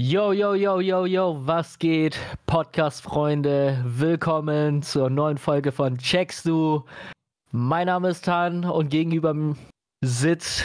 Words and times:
Yo, 0.00 0.30
yo, 0.32 0.54
yo, 0.54 0.78
yo, 0.80 1.06
yo, 1.06 1.40
was 1.44 1.76
geht? 1.78 2.16
Podcast-Freunde, 2.46 3.82
willkommen 3.84 4.82
zur 4.82 5.10
neuen 5.10 5.38
Folge 5.38 5.72
von 5.72 5.98
Checkst 5.98 6.46
du? 6.46 6.84
Mein 7.50 7.86
Name 7.86 8.10
ist 8.10 8.24
Tan 8.24 8.64
und 8.64 8.90
gegenüber 8.90 9.34
sitzt 10.04 10.64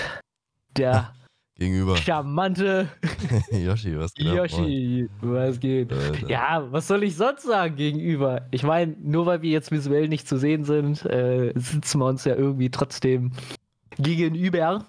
der 0.78 1.14
Gegenüber. 1.58 1.98
charmante 1.98 2.90
Yoshi, 3.52 3.98
was 3.98 4.14
geht. 4.14 4.26
Yoshi. 4.28 5.10
Was 5.22 5.60
geht? 5.60 5.92
Äh, 5.92 6.28
Ja, 6.28 6.68
was 6.72 6.88
soll 6.88 7.04
ich 7.04 7.16
sonst 7.16 7.44
sagen 7.44 7.76
gegenüber? 7.76 8.46
Ich 8.52 8.62
meine, 8.64 8.96
nur 9.02 9.26
weil 9.26 9.42
wir 9.42 9.50
jetzt 9.50 9.72
visuell 9.72 10.10
nicht 10.10 10.28
zu 10.28 10.38
sehen 10.38 10.64
sind, 10.64 11.06
äh, 11.06 11.54
sitzen 11.56 12.00
wir 12.00 12.06
uns 12.06 12.24
ja 12.26 12.36
irgendwie 12.36 12.70
trotzdem 12.70 13.32
gegenüber. 13.98 14.86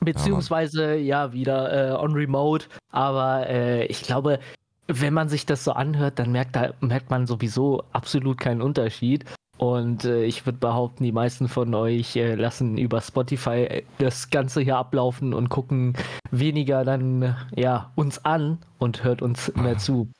Beziehungsweise 0.00 0.96
ja, 0.96 1.32
wieder 1.32 1.92
äh, 1.92 1.96
on 1.96 2.12
remote. 2.12 2.66
Aber 2.92 3.48
äh, 3.48 3.86
ich 3.86 4.02
glaube, 4.02 4.40
wenn 4.86 5.14
man 5.14 5.28
sich 5.28 5.46
das 5.46 5.64
so 5.64 5.72
anhört, 5.72 6.18
dann 6.18 6.32
merkt, 6.32 6.56
da, 6.56 6.72
merkt 6.80 7.10
man 7.10 7.26
sowieso 7.26 7.82
absolut 7.92 8.38
keinen 8.38 8.62
Unterschied. 8.62 9.24
Und 9.58 10.04
äh, 10.04 10.24
ich 10.24 10.44
würde 10.44 10.58
behaupten, 10.58 11.02
die 11.02 11.12
meisten 11.12 11.48
von 11.48 11.74
euch 11.74 12.14
äh, 12.16 12.34
lassen 12.34 12.76
über 12.76 13.00
Spotify 13.00 13.64
äh, 13.64 13.82
das 13.98 14.28
Ganze 14.28 14.60
hier 14.60 14.76
ablaufen 14.76 15.32
und 15.32 15.48
gucken 15.48 15.94
weniger 16.30 16.84
dann 16.84 17.36
ja 17.54 17.90
uns 17.94 18.22
an 18.24 18.58
und 18.78 19.02
hört 19.02 19.22
uns 19.22 19.52
mehr 19.54 19.78
zu. 19.78 20.10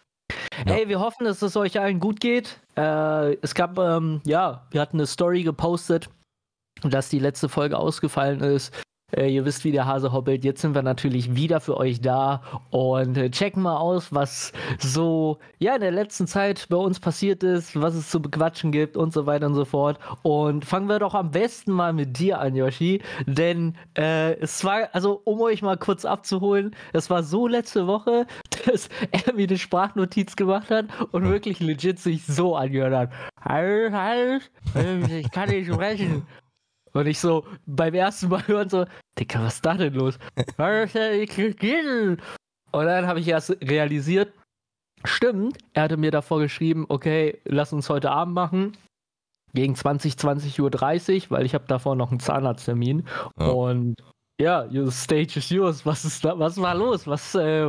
Ja. 0.67 0.75
Ey, 0.75 0.89
wir 0.89 1.01
hoffen, 1.01 1.25
dass 1.25 1.43
es 1.43 1.57
euch 1.57 1.79
allen 1.79 2.01
gut 2.01 2.21
geht. 2.21 2.61
Äh, 2.77 3.35
es 3.43 3.55
gab, 3.55 3.79
ähm, 3.79 4.23
ja, 4.25 4.67
wir 4.71 4.81
hatten 4.81 4.97
eine 4.97 5.07
Story 5.07 5.43
gepostet, 5.43 6.09
dass 6.83 7.11
die 7.11 7.19
letzte 7.19 7.51
Folge 7.51 7.77
ausgefallen 7.77 8.41
ist. 8.41 8.73
Äh, 9.15 9.29
ihr 9.29 9.45
wisst, 9.45 9.65
wie 9.65 9.71
der 9.71 9.87
Hase 9.87 10.13
hoppelt. 10.13 10.45
Jetzt 10.45 10.63
sind 10.63 10.75
wir 10.75 10.83
natürlich 10.83 11.37
wieder 11.37 11.61
für 11.61 11.77
euch 11.77 12.01
da 12.01 12.43
und 12.71 13.17
äh, 13.17 13.31
checken 13.31 13.63
mal 13.63 13.77
aus, 13.77 14.13
was 14.13 14.53
so 14.79 15.39
ja 15.59 15.77
in 15.77 15.81
der 15.81 15.93
letzten 15.93 16.27
Zeit 16.27 16.67
bei 16.69 16.77
uns 16.77 16.99
passiert 16.99 17.45
ist, 17.45 17.81
was 17.81 17.95
es 17.95 18.11
zu 18.11 18.21
bequatschen 18.21 18.73
gibt 18.73 18.97
und 18.97 19.13
so 19.13 19.27
weiter 19.27 19.47
und 19.47 19.55
so 19.55 19.65
fort. 19.65 20.01
Und 20.23 20.65
fangen 20.65 20.89
wir 20.89 20.99
doch 20.99 21.15
am 21.15 21.31
besten 21.31 21.71
mal 21.71 21.93
mit 21.93 22.19
dir 22.19 22.41
an, 22.41 22.57
Yoshi. 22.57 23.01
Denn 23.27 23.77
äh, 23.97 24.35
es 24.41 24.65
war, 24.65 24.89
also 24.93 25.21
um 25.25 25.41
euch 25.41 25.63
mal 25.63 25.77
kurz 25.77 26.05
abzuholen, 26.05 26.75
es 26.93 27.09
war 27.09 27.23
so 27.23 27.47
letzte 27.47 27.87
Woche, 27.87 28.27
dass 28.67 28.89
er 29.13 29.35
mir 29.35 29.47
eine 29.47 29.59
Sprachnotiz 29.59 30.35
gemacht 30.35 30.71
hat 30.71 30.87
und 31.13 31.29
wirklich 31.29 31.61
legit 31.61 32.01
sich 32.01 32.27
so 32.27 32.57
angehört 32.57 32.95
hat. 32.95 33.11
Ich 35.09 35.31
kann 35.31 35.49
nicht 35.49 35.73
sprechen. 35.73 36.27
Und 36.97 37.07
ich 37.07 37.19
so 37.21 37.45
beim 37.67 37.93
ersten 37.93 38.29
Mal 38.29 38.47
hören 38.49 38.71
so, 38.71 38.87
Dicker, 39.19 39.43
was 39.43 39.57
ist 39.57 39.67
da 39.67 39.75
denn 39.75 39.93
los? 39.93 40.19
Und 42.73 42.87
dann 42.87 43.07
habe 43.07 43.21
ich 43.21 43.29
erst 43.29 43.51
realisiert, 43.63 44.33
stimmt, 45.05 45.59
er 45.75 45.83
hatte 45.85 45.99
mir 45.99 46.11
davor 46.11 46.41
geschrieben, 46.41 46.87
okay, 46.89 47.39
lass 47.45 47.75
uns 47.75 47.91
heute 47.91 48.11
Abend 48.11 48.35
machen. 48.35 48.77
Gegen 49.53 49.75
20, 49.75 50.15
20.30 50.15 51.25
Uhr, 51.25 51.31
weil 51.31 51.45
ich 51.45 51.55
habe 51.55 51.67
davor 51.67 51.97
noch 51.97 52.11
einen 52.11 52.21
Zahnarzttermin. 52.21 53.07
Ja. 53.39 53.47
Und 53.47 53.97
ja, 54.41 54.67
your 54.71 54.91
stage 54.91 55.37
is 55.37 55.51
yours. 55.51 55.85
Was 55.85 56.05
ist 56.05 56.25
da, 56.25 56.39
was 56.39 56.57
war 56.59 56.75
los? 56.75 57.07
Was, 57.07 57.35
äh, 57.35 57.67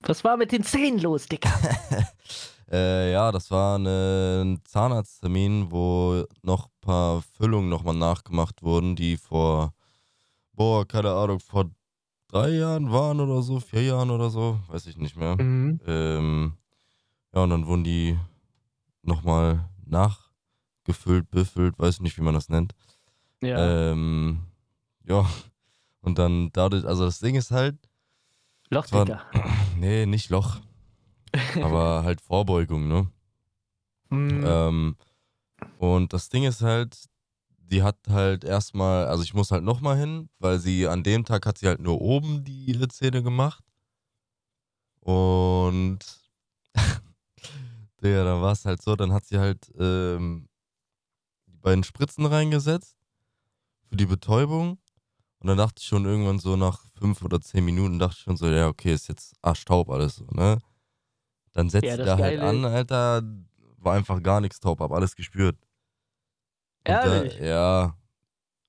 was 0.00 0.24
war 0.24 0.36
mit 0.36 0.52
den 0.52 0.62
Zähnen 0.62 1.00
los, 1.00 1.26
Dicker? 1.26 1.50
Äh, 2.70 3.12
ja, 3.12 3.32
das 3.32 3.50
war 3.50 3.76
eine, 3.76 4.42
ein 4.44 4.60
Zahnarzttermin, 4.64 5.70
wo 5.70 6.24
noch 6.42 6.66
ein 6.66 6.80
paar 6.80 7.22
Füllungen 7.22 7.70
nochmal 7.70 7.94
nachgemacht 7.94 8.62
wurden, 8.62 8.94
die 8.94 9.16
vor, 9.16 9.72
boah, 10.52 10.86
keine 10.86 11.12
Ahnung, 11.12 11.40
vor 11.40 11.70
drei 12.28 12.50
Jahren 12.50 12.92
waren 12.92 13.20
oder 13.20 13.40
so, 13.40 13.58
vier 13.60 13.82
Jahren 13.84 14.10
oder 14.10 14.28
so, 14.28 14.60
weiß 14.68 14.86
ich 14.86 14.98
nicht 14.98 15.16
mehr. 15.16 15.36
Mhm. 15.36 15.80
Ähm, 15.86 16.52
ja, 17.34 17.42
und 17.42 17.50
dann 17.50 17.66
wurden 17.66 17.84
die 17.84 18.18
nochmal 19.02 19.68
nachgefüllt, 19.86 21.30
befüllt, 21.30 21.78
weiß 21.78 21.96
ich 21.96 22.00
nicht, 22.02 22.18
wie 22.18 22.22
man 22.22 22.34
das 22.34 22.50
nennt. 22.50 22.74
Ja, 23.40 23.90
Ähm, 23.92 24.40
ja, 25.04 25.26
und 26.00 26.18
dann 26.18 26.50
dadurch, 26.52 26.84
also 26.84 27.04
das 27.06 27.20
Ding 27.20 27.34
ist 27.34 27.50
halt, 27.50 27.76
Loch, 28.68 28.84
es 28.84 28.92
war, 28.92 29.06
nee, 29.78 30.04
nicht 30.04 30.28
Loch, 30.28 30.60
aber 31.62 32.04
halt 32.04 32.20
Vorbeugung, 32.20 32.88
ne? 32.88 33.10
Mhm. 34.10 34.42
Ähm, 34.44 34.96
und 35.78 36.12
das 36.12 36.28
Ding 36.28 36.44
ist 36.44 36.62
halt, 36.62 37.08
die 37.70 37.82
hat 37.82 37.96
halt 38.08 38.44
erstmal, 38.44 39.06
also 39.06 39.22
ich 39.22 39.34
muss 39.34 39.50
halt 39.50 39.64
nochmal 39.64 39.98
hin, 39.98 40.28
weil 40.38 40.58
sie 40.58 40.86
an 40.88 41.02
dem 41.02 41.24
Tag 41.24 41.46
hat 41.46 41.58
sie 41.58 41.66
halt 41.66 41.80
nur 41.80 42.00
oben 42.00 42.44
die 42.44 42.76
Zähne 42.88 43.22
gemacht. 43.22 43.64
Und 45.00 45.98
Digga, 48.02 48.24
dann 48.24 48.42
war 48.42 48.52
es 48.52 48.64
halt 48.64 48.82
so, 48.82 48.96
dann 48.96 49.12
hat 49.12 49.26
sie 49.26 49.38
halt 49.38 49.72
ähm, 49.78 50.48
die 51.46 51.58
beiden 51.58 51.84
Spritzen 51.84 52.26
reingesetzt 52.26 52.96
für 53.88 53.96
die 53.96 54.06
Betäubung. 54.06 54.78
Und 55.40 55.46
dann 55.46 55.58
dachte 55.58 55.80
ich 55.80 55.86
schon 55.86 56.04
irgendwann 56.04 56.40
so 56.40 56.56
nach 56.56 56.82
fünf 56.98 57.22
oder 57.22 57.40
zehn 57.40 57.64
Minuten, 57.64 57.98
dachte 57.98 58.16
ich 58.18 58.22
schon 58.22 58.36
so, 58.36 58.48
ja, 58.48 58.68
okay, 58.68 58.92
ist 58.92 59.08
jetzt 59.08 59.34
arschtaub 59.42 59.88
alles 59.90 60.16
so, 60.16 60.26
ne? 60.32 60.58
Dann 61.52 61.70
setzt 61.70 61.88
Ja, 61.90 61.96
das 61.96 62.10
da 62.10 62.18
halt 62.18 62.38
an, 62.40 62.64
Alter, 62.64 63.22
war 63.78 63.94
einfach 63.94 64.22
gar 64.22 64.40
nichts 64.40 64.60
taub, 64.60 64.80
hab 64.80 64.92
alles 64.92 65.16
gespürt. 65.16 65.56
Und 66.84 67.04
Ehrlich? 67.04 67.34
Da, 67.38 67.44
ja. 67.44 67.94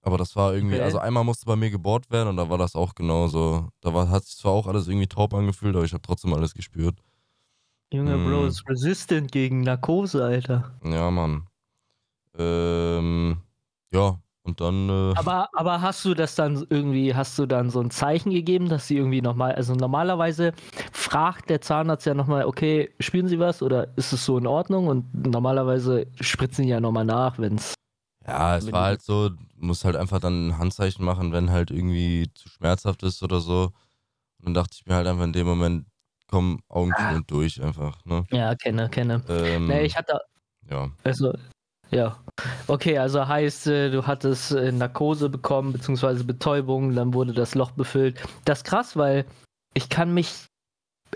Aber 0.04 0.18
das 0.18 0.36
war 0.36 0.54
irgendwie, 0.56 0.76
Okay. 0.76 0.82
also 0.82 1.00
einmal 1.00 1.24
musste 1.26 1.46
bei 1.46 1.56
mir 1.58 1.72
gebohrt 1.72 2.12
werden 2.12 2.30
und 2.30 2.38
da 2.38 2.50
war 2.50 2.58
das 2.58 2.76
auch 2.76 2.96
genauso. 2.96 3.70
Da 3.82 3.94
war, 3.94 4.10
hat 4.10 4.26
sich 4.26 4.38
zwar 4.38 4.54
auch 4.54 4.68
alles 4.68 4.88
irgendwie 4.88 5.08
taub 5.08 5.34
angefühlt, 5.34 5.76
aber 5.76 5.86
ich 5.86 5.94
habe 5.94 6.04
trotzdem 6.04 6.34
alles 6.34 6.54
gespürt. 6.56 7.00
Junge 7.94 8.18
Bro 8.18 8.48
Mm. 8.48 8.48
ist 8.48 8.68
resistant 8.68 9.32
gegen 9.32 9.62
Narkose, 9.62 10.24
Alter. 10.24 10.82
Ja, 10.84 11.12
Mann. 11.12 11.48
Ähm, 12.38 13.44
ja, 13.92 14.22
und 14.44 14.62
dann, 14.62 14.90
äh, 14.90 15.14
Aber, 15.18 15.50
aber 15.54 15.82
hast 15.82 16.04
du 16.06 16.14
das 16.14 16.36
dann 16.36 16.66
irgendwie, 16.70 17.14
hast 17.14 17.38
du 17.38 17.46
dann 17.46 17.70
so 17.70 17.82
ein 17.82 17.92
Zeichen 17.92 18.32
gegeben, 18.32 18.70
dass 18.70 18.88
sie 18.88 18.98
irgendwie 18.98 19.22
nochmal, 19.22 19.54
also 19.54 19.74
normalerweise 19.76 20.54
fragt 20.92 21.50
der 21.50 21.62
Zahnarzt 21.62 22.06
ja 22.06 22.14
nochmal, 22.14 22.46
okay, 22.46 22.90
spüren 23.00 23.28
Sie 23.28 23.40
was 23.40 23.62
oder 23.62 23.96
ist 23.98 24.14
es 24.14 24.26
so 24.26 24.38
in 24.38 24.48
Ordnung? 24.48 24.88
Und 24.88 25.14
normalerweise 25.28 26.08
spritzen 26.20 26.64
die 26.64 26.70
ja 26.72 26.80
nochmal 26.80 27.06
nach, 27.06 27.38
wenn 27.38 27.56
es. 27.56 27.74
ja, 28.26 28.58
es 28.58 28.72
war 28.72 28.86
halt 28.86 29.02
so, 29.02 29.30
du 29.30 29.38
musst 29.58 29.86
halt 29.86 29.96
einfach 29.96 30.20
dann 30.20 30.48
ein 30.50 30.58
Handzeichen 30.58 31.04
machen, 31.06 31.32
wenn 31.32 31.52
halt 31.52 31.70
irgendwie 31.72 32.32
zu 32.34 32.48
schmerzhaft 32.50 33.04
ist 33.04 33.22
oder 33.24 33.40
so. 33.42 33.72
Und 34.40 34.46
dann 34.46 34.54
dachte 34.54 34.72
ich 34.80 34.86
mir 34.86 34.96
halt 34.96 35.06
einfach 35.08 35.26
in 35.26 35.34
dem 35.34 35.46
Moment, 35.48 35.86
komm, 36.28 36.62
Augen 36.70 36.92
zu 36.96 37.02
Ah. 37.02 37.16
und 37.16 37.30
durch 37.30 37.62
einfach, 37.62 38.06
ne? 38.06 38.24
Ja, 38.32 38.56
kenne, 38.56 38.88
kenne. 38.90 39.22
Ähm, 39.28 39.68
Nee, 39.68 39.82
ich 39.84 39.98
hatte, 39.98 40.20
ja. 40.70 40.90
also, 41.04 41.34
ja. 41.92 42.18
Okay, 42.68 42.98
also 42.98 43.28
heißt, 43.28 43.68
äh, 43.68 43.92
du 43.92 44.06
hattest 44.06 44.52
äh, 44.52 44.72
Narkose 44.72 45.30
bekommen, 45.30 45.74
beziehungsweise 45.74 46.24
Betäubung, 46.24 46.96
dann 46.96 47.14
wurde 47.14 47.34
das 47.34 47.56
Loch 47.56 47.72
befüllt. 47.72 48.20
Das 48.46 48.60
ist 48.60 48.64
krass, 48.64 48.96
weil 48.96 49.26
ich 49.74 49.90
kann 49.90 50.14
mich 50.14 50.46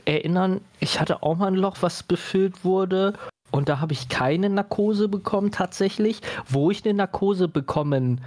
erinnern, 0.06 0.62
ich 0.80 1.00
hatte 1.00 1.24
auch 1.24 1.38
mal 1.38 1.48
ein 1.48 1.56
Loch, 1.56 1.78
was 1.82 2.04
befüllt 2.04 2.66
wurde. 2.66 3.14
Und 3.52 3.70
da 3.70 3.80
habe 3.80 3.94
ich 3.94 4.10
keine 4.10 4.50
Narkose 4.50 5.08
bekommen 5.08 5.52
tatsächlich. 5.52 6.22
Wo 6.48 6.72
ich 6.72 6.84
eine 6.84 6.96
Narkose 6.96 7.48
bekommen 7.48 8.22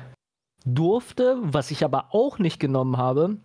durfte, 0.65 1.39
was 1.43 1.71
ich 1.71 1.85
aber 1.85 2.15
auch 2.15 2.39
nicht 2.39 2.61
genommen 2.61 2.97
habe, 2.97 3.37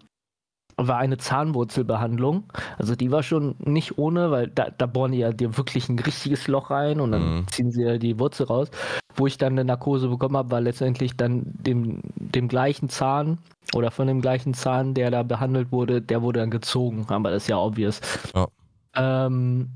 war 0.87 0.97
eine 0.97 1.17
Zahnwurzelbehandlung. 1.17 2.43
Also 2.77 2.95
die 2.95 3.11
war 3.11 3.23
schon 3.23 3.55
nicht 3.59 3.97
ohne, 3.97 4.31
weil 4.31 4.47
da, 4.47 4.69
da 4.69 4.85
bohren 4.85 5.11
die 5.11 5.19
ja 5.19 5.31
dir 5.31 5.57
wirklich 5.57 5.89
ein 5.89 5.99
richtiges 5.99 6.47
Loch 6.47 6.69
rein 6.71 6.99
und 6.99 7.11
dann 7.11 7.37
Mhm. 7.39 7.47
ziehen 7.47 7.71
sie 7.71 7.83
ja 7.83 7.97
die 7.97 8.19
Wurzel 8.19 8.45
raus. 8.47 8.69
Wo 9.15 9.27
ich 9.27 9.37
dann 9.37 9.53
eine 9.53 9.65
Narkose 9.65 10.07
bekommen 10.09 10.37
habe, 10.37 10.51
war 10.51 10.61
letztendlich 10.61 11.17
dann 11.17 11.43
dem, 11.45 12.01
dem 12.15 12.47
gleichen 12.47 12.89
Zahn 12.89 13.37
oder 13.75 13.91
von 13.91 14.07
dem 14.07 14.21
gleichen 14.21 14.53
Zahn, 14.53 14.93
der 14.93 15.11
da 15.11 15.23
behandelt 15.23 15.71
wurde, 15.71 16.01
der 16.01 16.21
wurde 16.21 16.39
dann 16.39 16.49
gezogen. 16.51 17.05
Aber 17.09 17.31
das 17.31 17.43
ist 17.43 17.47
ja 17.49 17.57
obvious. 17.57 18.01
Ja. 18.35 18.47
Ähm, 18.95 19.69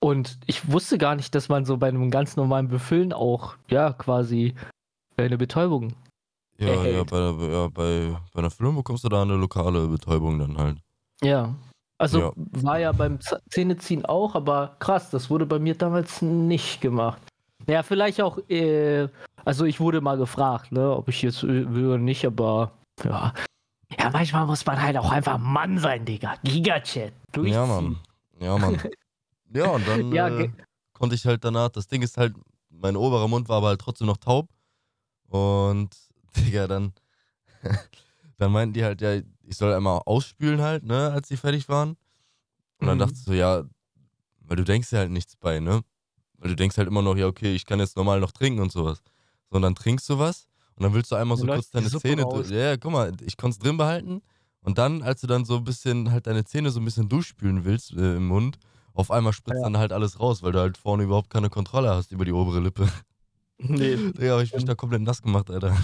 und 0.00 0.38
ich 0.46 0.70
wusste 0.70 0.98
gar 0.98 1.14
nicht, 1.14 1.34
dass 1.34 1.48
man 1.48 1.64
so 1.64 1.76
bei 1.76 1.88
einem 1.88 2.10
ganz 2.10 2.36
normalen 2.36 2.68
Befüllen 2.68 3.12
auch, 3.12 3.54
ja, 3.68 3.92
quasi 3.92 4.54
eine 5.16 5.38
Betäubung. 5.38 5.94
Ja, 6.58 6.84
ja, 6.84 7.04
bei, 7.04 7.18
der- 7.18 7.48
ja 7.50 7.68
bei, 7.68 8.16
bei 8.32 8.38
einer 8.38 8.50
Füllung 8.50 8.76
bekommst 8.76 9.04
du 9.04 9.08
da 9.08 9.22
eine 9.22 9.34
lokale 9.36 9.88
Betäubung 9.88 10.38
dann 10.38 10.56
halt. 10.58 10.78
Ja. 11.22 11.54
Also 11.98 12.18
Ja. 12.20 12.32
war 12.36 12.78
ja 12.78 12.92
beim 12.92 13.18
Zähneziehen 13.50 14.04
auch, 14.04 14.34
aber 14.34 14.76
krass, 14.78 15.10
das 15.10 15.30
wurde 15.30 15.46
bei 15.46 15.58
mir 15.58 15.74
damals 15.76 16.20
nicht 16.22 16.80
gemacht. 16.80 17.20
Ja, 17.66 17.82
vielleicht 17.82 18.20
auch, 18.20 18.38
äh, 18.48 19.08
also 19.44 19.64
ich 19.64 19.78
wurde 19.78 20.00
mal 20.00 20.16
gefragt, 20.16 20.72
ne, 20.72 20.90
ob 20.96 21.08
ich 21.08 21.22
jetzt 21.22 21.42
äh, 21.44 21.72
will 21.72 21.86
oder 21.86 21.98
nicht, 21.98 22.24
aber 22.26 22.72
ja. 23.04 23.32
Ja, 23.98 24.10
manchmal 24.10 24.46
muss 24.46 24.64
man 24.66 24.80
halt 24.80 24.96
auch 24.96 25.12
einfach 25.12 25.38
Mann 25.38 25.78
sein, 25.78 26.04
Digga. 26.04 26.34
Gigachat. 26.42 27.12
Durchziehen. 27.32 27.52
Ja, 27.54 27.66
Mann. 27.66 27.98
Ja, 28.40 28.58
Mann. 28.58 28.80
ja, 29.54 29.66
und 29.70 29.86
dann 29.86 30.12
Ja, 30.12 30.28
äh, 30.28 30.50
konnte 30.94 31.14
ich 31.14 31.24
halt 31.26 31.44
danach, 31.44 31.68
das 31.68 31.86
Ding 31.86 32.02
ist 32.02 32.16
halt, 32.16 32.34
mein 32.70 32.96
oberer 32.96 33.28
Mund 33.28 33.48
war 33.48 33.58
aber 33.58 33.68
halt 33.68 33.80
trotzdem 33.80 34.06
noch 34.08 34.16
taub. 34.16 34.48
Und, 35.28 35.94
Digga, 36.36 36.66
dann, 36.66 36.92
dann 38.38 38.52
meinten 38.52 38.74
die 38.74 38.84
halt, 38.84 39.00
ja, 39.00 39.14
ich 39.44 39.56
soll 39.56 39.72
einmal 39.74 40.00
ausspülen 40.06 40.60
halt, 40.62 40.84
ne, 40.84 41.10
als 41.12 41.28
die 41.28 41.36
fertig 41.36 41.68
waren. 41.68 41.96
Und 42.78 42.88
dann 42.88 42.98
Mhm. 42.98 43.00
dachte 43.00 43.14
ich 43.16 43.24
so, 43.24 43.32
ja, 43.32 43.64
weil 44.40 44.56
du 44.56 44.64
denkst 44.64 44.92
ja 44.92 45.00
halt 45.00 45.10
nichts 45.10 45.36
bei, 45.36 45.60
ne? 45.60 45.82
Weil 46.38 46.50
du 46.50 46.56
denkst 46.56 46.76
halt 46.78 46.88
immer 46.88 47.02
noch, 47.02 47.16
ja, 47.16 47.26
okay, 47.26 47.54
ich 47.54 47.66
kann 47.66 47.80
jetzt 47.80 47.96
normal 47.96 48.20
noch 48.20 48.32
trinken 48.32 48.60
und 48.60 48.72
sowas. 48.72 49.02
So, 49.50 49.56
und 49.56 49.62
dann 49.62 49.74
trinkst 49.74 50.08
du 50.10 50.18
was 50.18 50.48
und 50.76 50.84
dann 50.84 50.94
willst 50.94 51.12
du 51.12 51.16
einmal 51.16 51.36
so 51.38 51.46
kurz 51.46 51.70
deine 51.70 51.90
Zähne. 51.90 52.26
Ja, 52.50 52.70
ja, 52.70 52.76
guck 52.76 52.92
mal, 52.92 53.12
ich 53.22 53.36
konnte 53.36 53.54
es 53.56 53.58
drin 53.60 53.76
behalten. 53.76 54.22
Und 54.62 54.78
dann, 54.78 55.02
als 55.02 55.20
du 55.20 55.26
dann 55.26 55.44
so 55.44 55.56
ein 55.58 55.64
bisschen 55.64 56.10
halt 56.12 56.26
deine 56.26 56.44
Zähne 56.44 56.70
so 56.70 56.80
ein 56.80 56.84
bisschen 56.84 57.08
durchspülen 57.08 57.64
willst 57.64 57.92
äh, 57.92 58.16
im 58.16 58.26
Mund, 58.28 58.58
auf 58.94 59.10
einmal 59.10 59.32
spritzt 59.32 59.58
Ja. 59.58 59.64
dann 59.64 59.78
halt 59.78 59.92
alles 59.92 60.20
raus, 60.20 60.42
weil 60.42 60.52
du 60.52 60.60
halt 60.60 60.76
vorne 60.78 61.04
überhaupt 61.04 61.30
keine 61.30 61.50
Kontrolle 61.50 61.90
hast 61.94 62.12
über 62.12 62.24
die 62.24 62.32
obere 62.32 62.60
Lippe. 62.60 62.88
Nee. 63.58 63.96
Digga, 64.18 64.36
hab 64.36 64.42
ich 64.42 64.54
mich 64.54 64.64
da 64.64 64.74
komplett 64.74 65.02
nass 65.02 65.22
gemacht, 65.22 65.50
Alter. 65.50 65.76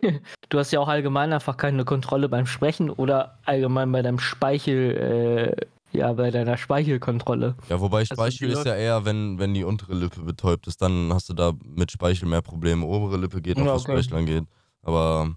Du 0.48 0.58
hast 0.58 0.70
ja 0.72 0.80
auch 0.80 0.88
allgemein 0.88 1.32
einfach 1.32 1.56
keine 1.56 1.84
Kontrolle 1.84 2.28
beim 2.28 2.46
Sprechen 2.46 2.90
oder 2.90 3.38
allgemein 3.44 3.90
bei 3.90 4.02
deinem 4.02 4.18
Speichel, 4.18 5.56
äh, 5.92 5.96
ja, 5.96 6.12
bei 6.12 6.30
deiner 6.30 6.56
Speichelkontrolle. 6.56 7.54
Ja, 7.68 7.80
wobei 7.80 8.00
Also, 8.00 8.14
Speichel 8.14 8.50
ist 8.50 8.66
ja 8.66 8.74
eher, 8.74 9.04
wenn, 9.04 9.38
wenn 9.38 9.54
die 9.54 9.64
untere 9.64 9.94
Lippe 9.94 10.20
betäubt 10.22 10.66
ist, 10.66 10.82
dann 10.82 11.12
hast 11.12 11.28
du 11.28 11.34
da 11.34 11.52
mit 11.64 11.90
Speichel 11.92 12.28
mehr 12.28 12.42
Probleme. 12.42 12.84
Obere 12.84 13.16
Lippe 13.16 13.40
geht 13.40 13.56
noch, 13.58 13.66
Ja, 13.66 13.74
was 13.74 13.82
okay. 13.82 14.02
Speichel 14.02 14.18
angeht. 14.18 14.44
Aber 14.82 15.34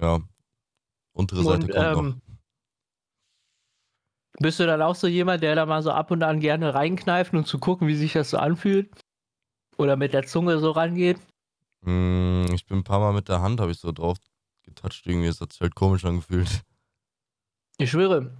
ja, 0.00 0.20
untere 1.12 1.42
Seite 1.44 1.66
Und, 1.66 1.72
kommt 1.72 1.92
noch. 1.92 2.02
ähm, 2.02 2.22
Bist 4.38 4.58
du 4.60 4.66
dann 4.66 4.80
auch 4.80 4.94
so 4.94 5.06
jemand, 5.06 5.42
der 5.42 5.54
da 5.54 5.66
mal 5.66 5.82
so 5.82 5.90
ab 5.90 6.10
und 6.10 6.22
an 6.22 6.40
gerne 6.40 6.72
reinkneift 6.72 7.34
und 7.34 7.46
zu 7.46 7.58
gucken, 7.58 7.88
wie 7.88 7.94
sich 7.96 8.14
das 8.14 8.30
so 8.30 8.38
anfühlt? 8.38 8.90
Oder 9.76 9.96
mit 9.96 10.12
der 10.14 10.24
Zunge 10.26 10.58
so 10.58 10.70
rangeht? 10.70 11.18
Mm, 11.82 12.46
Ich 12.54 12.66
bin 12.66 12.78
ein 12.78 12.84
paar 12.84 13.00
Mal 13.00 13.12
mit 13.12 13.28
der 13.28 13.40
Hand, 13.40 13.60
habe 13.60 13.70
ich 13.70 13.78
so 13.78 13.92
drauf 13.92 14.18
getatscht, 14.64 15.06
irgendwie. 15.06 15.28
Es 15.28 15.40
hat 15.40 15.52
sich 15.52 15.60
halt 15.60 15.74
komisch 15.74 16.04
angefühlt. 16.04 16.62
Ich 17.78 17.90
schwöre, 17.90 18.36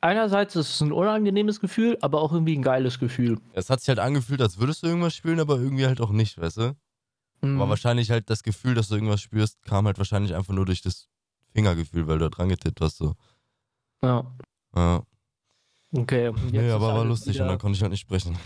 einerseits 0.00 0.54
ist 0.54 0.70
es 0.74 0.80
ein 0.80 0.92
unangenehmes 0.92 1.58
Gefühl, 1.60 1.98
aber 2.00 2.20
auch 2.22 2.32
irgendwie 2.32 2.56
ein 2.56 2.62
geiles 2.62 2.98
Gefühl. 2.98 3.40
Es 3.52 3.70
hat 3.70 3.80
sich 3.80 3.88
halt 3.88 3.98
angefühlt, 3.98 4.40
als 4.40 4.58
würdest 4.58 4.82
du 4.82 4.86
irgendwas 4.86 5.14
spülen, 5.14 5.40
aber 5.40 5.56
irgendwie 5.56 5.86
halt 5.86 6.00
auch 6.00 6.10
nicht, 6.10 6.38
weißt 6.40 6.58
du? 6.58 6.76
Mhm. 7.42 7.60
Aber 7.60 7.70
wahrscheinlich 7.70 8.10
halt 8.10 8.30
das 8.30 8.42
Gefühl, 8.44 8.74
dass 8.74 8.88
du 8.88 8.94
irgendwas 8.94 9.20
spürst, 9.20 9.62
kam 9.64 9.86
halt 9.86 9.98
wahrscheinlich 9.98 10.34
einfach 10.34 10.54
nur 10.54 10.64
durch 10.66 10.82
das 10.82 11.08
Fingergefühl, 11.52 12.06
weil 12.06 12.18
du 12.18 12.28
da 12.28 12.36
dran 12.36 12.48
getippt 12.48 12.80
hast. 12.80 12.98
So. 12.98 13.14
Ja, 14.02 14.24
Ja. 14.76 15.02
okay. 15.92 16.26
Jetzt 16.26 16.52
Nee, 16.52 16.70
aber 16.70 16.94
war 16.94 17.04
lustig 17.04 17.28
und 17.30 17.34
wieder- 17.34 17.48
dann 17.48 17.58
konnte 17.58 17.76
ich 17.76 17.82
halt 17.82 17.90
nicht 17.92 18.00
sprechen. 18.00 18.38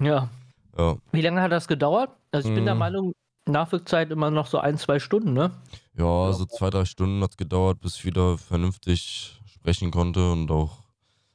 Ja. 0.00 0.28
Ja. 0.76 0.96
Wie 1.12 1.20
lange 1.22 1.40
hat 1.40 1.52
das 1.52 1.66
gedauert? 1.68 2.10
Also 2.30 2.48
ich 2.48 2.54
bin 2.54 2.64
der 2.64 2.74
Mhm. 2.74 2.80
Meinung, 2.80 3.12
Nachwirkzeit 3.46 4.10
immer 4.10 4.30
noch 4.30 4.46
so 4.46 4.58
ein, 4.58 4.78
zwei 4.78 4.98
Stunden, 4.98 5.32
ne? 5.32 5.50
Ja, 5.96 6.32
so 6.32 6.46
zwei, 6.46 6.70
drei 6.70 6.84
Stunden 6.84 7.22
hat 7.22 7.32
es 7.32 7.36
gedauert, 7.36 7.80
bis 7.80 7.96
ich 7.96 8.04
wieder 8.04 8.38
vernünftig 8.38 9.40
sprechen 9.46 9.90
konnte 9.90 10.32
und 10.32 10.50
auch 10.50 10.78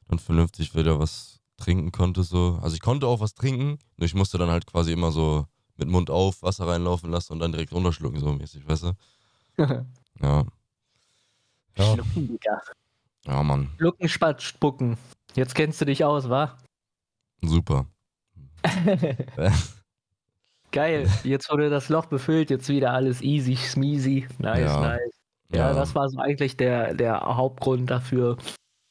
dann 0.08 0.18
vernünftig 0.18 0.74
wieder 0.74 0.98
was 0.98 1.40
trinken 1.58 1.92
konnte. 1.92 2.22
So. 2.22 2.58
Also 2.62 2.74
ich 2.74 2.80
konnte 2.80 3.06
auch 3.06 3.20
was 3.20 3.34
trinken, 3.34 3.78
nur 3.96 4.06
ich 4.06 4.14
musste 4.14 4.38
dann 4.38 4.50
halt 4.50 4.66
quasi 4.66 4.92
immer 4.92 5.12
so 5.12 5.46
mit 5.76 5.88
Mund 5.88 6.10
auf 6.10 6.42
Wasser 6.42 6.66
reinlaufen 6.66 7.10
lassen 7.10 7.34
und 7.34 7.40
dann 7.40 7.52
direkt 7.52 7.72
runterschlucken, 7.72 8.20
so 8.20 8.32
mäßig, 8.32 8.66
weißt 8.66 8.84
du? 8.84 8.92
Ja. 10.20 10.44
Ja, 11.76 11.94
Schlucken, 11.94 12.26
Digga. 12.26 12.60
ja 13.24 13.42
Mann, 13.44 13.70
Schlucken, 13.76 14.08
Spatz, 14.08 14.42
spucken. 14.42 14.98
Jetzt 15.36 15.54
kennst 15.54 15.80
du 15.80 15.84
dich 15.84 16.04
aus, 16.04 16.28
wa? 16.28 16.58
super. 17.40 17.86
Geil. 20.72 21.08
Jetzt 21.24 21.50
wurde 21.50 21.70
das 21.70 21.88
Loch 21.88 22.06
befüllt, 22.06 22.50
jetzt 22.50 22.68
wieder 22.68 22.92
alles 22.92 23.22
easy, 23.22 23.56
smeezy. 23.56 24.26
Nice, 24.38 24.60
Ja. 24.60 24.80
nice. 24.80 25.14
Ja, 25.50 25.72
das 25.72 25.94
war 25.94 26.08
so 26.10 26.18
eigentlich 26.18 26.58
der, 26.58 26.92
der 26.94 27.20
Hauptgrund 27.20 27.88
dafür. 27.90 28.36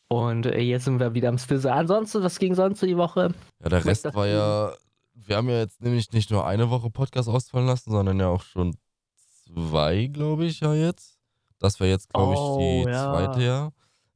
Und 0.08 0.48
äh, 0.48 0.60
jetzt 0.60 0.86
sind 0.86 1.00
wir 1.00 1.14
wieder 1.14 1.30
am 1.30 1.38
Stizzer. 1.38 1.76
Ansonsten, 1.76 2.24
was 2.24 2.40
ging 2.40 2.56
sonst 2.56 2.80
so 2.80 2.88
die 2.88 2.98
Woche? 2.98 3.32
Ja, 3.62 3.70
der 3.70 3.86
Rest 3.86 4.06
war 4.16 4.26
ja, 4.26 4.72
wir 5.14 5.36
haben 5.38 5.50
ja 5.50 5.60
jetzt 5.60 5.82
nämlich 5.82 6.12
nicht 6.14 6.32
nur 6.32 6.48
eine 6.48 6.70
Woche 6.72 6.90
Podcast 6.90 7.30
ausfallen 7.30 7.68
lassen, 7.68 7.92
sondern 7.92 8.20
ja 8.20 8.30
auch 8.30 8.42
schon 8.42 8.76
zwei, 9.46 10.08
glaube 10.08 10.46
ich, 10.46 10.62
ja 10.62 10.74
jetzt. 10.74 11.20
Das 11.60 11.80
wäre 11.80 11.92
jetzt, 11.92 12.12
glaube 12.12 12.34
ich, 12.34 12.40
Oh, 12.40 12.58
die 12.58 12.90
ja. 12.90 13.12
zweite, 13.12 13.44
ja. 13.44 13.70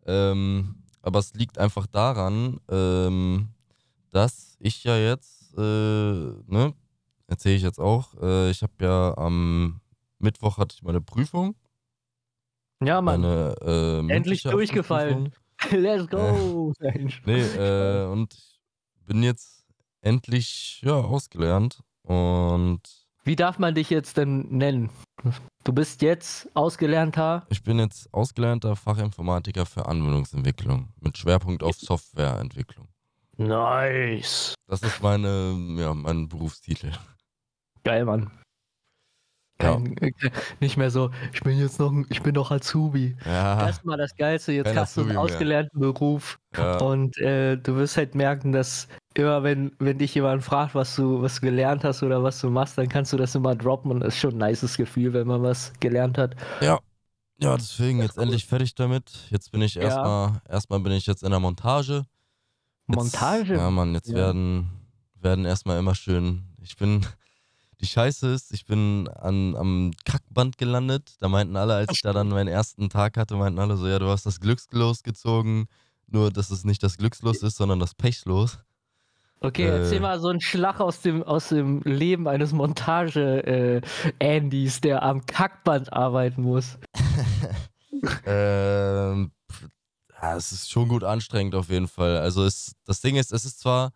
Ähm, 0.07 0.83
aber 1.03 1.19
es 1.19 1.33
liegt 1.35 1.59
einfach 1.59 1.85
daran, 1.85 2.59
ähm, 2.71 3.49
dass 4.11 4.55
ich 4.59 4.83
ja 4.83 4.97
jetzt, 4.97 5.53
äh, 5.57 5.61
ne, 5.61 6.73
erzähle 7.31 7.55
ich 7.55 7.63
jetzt 7.63 7.79
auch, 7.79 8.13
äh, 8.21 8.51
ich 8.51 8.61
habe 8.61 8.73
ja 8.81 9.17
am 9.17 9.79
Mittwoch 10.19 10.57
hatte 10.57 10.75
ich 10.75 10.83
meine 10.83 11.01
Prüfung, 11.01 11.55
Ja, 12.83 13.01
Mann. 13.01 13.21
meine 13.21 13.55
äh, 13.61 14.13
Endlich 14.13 14.43
durchgefallen. 14.43 15.33
Let's 15.71 16.07
go. 16.09 16.73
Nein, 16.79 17.13
Nee, 17.25 17.41
äh, 17.41 18.05
und 18.05 18.33
ich 18.33 19.05
bin 19.05 19.23
jetzt 19.23 19.65
endlich 20.01 20.81
ja 20.83 20.93
ausgelernt 20.95 21.81
und 22.03 22.81
Wie 23.23 23.35
darf 23.35 23.59
man 23.59 23.75
dich 23.75 23.89
jetzt 23.89 24.17
denn 24.17 24.47
nennen? 24.49 24.89
Du 25.63 25.71
bist 25.73 26.01
jetzt 26.01 26.49
ausgelernter. 26.55 27.45
ich 27.49 27.61
bin 27.63 27.77
jetzt 27.79 28.11
ausgelernter 28.13 28.75
Fachinformatiker 28.75 29.65
für 29.67 29.85
Anwendungsentwicklung 29.85 30.89
mit 30.99 31.17
Schwerpunkt 31.17 31.61
auf 31.63 31.75
Softwareentwicklung. 31.77 32.87
Nice. 33.37 34.55
Das 34.67 34.81
ist 34.81 35.01
meine, 35.01 35.55
ja, 35.77 35.93
mein 35.93 36.27
Berufstitel. 36.27 36.91
Geil, 37.83 38.05
Mann. 38.05 38.31
Ja. 39.61 39.73
Kein, 39.75 39.95
äh, 39.97 40.11
nicht 40.59 40.77
mehr 40.77 40.89
so, 40.89 41.11
ich 41.33 41.41
bin 41.41 41.59
jetzt 41.59 41.79
noch, 41.79 41.91
ein- 41.91 42.07
ich 42.09 42.23
bin 42.23 42.33
doch 42.33 42.49
Azubi. 42.49 43.15
Ja, 43.25 43.67
Erstmal 43.67 43.97
das 43.97 44.15
Geilste, 44.15 44.53
jetzt 44.53 44.65
kein 44.67 44.79
hast 44.79 44.97
du 44.97 45.01
einen 45.01 45.11
Azubi 45.11 45.13
mehr. 45.13 45.21
ausgelernten 45.35 45.79
Beruf 45.79 46.39
ja, 46.57 46.77
und 46.79 47.15
äh, 47.19 47.57
du 47.57 47.75
wirst 47.75 47.95
halt 47.97 48.15
merken, 48.15 48.51
dass 48.53 48.87
immer 49.13 49.43
wenn, 49.43 49.71
wenn 49.77 49.99
dich 49.99 50.15
jemand 50.15 50.43
fragt, 50.43 50.73
was 50.73 50.95
du, 50.95 51.21
was 51.21 51.35
du 51.35 51.41
gelernt 51.41 51.83
hast 51.83 52.01
oder 52.01 52.23
was 52.23 52.41
du 52.41 52.49
machst, 52.49 52.77
dann 52.77 52.89
kannst 52.89 53.13
du 53.13 53.17
das 53.17 53.35
immer 53.35 53.53
droppen 53.55 53.91
und 53.91 53.99
das 53.99 54.15
ist 54.15 54.19
schon 54.21 54.41
ein 54.41 54.49
nices 54.49 54.77
Gefühl, 54.77 55.13
wenn 55.13 55.27
man 55.27 55.43
was 55.43 55.73
gelernt 55.79 56.17
hat. 56.17 56.35
ja. 56.61 56.79
Ja, 57.43 57.57
deswegen 57.57 57.97
jetzt 58.03 58.19
endlich 58.19 58.45
fertig 58.45 58.75
damit. 58.75 59.11
Jetzt 59.31 59.51
bin 59.51 59.63
ich 59.63 59.73
Ja. 59.73 59.81
erstmal, 59.81 60.41
erstmal 60.47 60.79
bin 60.79 60.91
ich 60.91 61.07
jetzt 61.07 61.23
in 61.23 61.31
der 61.31 61.39
Montage. 61.39 62.05
Jetzt, 62.87 62.95
Montage? 62.95 63.55
Ja, 63.55 63.71
Mann, 63.71 63.95
jetzt 63.95 64.09
Ja. 64.09 64.15
werden, 64.15 64.69
werden 65.15 65.45
erstmal 65.45 65.79
immer 65.79 65.95
schön. 65.95 66.43
Ich 66.61 66.75
bin, 66.77 67.03
die 67.81 67.87
Scheiße 67.87 68.31
ist, 68.31 68.53
ich 68.53 68.65
bin 68.65 69.07
an, 69.07 69.55
am 69.55 69.91
Kackband 70.05 70.57
gelandet. 70.57 71.15
Da 71.19 71.27
meinten 71.27 71.55
alle, 71.55 71.75
als 71.75 71.91
ich 71.91 72.01
da 72.01 72.13
dann 72.13 72.29
meinen 72.29 72.47
ersten 72.47 72.89
Tag 72.89 73.17
hatte, 73.17 73.35
meinten 73.35 73.59
alle 73.59 73.77
so, 73.77 73.87
ja, 73.87 73.99
du 73.99 74.07
hast 74.07 74.25
das 74.25 74.39
Glückslos 74.39 75.03
gezogen. 75.03 75.67
Nur, 76.07 76.31
dass 76.31 76.51
es 76.51 76.63
nicht 76.63 76.83
das 76.83 76.97
Glückslos 76.97 77.41
ist, 77.41 77.57
sondern 77.57 77.79
das 77.79 77.95
Pechlos. 77.95 78.59
Okay, 79.39 79.65
Äh. 79.65 79.79
erzähl 79.79 79.99
mal 79.99 80.19
so 80.19 80.27
einen 80.27 80.41
Schlag 80.41 80.79
aus 80.79 81.01
dem, 81.01 81.23
aus 81.23 81.49
dem 81.49 81.81
Leben 81.81 82.27
eines 82.27 82.53
Montage-Andys, 82.53 84.81
der 84.81 85.01
am 85.01 85.25
Kackband 85.25 85.91
arbeiten 85.91 86.43
muss. 86.43 86.77
ähm, 88.25 89.31
ja, 90.21 90.35
es 90.35 90.51
ist 90.51 90.69
schon 90.69 90.87
gut 90.87 91.03
anstrengend 91.03 91.55
auf 91.55 91.69
jeden 91.69 91.87
Fall. 91.87 92.17
Also 92.17 92.45
es, 92.45 92.75
das 92.85 93.01
Ding 93.01 93.15
ist, 93.15 93.33
es 93.33 93.45
ist 93.45 93.59
zwar 93.59 93.93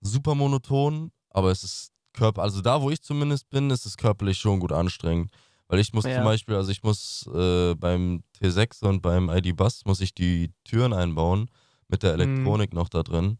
super 0.00 0.34
monoton, 0.34 1.12
aber 1.28 1.50
es 1.50 1.62
ist 1.62 1.92
Körper, 2.16 2.42
also 2.42 2.60
da, 2.60 2.82
wo 2.82 2.90
ich 2.90 3.00
zumindest 3.02 3.48
bin, 3.50 3.70
ist 3.70 3.86
es 3.86 3.96
körperlich 3.96 4.38
schon 4.38 4.58
gut 4.60 4.72
anstrengend. 4.72 5.30
Weil 5.68 5.80
ich 5.80 5.92
muss 5.92 6.04
Ja. 6.04 6.14
zum 6.16 6.24
Beispiel, 6.24 6.54
also 6.56 6.70
ich 6.70 6.82
muss 6.82 7.28
äh, 7.34 7.74
beim 7.74 8.22
T6 8.40 8.84
und 8.84 9.02
beim 9.02 9.28
ID-Bus 9.30 9.84
muss 9.84 10.00
ich 10.00 10.14
die 10.14 10.52
Türen 10.64 10.92
einbauen 10.92 11.50
mit 11.88 12.02
der 12.02 12.14
Mhm. 12.16 12.20
Elektronik 12.20 12.72
noch 12.72 12.88
da 12.88 13.02
drin. 13.02 13.38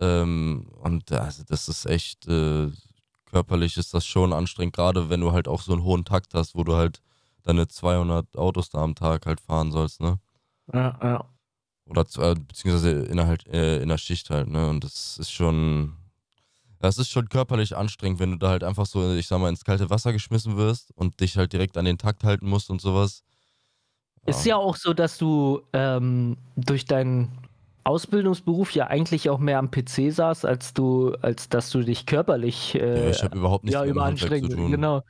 Ähm, 0.00 0.66
und 0.80 1.10
also 1.12 1.42
das 1.46 1.68
ist 1.68 1.86
echt, 1.86 2.26
äh, 2.26 2.70
körperlich 3.26 3.76
ist 3.76 3.94
das 3.94 4.04
schon 4.06 4.32
anstrengend, 4.32 4.74
gerade 4.74 5.08
wenn 5.10 5.20
du 5.20 5.32
halt 5.32 5.48
auch 5.48 5.62
so 5.62 5.72
einen 5.72 5.84
hohen 5.84 6.04
Takt 6.04 6.34
hast, 6.34 6.54
wo 6.54 6.64
du 6.64 6.74
halt 6.76 7.00
deine 7.44 7.68
200 7.68 8.36
Autos 8.36 8.70
da 8.70 8.78
am 8.82 8.94
Tag 8.94 9.26
halt 9.26 9.40
fahren 9.40 9.72
sollst, 9.72 10.00
ne? 10.00 10.18
Ja, 10.72 10.98
ja. 11.02 11.24
Oder 11.88 12.02
äh, 12.30 12.34
beziehungsweise 12.34 12.90
in 13.04 13.16
der, 13.16 13.26
halt, 13.26 13.46
äh, 13.48 13.82
in 13.82 13.88
der 13.88 13.98
Schicht 13.98 14.30
halt, 14.30 14.48
ne? 14.48 14.68
Und 14.68 14.84
das 14.84 15.18
ist 15.18 15.30
schon, 15.32 15.96
das 16.82 16.98
ist 16.98 17.10
schon 17.10 17.28
körperlich 17.28 17.76
anstrengend, 17.76 18.18
wenn 18.18 18.32
du 18.32 18.38
da 18.38 18.48
halt 18.50 18.64
einfach 18.64 18.86
so, 18.86 19.14
ich 19.14 19.28
sag 19.28 19.38
mal, 19.38 19.48
ins 19.48 19.64
kalte 19.64 19.88
Wasser 19.88 20.12
geschmissen 20.12 20.56
wirst 20.56 20.90
und 20.96 21.20
dich 21.20 21.36
halt 21.36 21.52
direkt 21.52 21.78
an 21.78 21.84
den 21.84 21.96
Takt 21.96 22.24
halten 22.24 22.48
musst 22.48 22.70
und 22.70 22.80
sowas. 22.80 23.22
Ist 24.26 24.44
ja 24.44 24.56
auch 24.56 24.76
so, 24.76 24.92
dass 24.92 25.16
du 25.16 25.62
ähm, 25.72 26.36
durch 26.56 26.84
deinen 26.84 27.38
Ausbildungsberuf 27.84 28.70
ja 28.72 28.86
eigentlich 28.86 29.28
auch 29.28 29.38
mehr 29.38 29.58
am 29.58 29.70
PC 29.70 30.12
saß, 30.12 30.44
als 30.44 30.72
du, 30.74 31.14
als 31.20 31.48
dass 31.48 31.70
du 31.70 31.82
dich 31.82 32.06
körperlich 32.06 32.74
äh, 32.74 33.04
ja, 33.04 33.10
ich 33.10 33.24
habe 33.24 33.38
überhaupt 33.38 33.64
nichts 33.64 33.74
ja, 33.74 33.84
mit 33.84 33.94
dem 33.94 34.02
Handwerk 34.02 34.18
zu 34.18 34.26
überanstrengend. 34.26 34.52
tun. 34.52 34.70
Genau. 34.70 35.02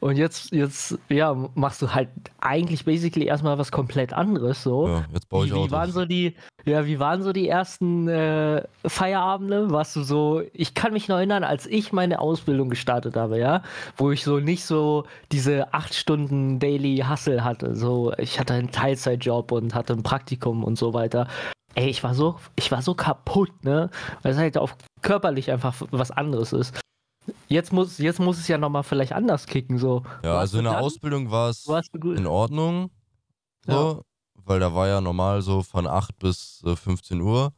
Und 0.00 0.16
jetzt, 0.16 0.52
jetzt, 0.52 0.98
ja, 1.08 1.34
machst 1.54 1.82
du 1.82 1.92
halt 1.92 2.08
eigentlich 2.40 2.84
basically 2.84 3.26
erstmal 3.26 3.58
was 3.58 3.72
komplett 3.72 4.12
anderes 4.12 4.62
so. 4.62 4.86
Ja, 4.86 5.04
jetzt 5.12 5.28
baue 5.28 5.46
ich 5.46 5.52
Wie, 5.52 5.64
wie 5.64 5.70
waren 5.70 5.90
so 5.90 6.04
die, 6.04 6.36
ja, 6.64 6.86
wie 6.86 6.98
waren 7.00 7.22
so 7.22 7.32
die 7.32 7.48
ersten 7.48 8.08
äh, 8.08 8.62
Feierabende? 8.86 9.70
Warst 9.70 9.96
du 9.96 10.02
so, 10.02 10.42
ich 10.52 10.74
kann 10.74 10.92
mich 10.92 11.08
noch 11.08 11.16
erinnern, 11.16 11.44
als 11.44 11.66
ich 11.66 11.92
meine 11.92 12.20
Ausbildung 12.20 12.70
gestartet 12.70 13.16
habe, 13.16 13.38
ja, 13.38 13.62
wo 13.96 14.10
ich 14.10 14.22
so 14.24 14.38
nicht 14.38 14.64
so 14.64 15.04
diese 15.32 15.74
acht 15.74 15.94
Stunden 15.94 16.58
Daily 16.60 17.04
Hustle 17.08 17.44
hatte. 17.44 17.74
So, 17.74 18.12
ich 18.18 18.38
hatte 18.38 18.54
einen 18.54 18.70
Teilzeitjob 18.70 19.52
und 19.52 19.74
hatte 19.74 19.94
ein 19.94 20.02
Praktikum 20.02 20.64
und 20.64 20.78
so 20.78 20.94
weiter. 20.94 21.26
Ey, 21.74 21.88
ich 21.88 22.02
war 22.02 22.14
so, 22.14 22.38
ich 22.56 22.70
war 22.72 22.82
so 22.82 22.94
kaputt, 22.94 23.64
ne? 23.64 23.90
Weil 24.22 24.32
es 24.32 24.38
halt 24.38 24.58
auch 24.58 24.70
körperlich 25.02 25.50
einfach 25.50 25.74
was 25.90 26.10
anderes 26.10 26.52
ist. 26.52 26.78
Jetzt 27.48 27.72
muss, 27.72 27.98
jetzt 27.98 28.18
muss 28.18 28.38
es 28.38 28.48
ja 28.48 28.58
nochmal 28.58 28.82
vielleicht 28.82 29.12
anders 29.12 29.46
kicken, 29.46 29.78
so. 29.78 30.02
Ja, 30.24 30.38
also 30.38 30.58
in 30.58 30.64
der 30.64 30.74
dann- 30.74 30.82
Ausbildung 30.82 31.30
war 31.30 31.50
es 31.50 31.66
in 32.16 32.26
Ordnung. 32.26 32.90
So, 33.66 34.02
weil 34.34 34.58
da 34.58 34.74
war 34.74 34.88
ja 34.88 35.00
normal 35.00 35.42
so 35.42 35.62
von 35.62 35.86
8 35.86 36.18
bis 36.18 36.62
äh, 36.66 36.74
15 36.74 37.20
Uhr. 37.20 37.52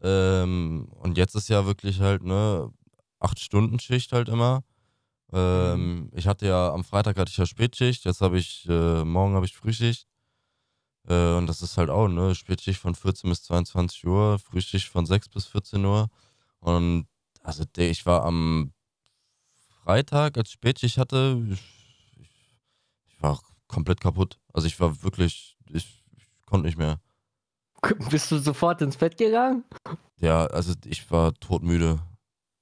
Ähm, 0.00 0.88
und 1.00 1.16
jetzt 1.16 1.34
ist 1.34 1.48
ja 1.48 1.66
wirklich 1.66 2.00
halt, 2.00 2.22
ne, 2.22 2.70
8-Stunden-Schicht 3.20 4.12
halt 4.12 4.28
immer. 4.28 4.62
Ähm, 5.32 6.10
Ich 6.14 6.26
hatte 6.26 6.46
ja, 6.46 6.72
am 6.72 6.84
Freitag 6.84 7.16
hatte 7.18 7.30
ich 7.30 7.36
ja 7.36 7.46
Spätschicht, 7.46 8.04
jetzt 8.04 8.20
habe 8.20 8.38
ich, 8.38 8.66
äh, 8.68 9.04
morgen 9.04 9.34
habe 9.34 9.46
ich 9.46 9.54
Frühschicht. 9.56 10.06
Äh, 11.08 11.36
und 11.36 11.46
das 11.46 11.62
ist 11.62 11.78
halt 11.78 11.90
auch, 11.90 12.08
ne, 12.08 12.34
Spätschicht 12.34 12.80
von 12.80 12.94
14 12.94 13.30
bis 13.30 13.42
22 13.44 14.06
Uhr, 14.06 14.38
Frühschicht 14.38 14.88
von 14.88 15.06
6 15.06 15.28
bis 15.30 15.46
14 15.46 15.84
Uhr. 15.84 16.08
Und 16.60 17.06
also 17.42 17.64
ich 17.76 18.04
war 18.04 18.24
am 18.24 18.72
Freitag, 19.82 20.36
als 20.36 20.48
ich 20.48 20.54
Spätschicht 20.54 20.98
hatte, 20.98 21.42
ich, 21.50 21.62
ich, 22.20 22.30
ich 23.06 23.22
war 23.22 23.40
komplett 23.68 24.00
kaputt. 24.00 24.38
Also 24.52 24.66
ich 24.66 24.78
war 24.80 25.02
wirklich, 25.02 25.56
ich, 25.70 26.04
ich 26.16 26.26
konnte 26.44 26.66
nicht 26.66 26.76
mehr. 26.76 27.00
Bist 28.10 28.30
du 28.30 28.38
sofort 28.38 28.82
ins 28.82 28.96
Bett 28.96 29.16
gegangen? 29.16 29.64
Ja, 30.20 30.46
also 30.46 30.74
ich 30.84 31.10
war 31.10 31.32
todmüde. 31.34 32.00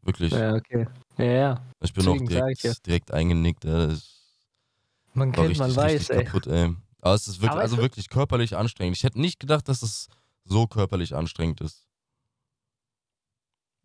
Wirklich. 0.02 0.32
Ja, 0.32 0.54
okay. 0.54 0.86
Ja, 1.18 1.24
ja. 1.24 1.66
ich 1.80 1.92
bin 1.92 2.06
auch 2.06 2.12
deswegen 2.12 2.30
sag 2.30 2.52
ich 2.52 2.60
direkt, 2.60 2.86
direkt 2.86 3.10
eingenickt. 3.12 3.64
Man 3.64 5.32
kennt, 5.32 5.58
man 5.58 5.74
weiß, 5.74 5.94
richtig 5.94 6.10
ey. 6.10 6.24
kaputt, 6.24 6.46
ey. 6.46 6.76
Aber 7.06 7.14
es 7.14 7.28
ist 7.28 7.36
wirklich, 7.40 7.52
Aber 7.52 7.60
also 7.60 7.76
wirklich 7.76 8.08
körperlich 8.10 8.56
anstrengend. 8.56 8.96
Ich 8.96 9.04
hätte 9.04 9.20
nicht 9.20 9.38
gedacht, 9.38 9.68
dass 9.68 9.82
es 9.82 10.08
so 10.44 10.66
körperlich 10.66 11.14
anstrengend 11.14 11.60
ist. 11.60 11.86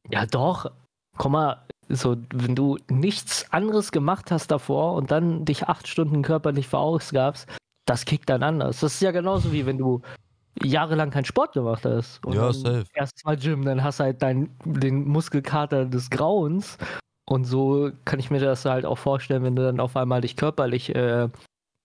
Ja, 0.09 0.25
doch. 0.25 0.71
Komm 1.19 1.33
mal, 1.33 1.61
so, 1.87 2.17
wenn 2.33 2.55
du 2.55 2.79
nichts 2.89 3.45
anderes 3.53 3.91
gemacht 3.91 4.31
hast 4.31 4.47
davor 4.47 4.93
und 4.95 5.11
dann 5.11 5.45
dich 5.45 5.67
acht 5.67 5.87
Stunden 5.87 6.23
körperlich 6.23 6.67
verausgabst, 6.67 7.47
das 7.85 8.05
kickt 8.05 8.27
dann 8.27 8.41
anders. 8.41 8.79
Das 8.79 8.95
ist 8.95 9.01
ja 9.01 9.11
genauso 9.11 9.51
wie 9.51 9.67
wenn 9.67 9.77
du 9.77 10.01
jahrelang 10.59 11.11
keinen 11.11 11.25
Sport 11.25 11.53
gemacht 11.53 11.85
hast. 11.85 12.25
Und 12.25 12.33
Ja, 12.33 12.51
safe. 12.51 12.85
Erstes 12.95 13.23
Mal 13.23 13.37
Gym, 13.37 13.63
dann 13.65 13.83
hast 13.83 13.99
du 13.99 14.05
halt 14.05 14.23
dein, 14.23 14.49
den 14.65 15.07
Muskelkater 15.07 15.85
des 15.85 16.09
Grauens. 16.09 16.79
Und 17.25 17.45
so 17.45 17.91
kann 18.03 18.19
ich 18.19 18.31
mir 18.31 18.39
das 18.39 18.65
halt 18.65 18.83
auch 18.83 18.97
vorstellen, 18.97 19.43
wenn 19.43 19.55
du 19.55 19.61
dann 19.61 19.79
auf 19.79 19.95
einmal 19.95 20.21
dich 20.21 20.35
körperlich 20.35 20.95
äh, 20.95 21.29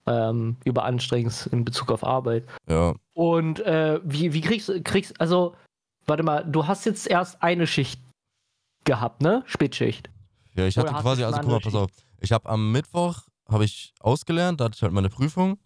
ähm, 0.07 0.57
überanstrengst 0.65 1.49
in 1.49 1.65
Bezug 1.65 1.91
auf 1.91 2.05
Arbeit. 2.05 2.45
Ja, 2.69 2.95
Und 3.15 3.61
äh, 3.61 4.01
wie, 4.05 4.33
wie 4.33 4.41
kriegst 4.41 4.69
du, 4.69 4.83
kriegst, 4.83 5.21
also, 5.21 5.55
warte 6.07 6.23
mal, 6.23 6.45
du 6.45 6.67
hast 6.67 6.85
jetzt 6.87 7.09
erst 7.09 7.43
eine 7.43 7.67
Schicht 7.67 8.01
gehabt, 8.85 9.21
ne? 9.23 9.43
Spätschicht. 9.47 10.11
ja 10.55 10.67
ich 10.67 10.79
hatte 10.79 10.95
quasi, 10.95 11.25
also 11.25 11.41
guck 11.41 11.51
mal, 11.51 11.61
pass 11.61 11.75
auf. 11.75 11.91
Ich 12.21 12.33
habe 12.33 12.49
am 12.49 12.73
Mittwoch, 12.73 13.23
habe 13.49 13.65
ich 13.65 13.93
ausgelernt, 14.01 14.61
da 14.61 14.67
hatte 14.67 14.77
ich 14.77 14.83
halt 14.83 14.93
meine 14.93 15.11
Prüfung. 15.11 15.59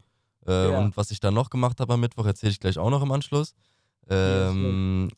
Äh, 0.46 0.70
Ja. 0.70 0.78
Und 0.78 0.96
was 0.96 1.10
ich 1.10 1.20
dann 1.20 1.34
noch 1.34 1.50
gemacht 1.50 1.80
habe 1.80 1.94
am 1.94 2.00
Mittwoch, 2.00 2.26
erzähle 2.26 2.52
ich 2.52 2.60
gleich 2.60 2.78
auch 2.78 2.90
noch 2.90 3.02
im 3.02 3.12
Anschluss. 3.12 3.54
Ähm, 4.08 5.10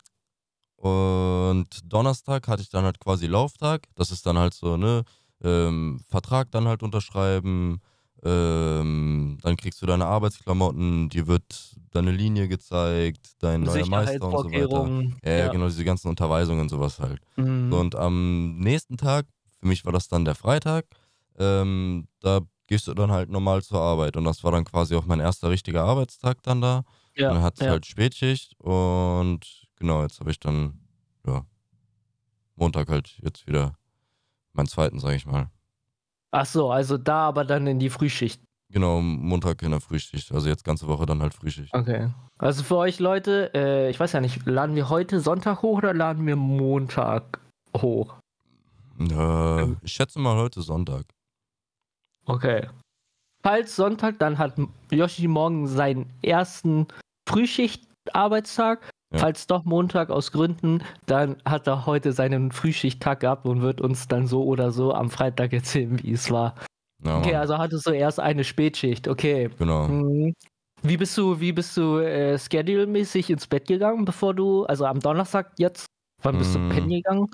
und 0.77 1.67
Donnerstag 1.85 2.49
hatte 2.49 2.63
ich 2.63 2.69
dann 2.69 2.85
halt 2.85 2.99
quasi 2.99 3.27
Lauftag. 3.27 3.87
Das 3.95 4.11
ist 4.11 4.27
dann 4.27 4.37
halt 4.37 4.53
so, 4.53 4.77
ne, 4.77 5.05
ähm, 5.43 6.01
Vertrag 6.09 6.51
dann 6.51 6.67
halt 6.67 6.83
unterschreiben. 6.83 7.81
Ähm, 8.25 9.39
dann 9.43 9.57
kriegst 9.57 9.83
du 9.83 9.87
deine 9.87 10.07
Arbeitsklamotten, 10.07 11.09
dir 11.09 11.27
wird 11.27 11.77
deine 11.91 12.13
Linie 12.13 12.49
gezeigt, 12.49 13.33
dein 13.41 13.63
neuer 13.63 13.87
Meister 13.87 14.27
und 14.27 14.39
so 14.39 14.53
weiter. 14.53 15.05
Ja, 15.25 15.37
ja, 15.47 15.49
genau, 15.49 15.67
diese 15.67 15.85
ganzen 15.85 16.09
Unterweisungen 16.09 16.61
und 16.63 16.69
sowas 16.69 17.01
halt. 17.01 17.21
Mhm. 17.37 17.71
So, 17.71 17.81
und 17.81 17.95
am 17.97 18.59
nächsten 18.59 18.97
Tag, 18.97 19.27
für 19.59 19.67
mich 19.67 19.85
war 19.85 19.93
das 19.93 20.09
dann 20.09 20.25
der 20.25 20.37
Freitag, 20.37 20.87
ähm, 21.39 22.07
da 22.21 22.41
gehst 22.69 22.87
du 22.87 22.95
dann 22.95 23.11
halt 23.11 23.29
normal 23.29 23.63
zur 23.63 23.81
Arbeit. 23.81 24.17
Und 24.17 24.25
das 24.25 24.45
war 24.45 24.53
dann 24.53 24.65
quasi 24.65 24.95
auch 24.95 25.05
mein 25.05 25.21
erster 25.21 25.51
richtiger 25.51 25.85
Arbeitstag 25.85 26.43
dann 26.43 26.61
da. 26.61 26.85
ja, 27.17 27.29
Und 27.29 27.35
dann 27.35 27.43
hatte 27.43 27.57
ich 27.61 27.67
ja. 27.67 27.73
halt 27.73 27.87
Spätschicht 27.87 28.55
und 28.61 29.67
genau, 29.77 30.03
jetzt 30.03 30.21
habe 30.21 30.31
ich 30.31 30.39
dann, 30.39 30.81
ja, 31.27 31.45
Montag 32.55 32.89
halt 32.89 33.19
jetzt 33.23 33.47
wieder 33.47 33.77
meinen 34.53 34.69
zweiten, 34.69 35.01
sage 35.01 35.17
ich 35.17 35.27
mal. 35.27 35.51
Ach 36.33 36.47
so, 36.47 36.71
also 36.71 36.99
da 36.99 37.29
aber 37.29 37.45
dann 37.45 37.67
in 37.67 37.79
die 37.79 37.91
Frühschicht. 37.91 38.43
Genau, 38.73 39.03
Montag 39.03 39.63
in 39.63 39.71
der 39.71 39.81
Frühschicht. 39.81 40.33
Also 40.33 40.49
jetzt 40.49 40.65
ganze 40.65 40.89
Woche 40.89 41.05
dann 41.05 41.21
halt 41.21 41.35
Frühschicht. 41.35 41.75
Okay. 41.75 42.09
Also 42.39 42.65
für 42.65 42.77
euch 42.77 42.99
Leute, 42.99 43.51
äh, 43.55 43.91
ich 43.91 44.01
weiß 44.01 44.13
ja 44.13 44.21
nicht, 44.21 44.47
laden 44.47 44.75
wir 44.75 44.89
heute 44.89 45.21
Sonntag 45.21 45.61
hoch 45.61 45.79
oder 45.79 45.93
laden 45.93 46.27
wir 46.27 46.37
Montag 46.37 47.39
hoch? 47.77 48.17
Äh, 48.99 49.73
ich 49.83 49.93
schätze 49.93 50.19
mal 50.19 50.37
heute 50.37 50.63
Sonntag. 50.63 51.05
Okay. 52.25 52.69
Falls 53.43 53.77
Sonntag, 53.77 54.19
dann 54.19 54.39
hat 54.39 54.55
Yoshi 54.91 55.29
morgen 55.29 55.67
seinen 55.67 56.09
ersten 56.23 56.87
Frühschicht-Arbeitstag. 57.29 58.89
Ja. 59.13 59.19
Falls 59.19 59.47
doch 59.47 59.65
Montag 59.65 60.11
aus 60.11 60.33
Gründen, 60.33 60.83
dann 61.07 61.37
hat 61.45 61.67
er 61.67 61.85
heute 61.87 62.13
seinen 62.13 62.51
Frühschicht-Tag 62.51 63.21
gehabt 63.21 63.47
und 63.47 63.61
wird 63.61 63.81
uns 63.81 64.09
dann 64.09 64.27
so 64.27 64.43
oder 64.45 64.71
so 64.73 64.95
am 64.95 65.11
Freitag 65.11 65.53
erzählen, 65.53 66.03
wie 66.03 66.13
es 66.13 66.31
war. 66.31 66.55
Ja, 67.05 67.19
Okay, 67.19 67.35
also 67.35 67.59
hattest 67.59 67.87
du 67.87 67.91
erst 67.91 68.21
eine 68.21 68.45
Spätschicht, 68.45 69.09
okay. 69.09 69.51
Genau. 69.59 69.89
Mhm. 69.89 70.35
Wie 70.83 70.97
bist 70.97 71.17
du, 71.19 71.39
wie 71.41 71.53
bist 71.53 71.77
du 71.77 71.99
äh, 71.99 72.39
schedule-mäßig 72.39 73.31
ins 73.31 73.47
Bett 73.47 73.67
gegangen, 73.69 74.05
bevor 74.05 74.35
du, 74.35 74.65
also 74.65 74.87
am 74.87 74.99
Donnerstag 75.01 75.53
jetzt, 75.59 75.87
wann 76.23 76.39
bist 76.39 76.55
Mm. 76.57 76.69
du 76.71 76.75
pennen 76.75 76.89
gegangen? 76.89 77.27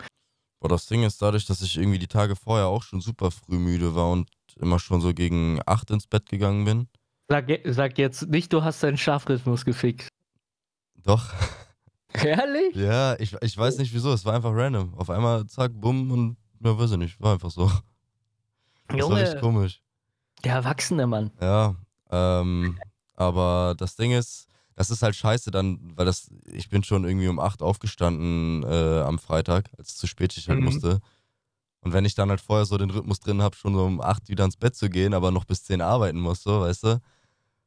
Boah, 0.61 0.69
das 0.69 0.87
Ding 0.87 1.05
ist 1.05 1.23
dadurch, 1.23 1.47
dass 1.47 1.63
ich 1.63 1.79
irgendwie 1.79 1.99
die 2.01 2.09
Tage 2.09 2.35
vorher 2.35 2.67
auch 2.67 2.83
schon 2.83 3.01
super 3.01 3.31
früh 3.31 3.59
müde 3.59 3.95
war 3.95 4.11
und 4.11 4.29
immer 4.57 4.79
schon 4.81 5.01
so 5.01 5.15
gegen 5.15 5.61
8 5.67 5.91
ins 5.93 6.07
Bett 6.09 6.29
gegangen 6.29 6.65
bin. 6.65 6.89
Sag, 7.31 7.47
sag 7.67 7.97
jetzt 7.99 8.29
nicht, 8.29 8.53
du 8.53 8.65
hast 8.65 8.83
deinen 8.83 8.97
Schlafrhythmus 8.99 9.65
gefixt. 9.65 10.09
Doch. 11.05 11.33
Ehrlich? 12.25 12.75
Ja, 12.75 13.19
ich, 13.19 13.35
ich 13.43 13.57
weiß 13.57 13.79
nicht 13.79 13.93
wieso, 13.95 14.13
es 14.13 14.25
war 14.25 14.35
einfach 14.35 14.53
random. 14.55 14.95
Auf 14.95 15.11
einmal 15.11 15.47
zack, 15.47 15.73
bumm 15.75 16.11
und 16.11 16.37
ja, 16.61 16.79
weiß 16.79 16.93
ich 16.93 16.97
nicht, 16.99 17.21
war 17.21 17.35
einfach 17.35 17.51
so. 17.51 17.71
Das 18.89 19.09
war 19.09 19.17
richtig 19.19 19.37
Junge, 19.37 19.41
komisch. 19.41 19.83
der 20.45 20.55
Erwachsene 20.55 21.07
Mann. 21.07 21.31
Ja, 21.41 21.77
ähm, 22.11 22.79
aber 23.15 23.75
das 23.77 23.97
Ding 23.97 24.13
ist, 24.13 24.47
das 24.75 24.91
ist 24.91 25.03
halt 25.03 25.17
scheiße 25.17 25.51
dann, 25.51 25.93
weil 25.97 26.07
das, 26.07 26.31
ich 26.47 26.69
bin 26.69 26.83
schon 26.85 27.05
irgendwie 27.05 27.29
um 27.29 27.39
8 27.41 27.63
aufgestanden 27.63 28.63
äh, 28.65 29.01
am 29.03 29.19
Freitag, 29.19 29.71
als 29.79 29.91
es 29.91 29.97
zu 29.97 30.07
spät 30.07 30.37
ich 30.37 30.49
halt 30.49 30.59
Mhm. 30.59 30.65
musste. 30.67 31.01
Und 31.81 31.93
wenn 31.93 32.05
ich 32.05 32.15
dann 32.15 32.31
halt 32.31 32.41
vorher 32.41 32.67
so 32.67 32.79
den 32.79 32.91
Rhythmus 32.91 33.21
drin 33.21 33.43
habe, 33.43 33.57
schon 33.57 33.75
so 33.75 33.85
um 33.85 34.01
8 34.01 34.29
wieder 34.29 34.45
ins 34.45 34.57
Bett 34.57 34.75
zu 34.77 34.89
gehen, 34.91 35.15
aber 35.15 35.31
noch 35.31 35.45
bis 35.45 35.65
10 35.65 35.81
arbeiten 35.81 36.21
muss, 36.21 36.43
so, 36.43 36.61
weißt 36.61 36.85
du, 36.85 37.01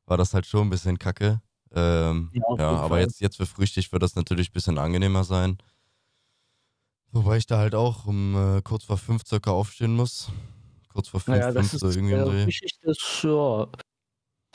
war 0.06 0.18
das 0.18 0.34
halt 0.34 0.46
schon 0.46 0.68
ein 0.68 0.70
bisschen 0.72 1.00
kacke. 1.00 1.42
Ähm, 1.74 2.30
Ja, 2.34 2.44
ja, 2.58 2.70
aber 2.70 2.90
Fall. 2.96 3.02
jetzt, 3.02 3.22
jetzt 3.22 3.38
für 3.38 3.46
Frühstück 3.46 3.92
wird 3.92 4.04
das 4.04 4.16
natürlich 4.16 4.50
ein 4.50 4.54
bisschen 4.54 4.78
angenehmer 4.78 5.24
sein. 5.24 5.58
Wobei 7.12 7.38
ich 7.38 7.46
da 7.46 7.58
halt 7.58 7.76
auch 7.76 8.06
um 8.06 8.36
äh, 8.58 8.62
kurz 8.62 8.86
vor 8.86 8.98
5 8.98 9.24
circa 9.28 9.52
aufstehen 9.52 9.96
muss. 9.96 10.30
Kurz 10.90 11.10
vor 11.10 11.20
5, 11.20 11.38
Naja, 11.38 11.52
das 11.52 11.72
5 11.72 11.74
ist, 11.74 11.80
so 11.82 11.88
irgendwie 11.90 12.14
im 12.14 12.26
Dreh. 12.26 12.44
Frühschicht 12.46 12.84
ist, 12.84 13.20
ja, 13.24 13.68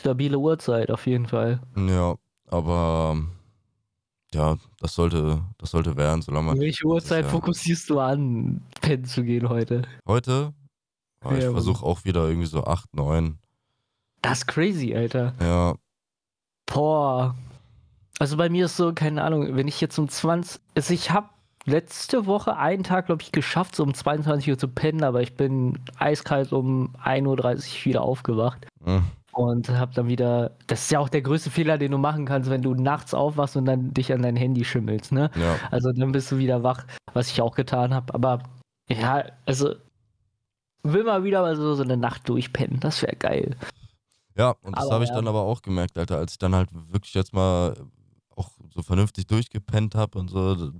stabile 0.01 0.39
Uhrzeit 0.39 0.91
auf 0.91 1.07
jeden 1.07 1.27
Fall. 1.27 1.61
Ja, 1.77 2.17
aber 2.47 3.17
ja, 4.35 4.57
das 4.81 4.95
sollte, 4.95 5.43
das 5.59 5.71
sollte 5.71 5.97
werden, 5.97 6.23
solange 6.23 6.47
man. 6.47 6.61
Welche 6.61 6.87
Uhrzeit 6.87 7.25
ja- 7.25 7.31
fokussierst 7.31 7.89
du 7.91 8.01
an, 8.01 8.63
pennen 8.81 9.05
zu 9.05 9.23
gehen 9.23 9.49
heute? 9.49 9.83
Heute, 10.07 10.53
ich 11.25 11.31
Ja, 11.31 11.51
versuche 11.53 11.85
auch 11.85 12.05
wieder 12.05 12.27
irgendwie 12.29 12.47
so 12.49 12.65
8, 12.65 12.95
9. 12.95 13.39
Das 14.23 14.39
ist 14.39 14.47
crazy, 14.47 14.95
Alter. 14.95 15.35
Ja, 15.41 15.75
Boah. 16.67 17.35
Also 18.19 18.37
bei 18.37 18.49
mir 18.49 18.67
ist 18.67 18.77
so, 18.77 18.93
keine 18.93 19.23
Ahnung, 19.23 19.57
wenn 19.57 19.69
ich 19.69 19.81
jetzt 19.81 19.99
um 19.99 20.09
20. 20.09 20.61
Also 20.75 20.95
ich 20.95 21.11
habe 21.11 21.29
letzte 21.67 22.27
Woche 22.27 22.57
einen 22.57 22.85
Tag, 22.85 23.07
glaube 23.07 23.23
ich, 23.23 23.33
geschafft, 23.33 23.77
so 23.77 23.83
um 23.83 23.93
22 23.93 24.51
Uhr 24.51 24.59
zu 24.59 24.69
pennen, 24.69 25.03
aber 25.05 25.21
ich 25.21 25.35
bin 25.35 25.79
eiskalt 25.99 26.53
um 26.53 26.95
1.30 27.05 27.27
Uhr 27.81 27.85
wieder 27.85 28.03
aufgewacht. 28.03 28.67
mm, 28.85 28.99
Und 29.33 29.69
hab 29.71 29.93
dann 29.95 30.09
wieder, 30.09 30.53
das 30.67 30.83
ist 30.83 30.91
ja 30.93 31.01
auch 31.01 31.09
der 31.09 31.23
größte 31.23 31.51
Fehler, 31.51 31.77
den 31.77 31.91
du 31.93 31.99
machen 31.99 32.25
kannst, 32.25 32.49
wenn 32.51 32.63
du 32.63 32.75
nachts 32.75 33.13
aufwachst 33.15 33.57
und 33.57 33.67
dann 33.67 33.93
dich 33.93 34.13
an 34.13 34.23
dein 34.23 34.37
Handy 34.37 34.65
schimmelst, 34.65 35.13
ne? 35.13 35.31
Ja. 35.35 35.57
Also 35.71 35.93
dann 35.93 36.13
bist 36.13 36.31
du 36.33 36.39
wieder 36.39 36.63
wach, 36.63 36.87
was 37.13 37.31
ich 37.31 37.43
auch 37.43 37.55
getan 37.55 37.93
habe. 37.93 38.15
Aber 38.15 38.43
ja, 38.89 39.25
also 39.45 39.75
will 40.83 41.05
mal 41.05 41.25
wieder 41.25 41.43
mal 41.43 41.57
so, 41.57 41.75
so 41.75 41.83
eine 41.83 41.97
Nacht 41.97 42.29
durchpennen, 42.29 42.81
das 42.81 43.03
wäre 43.03 43.17
geil. 43.17 43.57
Ja, 44.37 44.55
und 44.63 44.77
das 44.77 44.91
habe 44.91 45.05
ich 45.05 45.11
ja. 45.11 45.17
dann 45.17 45.29
aber 45.29 45.43
auch 45.43 45.63
gemerkt, 45.63 45.97
Alter, 45.99 46.19
als 46.19 46.33
ich 46.33 46.39
dann 46.39 46.55
halt 46.55 46.69
wirklich 46.73 47.15
jetzt 47.15 47.33
mal 47.33 47.75
auch 48.35 48.51
so 48.75 48.83
vernünftig 48.83 49.27
durchgepennt 49.27 49.95
habe 49.95 50.19
und 50.19 50.29
so. 50.29 50.73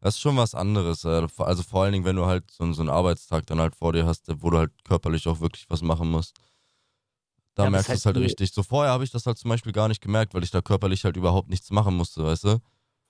Das 0.00 0.14
ist 0.14 0.20
schon 0.20 0.36
was 0.36 0.54
anderes. 0.54 1.04
äh, 1.04 1.26
Also 1.38 1.62
vor 1.62 1.82
allen 1.82 1.92
Dingen, 1.92 2.04
wenn 2.04 2.16
du 2.16 2.26
halt 2.26 2.50
so, 2.50 2.70
so 2.72 2.80
einen 2.82 2.90
Arbeitstag 2.90 3.46
dann 3.46 3.60
halt 3.60 3.74
vor 3.76 3.92
dir 3.92 4.06
hast, 4.06 4.28
wo 4.42 4.50
du 4.50 4.58
halt 4.58 4.72
körperlich 4.84 5.26
auch 5.28 5.40
wirklich 5.40 5.66
was 5.68 5.82
machen 5.82 6.10
musst. 6.10 6.38
Da 7.54 7.64
Ja, 7.64 7.70
merkst 7.70 7.88
du 7.88 7.94
es 7.94 8.06
halt 8.06 8.16
richtig. 8.18 8.52
So 8.52 8.62
vorher 8.62 8.92
habe 8.92 9.04
ich 9.04 9.10
das 9.10 9.24
halt 9.26 9.38
zum 9.38 9.48
Beispiel 9.48 9.72
gar 9.72 9.88
nicht 9.88 10.02
gemerkt, 10.02 10.34
weil 10.34 10.42
ich 10.44 10.50
da 10.50 10.60
körperlich 10.60 11.04
halt 11.04 11.16
überhaupt 11.16 11.48
nichts 11.48 11.70
machen 11.70 11.96
musste, 11.96 12.22
weißt 12.24 12.44
du? 12.44 12.58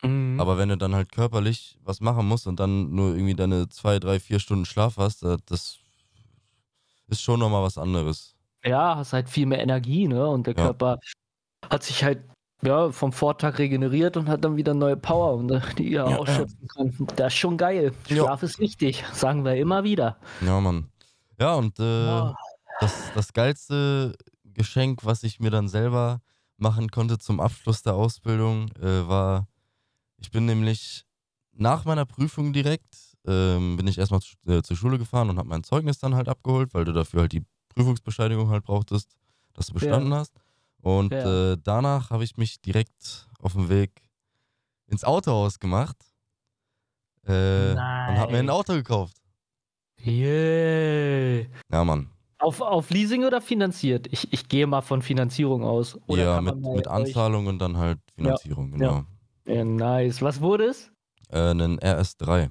Mhm. 0.03 0.41
Aber 0.41 0.59
wenn 0.59 0.69
du 0.69 0.77
dann 0.77 0.95
halt 0.95 1.11
körperlich 1.11 1.79
was 1.83 2.01
machen 2.01 2.27
musst 2.27 2.47
und 2.47 2.61
dann 2.61 2.95
nur 2.95 3.15
irgendwie 3.15 3.35
deine 3.35 3.69
zwei, 3.69 3.99
drei, 3.99 4.21
vier 4.21 4.39
Stunden 4.39 4.65
Schlaf 4.65 4.97
hast, 4.99 5.23
äh, 5.25 5.37
das 5.47 5.79
ist 7.09 7.23
schon 7.23 7.41
nochmal 7.41 7.63
was 7.63 7.79
anderes. 7.79 8.36
Ja, 8.67 8.97
hast 8.97 9.13
halt 9.13 9.29
viel 9.29 9.47
mehr 9.47 9.61
Energie, 9.63 10.09
ne? 10.09 10.27
Und 10.29 10.47
der 10.47 10.55
Ja. 10.57 10.65
Körper 10.65 10.99
hat 11.71 11.83
sich 11.83 12.03
halt 12.05 12.25
ja, 12.63 12.91
vom 12.91 13.13
Vortag 13.13 13.59
regeneriert 13.59 14.17
und 14.17 14.29
hat 14.29 14.43
dann 14.45 14.57
wieder 14.57 14.73
neue 14.73 14.97
Power, 14.97 15.35
und, 15.35 15.49
die 15.79 15.93
er 15.93 16.09
Ja. 16.09 16.17
ausschöpfen 16.17 16.67
kann. 16.69 17.07
Das 17.17 17.33
ist 17.35 17.39
schon 17.39 17.59
geil. 17.59 17.93
Schlaf 18.09 18.43
ist 18.43 18.59
wichtig, 18.59 19.05
sagen 19.13 19.45
wir 19.45 19.57
immer 19.57 19.85
wieder. 19.85 20.17
Ja, 20.41 20.59
Mann. 20.61 20.89
Ja, 21.39 21.55
und 21.55 21.79
äh, 21.79 22.07
Ja. 22.07 22.35
das, 22.81 23.11
das 23.13 23.33
geilste 23.35 24.15
Geschenk, 24.45 25.05
was 25.05 25.23
ich 25.23 25.39
mir 25.39 25.51
dann 25.51 25.69
selber 25.69 26.21
machen 26.57 26.91
konnte 26.91 27.19
zum 27.19 27.41
Abschluss 27.41 27.83
der 27.83 27.95
Ausbildung, 27.95 28.71
äh, 28.81 29.07
war, 29.07 29.47
ich 30.17 30.31
bin 30.31 30.47
nämlich 30.47 31.05
nach 31.53 31.85
meiner 31.85 32.07
Prüfung 32.07 32.55
direkt, 32.55 33.17
ähm, 33.27 33.77
bin 33.77 33.87
ich 33.87 33.99
erstmal 33.99 34.21
zu, 34.23 34.35
äh, 34.47 34.63
zur 34.63 34.77
Schule 34.79 34.99
gefahren 34.99 35.29
und 35.29 35.37
habe 35.39 35.49
mein 35.49 35.63
Zeugnis 35.63 35.99
dann 35.99 36.15
halt 36.15 36.29
abgeholt, 36.29 36.73
weil 36.73 36.87
du 36.87 36.93
dafür 36.93 37.21
halt 37.21 37.33
die 37.33 37.45
Prüfungsbescheinigung 37.77 38.49
halt 38.51 38.65
brauchtest, 38.65 39.17
dass 39.55 39.67
du 39.67 39.75
bestanden 39.75 40.13
hast. 40.13 40.33
Und 40.81 41.13
Ja. 41.13 41.53
äh, 41.53 41.57
danach 41.63 42.11
habe 42.11 42.25
ich 42.25 42.37
mich 42.37 42.61
direkt 42.61 43.29
auf 43.41 43.53
dem 43.53 43.69
Weg 43.69 44.03
ins 44.89 45.05
Autohaus 45.05 45.59
gemacht 45.59 45.97
äh, 47.27 47.73
und 47.73 47.79
habe 47.79 48.33
mir 48.33 48.39
ein. 48.39 48.51
Auto 48.51 48.73
gekauft. 48.73 49.17
Yeah. 50.05 51.47
Ja, 51.71 51.85
Mann. 51.85 52.11
Auf, 52.39 52.61
auf 52.61 52.91
Leasing 52.91 53.25
oder 53.25 53.41
finanziert? 53.41 54.07
Ich, 54.13 54.33
ich 54.33 54.49
gehe 54.49 54.67
mal 54.67 54.83
von 54.83 55.03
Finanzierung 55.03 55.65
aus. 55.65 55.99
Oder 56.07 56.23
ja, 56.23 56.41
mit, 56.41 56.57
mit 56.61 56.87
Anzahlung 56.87 57.47
und 57.47 57.59
dann 57.59 57.77
halt 57.77 57.99
Finanzierung, 58.15 58.73
genau. 58.73 59.05
Ja, 59.47 59.65
nice. 59.65 60.23
Was 60.23 60.41
wurde 60.41 60.67
es? 60.67 60.91
Äh, 61.31 61.39
einen 61.51 61.81
RS3, 61.81 62.51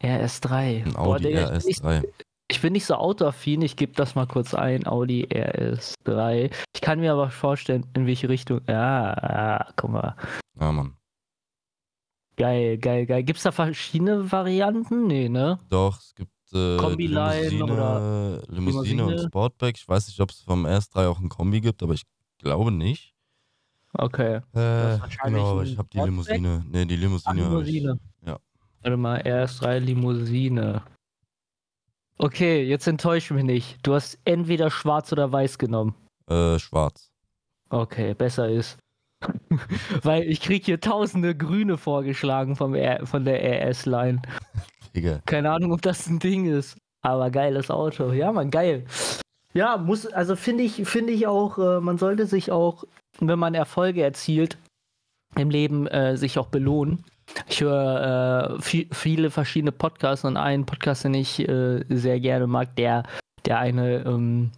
RS3. 0.00 0.84
ein 0.84 0.92
Boah, 0.94 0.98
Audi 1.00 1.24
Digga, 1.24 1.56
ich, 1.56 1.64
bin 1.64 1.66
nicht, 1.66 1.82
RS3. 1.82 2.04
ich 2.18 2.26
bin 2.62 2.72
nicht 2.72 2.86
so 2.86 2.94
autoaffin. 2.94 3.60
Ich 3.62 3.76
gebe 3.76 3.92
das 3.92 4.14
mal 4.14 4.26
kurz 4.26 4.54
ein. 4.54 4.86
Audi 4.86 5.26
RS3. 5.26 6.50
Ich 6.74 6.80
kann 6.80 7.00
mir 7.00 7.12
aber 7.12 7.30
vorstellen, 7.30 7.86
in 7.94 8.06
welche 8.06 8.28
Richtung. 8.28 8.62
Ja, 8.66 9.12
ah, 9.14 9.72
guck 9.76 9.90
mal. 9.90 10.16
Ja, 10.58 10.72
Mann. 10.72 10.96
Geil, 12.36 12.78
geil, 12.78 13.04
geil. 13.04 13.22
Gibt 13.24 13.38
es 13.38 13.42
da 13.42 13.52
verschiedene 13.52 14.30
Varianten? 14.30 15.06
Nee, 15.06 15.28
ne? 15.28 15.58
Doch, 15.68 15.98
es 15.98 16.14
gibt 16.14 16.30
äh, 16.54 16.76
Kombi-Line 16.78 17.48
Limousine, 17.48 18.42
Limousine 18.48 19.02
und 19.02 19.10
Limousine? 19.10 19.28
Sportback. 19.28 19.76
Ich 19.76 19.88
weiß 19.88 20.06
nicht, 20.06 20.20
ob 20.20 20.30
es 20.30 20.40
vom 20.42 20.64
RS3 20.64 21.08
auch 21.08 21.18
ein 21.18 21.28
Kombi 21.28 21.60
gibt, 21.60 21.82
aber 21.82 21.94
ich 21.94 22.04
glaube 22.38 22.70
nicht. 22.70 23.12
Okay. 23.92 24.36
Äh, 24.54 24.98
genau, 25.24 25.50
aber 25.52 25.64
ich 25.64 25.76
habe 25.76 25.88
die? 25.92 25.98
Limousine. 25.98 26.64
Nee, 26.70 26.84
die 26.84 26.94
Ah, 26.94 26.98
Limousine. 26.98 27.26
hab 27.26 27.34
ich- 27.36 27.72
Limousine. 27.72 27.98
Ja. 28.24 28.38
Warte 28.82 28.96
mal, 28.96 29.20
RS3 29.20 29.78
Limousine. 29.80 30.82
Okay, 32.18 32.64
jetzt 32.64 32.86
enttäusch 32.88 33.30
mich 33.30 33.44
nicht. 33.44 33.78
Du 33.84 33.94
hast 33.94 34.18
entweder 34.24 34.70
schwarz 34.70 35.12
oder 35.12 35.30
weiß 35.30 35.58
genommen. 35.58 35.94
Äh, 36.28 36.58
schwarz. 36.58 37.10
Okay, 37.70 38.14
besser 38.14 38.48
ist. 38.48 38.76
Weil 40.02 40.24
ich 40.24 40.40
krieg 40.40 40.64
hier 40.64 40.80
tausende 40.80 41.36
Grüne 41.36 41.76
vorgeschlagen 41.76 42.56
vom 42.56 42.74
R 42.74 43.06
von 43.06 43.24
der 43.24 43.42
RS-Line. 43.42 44.22
Digga. 44.96 45.20
Keine 45.26 45.50
Ahnung, 45.50 45.72
ob 45.72 45.82
das 45.82 46.08
ein 46.08 46.18
Ding 46.18 46.46
ist. 46.46 46.76
Aber 47.02 47.30
geiles 47.30 47.70
Auto. 47.70 48.12
Ja, 48.12 48.32
man, 48.32 48.50
geil. 48.50 48.84
Ja, 49.54 49.76
muss, 49.76 50.06
also 50.06 50.34
finde 50.34 50.64
ich, 50.64 50.86
finde 50.88 51.12
ich 51.12 51.26
auch, 51.26 51.58
äh, 51.58 51.80
man 51.80 51.98
sollte 51.98 52.26
sich 52.26 52.50
auch, 52.50 52.84
wenn 53.20 53.38
man 53.38 53.54
Erfolge 53.54 54.02
erzielt, 54.02 54.58
im 55.36 55.50
Leben 55.50 55.86
äh, 55.86 56.16
sich 56.16 56.38
auch 56.38 56.48
belohnen. 56.48 57.04
Ich 57.48 57.60
höre 57.60 58.56
äh, 58.58 58.62
vi- 58.62 58.88
viele 58.92 59.30
verschiedene 59.30 59.72
Podcasts 59.72 60.24
und 60.24 60.36
einen 60.36 60.66
Podcast, 60.66 61.04
den 61.04 61.14
ich 61.14 61.46
äh, 61.48 61.84
sehr 61.88 62.20
gerne 62.20 62.46
mag, 62.46 62.74
der, 62.76 63.04
der 63.44 63.58
eine, 63.58 64.04
ähm, 64.04 64.50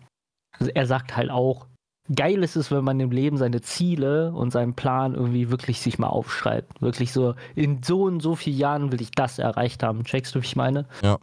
er 0.75 0.87
sagt 0.87 1.17
halt 1.17 1.31
auch, 1.31 1.67
geil 2.15 2.43
ist 2.43 2.57
es, 2.57 2.71
wenn 2.71 2.85
man 2.85 2.99
im 2.99 3.11
Leben 3.11 3.37
seine 3.37 3.61
Ziele 3.61 4.33
und 4.33 4.51
seinen 4.51 4.75
Plan 4.75 5.15
irgendwie 5.15 5.51
wirklich 5.51 5.81
sich 5.81 5.99
mal 5.99 6.09
aufschreibt. 6.09 6.83
Wirklich 6.83 7.13
so, 7.13 7.35
in 7.55 7.83
so 7.83 8.03
und 8.03 8.21
so 8.21 8.35
vielen 8.35 8.59
Jahren 8.59 8.93
will 8.93 9.01
ich 9.01 9.13
das 9.13 9.39
erreicht 9.39 9.83
haben. 9.83 10.05
Checkst 10.05 10.35
du, 10.35 10.41
wie 10.41 10.47
ich 10.47 10.57
meine? 10.57 10.87
Ja. 11.03 11.19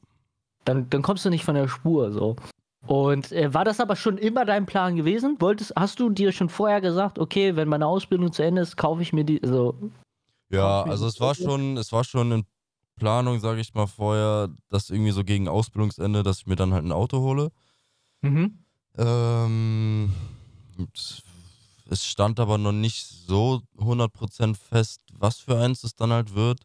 Dann, 0.66 0.90
dann 0.90 1.02
kommst 1.02 1.26
du 1.26 1.30
nicht 1.30 1.46
von 1.46 1.56
der 1.56 1.68
Spur 1.68 2.12
so. 2.12 2.36
Und 2.86 3.32
äh, 3.34 3.54
war 3.54 3.66
das 3.66 3.82
aber 3.82 3.96
schon 3.96 4.18
immer 4.18 4.46
dein 4.46 4.66
Plan 4.66 4.96
gewesen? 4.96 5.36
Wolltest, 5.40 5.74
hast 5.76 6.00
du 6.00 6.10
dir 6.10 6.32
schon 6.32 6.48
vorher 6.50 6.80
gesagt, 6.80 7.20
okay, 7.20 7.56
wenn 7.56 7.68
meine 7.68 7.86
Ausbildung 7.88 8.32
zu 8.32 8.44
Ende 8.44 8.62
ist, 8.62 8.78
kaufe 8.78 9.02
ich 9.02 9.12
mir 9.12 9.26
die, 9.26 9.44
also 9.44 9.76
Ja, 10.50 10.84
also 10.84 11.08
es 11.08 11.20
war 11.20 11.36
schon, 11.36 11.78
es 11.78 11.92
war 11.92 12.04
schon 12.04 12.32
in 12.32 12.46
Planung, 12.96 13.40
sage 13.40 13.62
ich 13.62 13.74
mal 13.74 13.88
vorher, 13.88 14.50
dass 14.70 14.90
irgendwie 14.90 15.12
so 15.12 15.24
gegen 15.24 15.48
Ausbildungsende, 15.48 16.24
dass 16.24 16.40
ich 16.40 16.48
mir 16.48 16.56
dann 16.56 16.74
halt 16.74 16.86
ein 16.86 16.92
Auto 16.92 17.20
hole. 17.20 17.52
mhm. 18.22 18.60
Ähm, 18.98 20.12
es 21.90 22.06
stand 22.06 22.40
aber 22.40 22.58
noch 22.58 22.72
nicht 22.72 23.06
so 23.06 23.62
100% 23.78 24.58
fest, 24.58 25.02
was 25.14 25.38
für 25.40 25.58
eins 25.58 25.84
es 25.84 25.96
dann 25.96 26.12
halt 26.12 26.34
wird. 26.34 26.62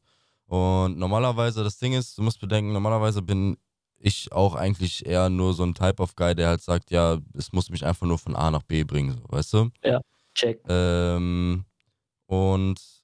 Und 0.46 0.98
normalerweise, 0.98 1.62
das 1.64 1.78
Ding 1.78 1.92
ist, 1.92 2.16
du 2.18 2.22
musst 2.22 2.40
bedenken, 2.40 2.72
normalerweise 2.72 3.22
bin 3.22 3.56
ich 3.98 4.32
auch 4.32 4.54
eigentlich 4.54 5.06
eher 5.06 5.28
nur 5.28 5.54
so 5.54 5.62
ein 5.62 5.74
Type 5.74 6.02
of 6.02 6.16
Guy, 6.16 6.34
der 6.34 6.48
halt 6.48 6.62
sagt, 6.62 6.90
ja, 6.90 7.18
es 7.34 7.52
muss 7.52 7.70
mich 7.70 7.84
einfach 7.84 8.06
nur 8.06 8.18
von 8.18 8.34
A 8.34 8.50
nach 8.50 8.62
B 8.62 8.82
bringen, 8.84 9.12
so, 9.12 9.22
weißt 9.28 9.52
du? 9.54 9.70
check. 10.34 10.60
Ähm, 10.68 11.64
und 12.26 13.01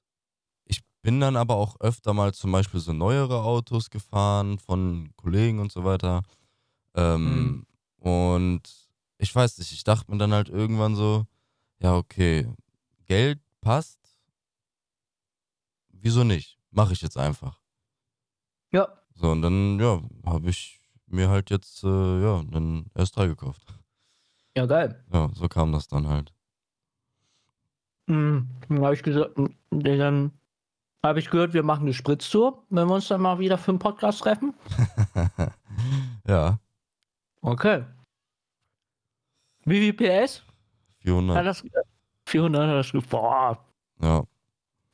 bin 1.09 1.19
dann 1.19 1.37
aber 1.37 1.55
auch 1.55 1.79
öfter 1.79 2.13
mal 2.13 2.35
zum 2.35 2.51
Beispiel 2.51 2.79
so 2.79 2.93
neuere 2.93 3.41
Autos 3.41 3.89
gefahren 3.89 4.59
von 4.59 5.09
Kollegen 5.15 5.57
und 5.57 5.71
so 5.71 5.83
weiter. 5.83 6.21
Ähm, 6.93 7.65
Und 7.97 8.61
ich 9.17 9.33
weiß 9.33 9.57
nicht, 9.57 9.71
ich 9.71 9.83
dachte 9.83 10.11
mir 10.11 10.19
dann 10.19 10.33
halt 10.33 10.49
irgendwann 10.49 10.95
so, 10.95 11.25
ja, 11.81 11.95
okay, 11.95 12.47
Geld 13.07 13.39
passt. 13.59 13.97
Wieso 15.89 16.23
nicht? 16.23 16.59
Mache 16.69 16.93
ich 16.93 17.01
jetzt 17.01 17.17
einfach. 17.17 17.59
Ja, 18.71 18.87
So, 19.15 19.31
und 19.31 19.41
dann, 19.41 19.79
ja, 19.79 20.03
habe 20.27 20.47
ich 20.51 20.79
mir 21.07 21.27
halt 21.29 21.49
jetzt, 21.49 21.83
äh, 21.83 22.21
ja, 22.21 22.37
einen 22.37 22.85
S3 22.93 23.25
gekauft. 23.25 23.65
ja, 24.55 24.67
geil. 24.67 25.03
Ja, 25.11 25.31
so 25.33 25.47
kam 25.47 25.71
das 25.71 25.87
dann 25.87 26.07
halt. 26.07 26.35
Mhm. 28.05 28.47
Dann 28.67 28.83
habe 28.83 28.93
ich 28.93 29.01
gesagt, 29.01 29.31
dann 29.71 30.38
habe 31.03 31.19
ich 31.19 31.29
gehört, 31.29 31.53
wir 31.53 31.63
machen 31.63 31.83
eine 31.83 31.93
Spritztour, 31.93 32.63
wenn 32.69 32.87
wir 32.87 32.95
uns 32.95 33.07
dann 33.07 33.21
mal 33.21 33.39
wieder 33.39 33.57
für 33.57 33.71
einen 33.71 33.79
Podcast 33.79 34.19
treffen. 34.21 34.53
ja, 36.27 36.59
Okay. 37.41 37.85
Wie 39.63 39.79
viel 39.79 39.93
PS? 39.93 40.39
Hat 40.39 40.43
400. 41.03 41.45
das, 41.45 41.63
400 42.25 42.67
hat 42.85 42.93
das 42.93 43.03
Boah. 43.09 43.65
Ja. 44.01 44.23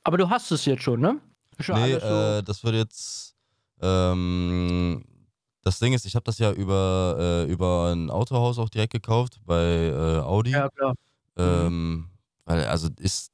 Aber 0.04 0.18
du 0.18 0.30
hast 0.30 0.52
es 0.52 0.66
jetzt 0.66 0.84
schon, 0.84 1.00
ne? 1.02 1.20
Schon 1.60 1.82
Nee, 1.82 1.98
so- 2.00 2.06
äh, 2.06 2.44
das 2.44 2.64
wird 2.64 2.76
jetzt. 2.76 3.36
Ähm, 3.82 5.04
das 5.64 5.80
Ding 5.80 5.94
ist, 5.94 6.06
ich 6.06 6.16
habe 6.16 6.24
das 6.24 6.38
ja 6.38 6.52
über, 6.52 7.16
äh, 7.20 7.52
über 7.52 7.92
ein 7.92 8.10
Autohaus 8.12 8.60
auch 8.60 8.70
direkt 8.70 8.94
gekauft 8.94 9.40
bei 9.46 9.88
äh, 9.88 10.20
Audi. 10.20 10.52
ja, 10.52 10.70
klar. 10.70 10.94
Ähm, 11.38 12.10
weil, 12.46 12.66
also 12.66 12.90
ist, 13.00 13.32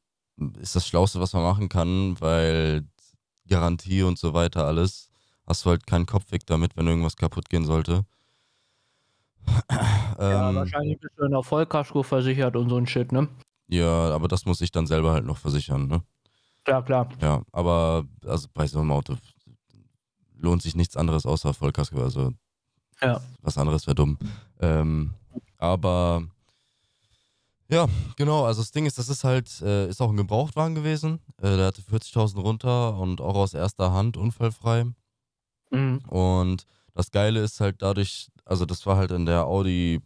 ist 0.60 0.76
das 0.76 0.88
Schlauste, 0.88 1.20
was 1.20 1.34
man 1.34 1.44
machen 1.44 1.70
kann, 1.70 2.20
weil 2.20 2.86
Garantie 3.48 4.04
und 4.04 4.18
so 4.18 4.34
weiter 4.34 4.66
alles, 4.66 5.10
hast 5.48 5.66
du 5.66 5.70
halt 5.72 5.86
keinen 5.88 6.06
Kopf 6.06 6.32
weg 6.32 6.46
damit, 6.46 6.76
wenn 6.78 6.88
irgendwas 6.88 7.16
kaputt 7.16 7.50
gehen 7.50 7.66
sollte. 7.66 8.06
Ja, 10.20 10.50
ähm, 10.50 10.56
wahrscheinlich 10.56 11.00
bist 11.00 11.14
du 11.18 11.24
in 11.24 11.32
der 11.32 11.44
Vollkasko 11.44 12.04
versichert 12.04 12.56
und 12.56 12.70
so 12.70 12.78
ein 12.78 12.88
Shit, 12.88 13.12
ne? 13.12 13.28
ja, 13.68 14.12
aber 14.14 14.28
das 14.28 14.46
muss 14.46 14.62
ich 14.62 14.72
dann 14.72 14.86
selber 14.86 15.14
halt 15.14 15.26
noch 15.26 15.38
versichern, 15.38 15.88
ne? 15.88 16.04
Ja, 16.68 16.82
klar. 16.82 17.10
Ja, 17.22 17.42
aber 17.52 18.06
also 18.26 18.48
bei 18.54 18.68
so 18.68 18.80
einem 18.80 18.92
Auto 18.92 19.16
lohnt 20.38 20.62
sich 20.62 20.76
nichts 20.76 20.96
anderes 20.98 21.26
außer 21.26 21.54
Vollkasko. 21.54 22.02
Also 22.02 22.34
Ja. 23.02 23.22
was 23.42 23.58
anderes 23.58 23.88
wäre 23.88 23.96
dumm. 23.96 24.18
Ähm, 24.60 25.14
aber 25.58 26.24
Ja, 27.72 27.88
genau. 28.18 28.44
Also 28.46 28.62
das 28.62 28.72
Ding 28.72 28.86
ist, 28.86 28.98
das 28.98 29.08
ist 29.08 29.24
halt, 29.24 29.62
äh, 29.62 29.88
ist 29.88 30.02
auch 30.02 30.10
ein 30.10 30.18
Gebrauchtwagen 30.18 30.76
gewesen. 30.76 31.20
Äh, 31.38 31.56
der 31.56 31.68
hatte 31.68 31.82
40.000 31.82 32.42
runter 32.42 32.98
und 32.98 33.22
auch 33.22 33.36
aus 33.36 33.54
erster 33.54 33.94
Hand 33.94 34.18
unfallfrei. 34.18 34.86
Mhm. 35.70 36.00
Und 36.10 36.66
das 36.94 37.12
Geile 37.12 37.42
ist 37.42 37.62
halt 37.62 37.82
dadurch, 37.82 38.28
also 38.44 38.66
das 38.66 38.86
war 38.86 38.98
halt 38.98 39.12
in 39.12 39.26
der 39.26 39.46
Audi 39.46 40.02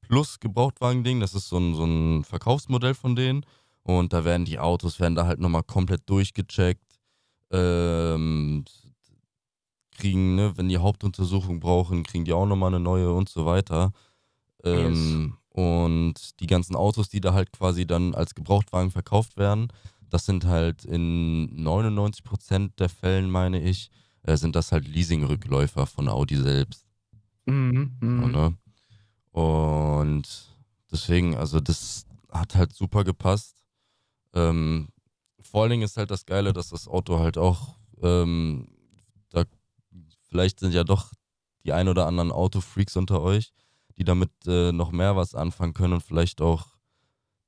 Plus 0.00 0.40
Gebrauchtwagen-Ding. 0.40 1.20
Das 1.20 1.34
ist 1.34 1.48
so 1.48 1.58
ein, 1.58 1.74
so 1.74 1.84
ein 1.84 2.24
Verkaufsmodell 2.24 2.94
von 2.94 3.14
denen. 3.14 3.44
Und 3.82 4.14
da 4.14 4.24
werden 4.24 4.46
die 4.46 4.58
Autos, 4.58 4.98
werden 4.98 5.14
da 5.14 5.26
halt 5.26 5.38
nochmal 5.38 5.64
komplett 5.64 6.08
durchgecheckt. 6.08 6.98
Ähm, 7.50 8.64
kriegen, 9.98 10.34
ne, 10.34 10.56
wenn 10.56 10.70
die 10.70 10.78
Hauptuntersuchung 10.78 11.60
brauchen, 11.60 12.04
kriegen 12.04 12.24
die 12.24 12.32
auch 12.32 12.46
nochmal 12.46 12.68
eine 12.68 12.80
neue 12.80 13.12
und 13.12 13.28
so 13.28 13.44
weiter. 13.44 13.92
Ähm, 14.64 15.36
Und 15.52 16.40
die 16.40 16.46
ganzen 16.46 16.74
Autos, 16.74 17.10
die 17.10 17.20
da 17.20 17.34
halt 17.34 17.52
quasi 17.52 17.86
dann 17.86 18.14
als 18.14 18.34
Gebrauchtwagen 18.34 18.90
verkauft 18.90 19.36
werden, 19.36 19.68
das 20.08 20.24
sind 20.24 20.46
halt 20.46 20.84
in 20.84 21.62
99% 21.62 22.78
der 22.78 22.88
Fällen, 22.88 23.30
meine 23.30 23.60
ich, 23.60 23.90
äh, 24.22 24.36
sind 24.36 24.56
das 24.56 24.72
halt 24.72 24.88
Leasingrückläufer 24.88 25.86
von 25.86 26.08
Audi 26.08 26.36
selbst. 26.36 26.86
Mhm. 27.46 27.96
So, 28.00 28.06
Mhm. 28.06 28.30
ne? 28.32 28.56
Und 29.32 30.54
deswegen, 30.90 31.36
also 31.36 31.60
das 31.60 32.06
hat 32.30 32.54
halt 32.54 32.72
super 32.72 33.04
gepasst. 33.04 33.56
Ähm, 34.34 34.88
vor 35.42 35.62
allen 35.62 35.70
Dingen 35.72 35.82
ist 35.82 35.96
halt 35.96 36.10
das 36.10 36.24
Geile, 36.24 36.52
dass 36.52 36.68
das 36.70 36.88
Auto 36.88 37.18
halt 37.18 37.36
auch, 37.36 37.76
ähm, 38.02 38.68
da 39.30 39.44
vielleicht 40.28 40.60
sind 40.60 40.72
ja 40.72 40.84
doch 40.84 41.12
die 41.64 41.72
ein 41.72 41.88
oder 41.88 42.06
anderen 42.06 42.32
Autofreaks 42.32 42.96
unter 42.96 43.20
euch, 43.22 43.52
die 43.98 44.04
damit 44.04 44.30
äh, 44.46 44.72
noch 44.72 44.92
mehr 44.92 45.16
was 45.16 45.34
anfangen 45.34 45.74
können 45.74 45.94
und 45.94 46.02
vielleicht 46.02 46.40
auch 46.40 46.66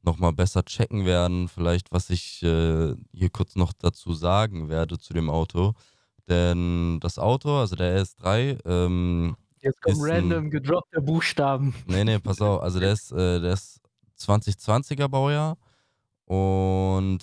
nochmal 0.03 0.33
besser 0.33 0.65
checken 0.65 1.07
werden, 1.07 1.49
vielleicht 1.49 1.91
was 1.93 2.11
ich 2.11 2.43
äh, 2.43 2.95
hier 3.13 3.31
kurz 3.31 3.57
noch 3.57 3.73
dazu 3.73 4.13
sagen 4.13 4.69
werde 4.69 4.99
zu 4.99 5.15
dem 5.15 5.31
Auto. 5.31 5.73
Denn 6.29 7.01
das 7.01 7.19
Auto, 7.19 7.59
also 7.59 7.77
der 7.77 8.03
RS3, 8.03 8.59
ähm, 8.65 9.37
Jetzt 9.61 9.81
kommen 9.81 9.97
ein- 10.05 10.11
random 10.11 10.51
gedroppte 10.51 11.01
Buchstaben. 11.01 11.75
Nee, 11.87 12.05
nee, 12.05 12.19
pass 12.19 12.41
auf. 12.43 12.61
Also 12.63 12.81
der 12.81 12.93
ist, 12.93 13.13
äh, 13.13 13.41
der 13.41 13.55
ist 13.55 13.81
2020er 14.19 15.09
Baujahr 15.09 15.57
und 16.27 17.19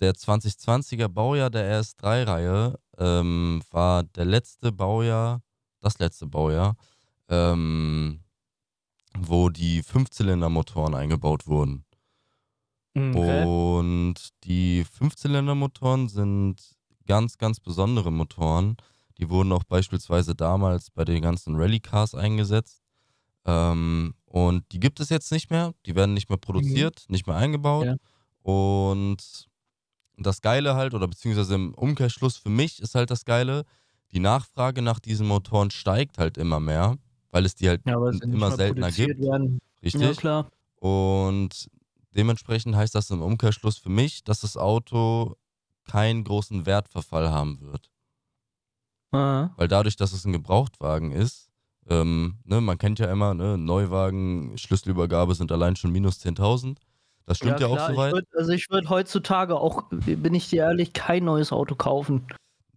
der 0.00 0.14
2020er 0.14 1.08
Baujahr 1.08 1.48
der 1.50 1.80
RS3-Reihe 1.80 2.78
ähm, 2.98 3.62
war 3.70 4.02
der 4.04 4.24
letzte 4.26 4.72
Baujahr, 4.72 5.40
das 5.80 5.98
letzte 5.98 6.26
Baujahr, 6.26 6.76
ähm, 7.28 8.20
wo 9.20 9.48
die 9.50 9.82
Fünfzylindermotoren 9.82 10.94
eingebaut 10.94 11.46
wurden. 11.46 11.84
Okay. 12.96 13.44
Und 13.44 14.14
die 14.44 14.84
Fünfzylindermotoren 14.84 16.08
sind 16.08 16.56
ganz, 17.06 17.36
ganz 17.36 17.60
besondere 17.60 18.10
Motoren. 18.10 18.76
Die 19.18 19.28
wurden 19.28 19.52
auch 19.52 19.64
beispielsweise 19.64 20.34
damals 20.34 20.90
bei 20.90 21.04
den 21.04 21.22
ganzen 21.22 21.56
Rallycars 21.56 22.14
eingesetzt. 22.14 22.82
Ähm, 23.44 24.14
und 24.24 24.64
die 24.72 24.80
gibt 24.80 25.00
es 25.00 25.10
jetzt 25.10 25.30
nicht 25.30 25.50
mehr. 25.50 25.74
Die 25.84 25.94
werden 25.94 26.14
nicht 26.14 26.28
mehr 26.28 26.38
produziert, 26.38 27.04
nicht 27.08 27.26
mehr 27.26 27.36
eingebaut. 27.36 27.86
Ja. 27.86 27.96
Und 28.42 29.48
das 30.16 30.40
Geile 30.40 30.74
halt, 30.74 30.94
oder 30.94 31.06
beziehungsweise 31.06 31.54
im 31.54 31.74
Umkehrschluss 31.74 32.36
für 32.36 32.48
mich 32.48 32.80
ist 32.80 32.94
halt 32.94 33.10
das 33.10 33.24
Geile, 33.24 33.64
die 34.12 34.20
Nachfrage 34.20 34.82
nach 34.82 35.00
diesen 35.00 35.26
Motoren 35.26 35.70
steigt 35.70 36.18
halt 36.18 36.38
immer 36.38 36.60
mehr, 36.60 36.96
weil 37.30 37.44
es 37.44 37.54
die 37.54 37.68
halt 37.68 37.82
Ja, 37.86 37.98
es 38.08 38.20
immer 38.20 38.52
seltener 38.52 38.90
gibt. 38.90 39.20
Werden. 39.20 39.60
Richtig? 39.82 40.02
Ja, 40.02 40.12
klar. 40.12 40.50
Und 40.76 41.68
dementsprechend 42.14 42.76
heißt 42.76 42.94
das 42.94 43.10
im 43.10 43.22
Umkehrschluss 43.22 43.78
für 43.78 43.88
mich, 43.88 44.24
dass 44.24 44.40
das 44.40 44.56
Auto 44.56 45.36
keinen 45.84 46.24
großen 46.24 46.66
Wertverfall 46.66 47.30
haben 47.30 47.60
wird. 47.60 47.90
Ah. 49.12 49.50
Weil 49.56 49.68
dadurch, 49.68 49.96
dass 49.96 50.12
es 50.12 50.24
ein 50.24 50.32
Gebrauchtwagen 50.32 51.12
ist, 51.12 51.50
ähm, 51.88 52.38
ne, 52.44 52.60
man 52.60 52.78
kennt 52.78 52.98
ja 52.98 53.10
immer, 53.10 53.34
ne, 53.34 53.56
Neuwagen, 53.56 54.58
Schlüsselübergabe 54.58 55.34
sind 55.34 55.52
allein 55.52 55.76
schon 55.76 55.92
minus 55.92 56.18
10.000. 56.18 56.78
Das 57.26 57.38
stimmt 57.38 57.60
ja, 57.60 57.66
auch 57.66 57.74
klar. 57.74 57.90
soweit. 57.90 58.08
Ich 58.08 58.14
würd, 58.14 58.26
also 58.36 58.52
ich 58.52 58.70
würde 58.70 58.88
heutzutage 58.88 59.56
auch, 59.56 59.84
bin 59.90 60.34
ich 60.34 60.48
dir 60.48 60.64
ehrlich, 60.64 60.92
kein 60.92 61.24
neues 61.24 61.52
Auto 61.52 61.74
kaufen. 61.74 62.26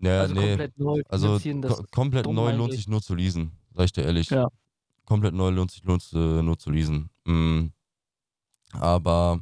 Ja, 0.02 0.22
also 0.22 0.34
nee, 0.34 0.50
komplett 0.50 0.80
neu 0.80 1.02
also 1.10 1.40
ko 1.40 1.84
komplett 1.92 2.26
neu 2.26 2.52
lohnt 2.52 2.62
eigentlich. 2.62 2.78
sich 2.78 2.88
nur 2.88 3.02
zu 3.02 3.16
leasen, 3.16 3.52
sag 3.80 3.86
ich 3.86 3.94
dir 3.94 4.04
ehrlich. 4.04 4.30
Ja. 4.30 4.50
Komplett 5.06 5.34
neu 5.34 5.50
lohnt 5.52 5.72
sich 5.72 5.86
nur 5.86 6.00
zu, 6.00 6.18
nur 6.18 6.60
zu 6.60 6.70
leasen. 6.70 7.10
Mm. 7.26 7.68
Aber 8.74 9.42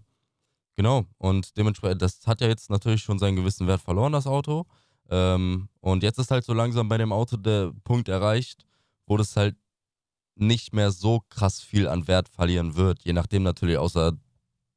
genau, 0.76 1.06
und 1.17 1.58
dementsprechend, 1.58 2.04
das 2.04 2.26
hat 2.28 2.39
ja 2.41 2.47
jetzt 2.47 2.69
natürlich 2.69 3.02
schon 3.02 3.17
seinen 3.17 3.36
gewissen 3.36 3.65
Wert 3.67 3.82
verloren, 3.82 4.13
das 4.13 4.28
Auto. 4.28 4.65
Ähm, 5.10 5.69
und 5.80 6.04
jetzt 6.04 6.19
ist 6.19 6.30
halt 6.30 6.45
so 6.45 6.54
langsam 6.54 6.88
bei 6.88 7.00
dem 7.00 7.12
Auto 7.12 7.36
der 7.36 7.73
Punkt 7.84 8.10
erreicht, 8.10 8.63
wo 9.08 9.17
das 9.17 9.36
halt 9.36 9.56
nicht 10.36 10.71
mehr 10.71 10.91
so 10.91 11.23
krass 11.30 11.60
viel 11.60 11.88
an 11.88 12.08
Wert 12.08 12.30
verlieren 12.30 12.76
wird. 12.76 13.04
Je 13.04 13.13
nachdem 13.13 13.41
natürlich, 13.41 13.80
außer 13.80 14.13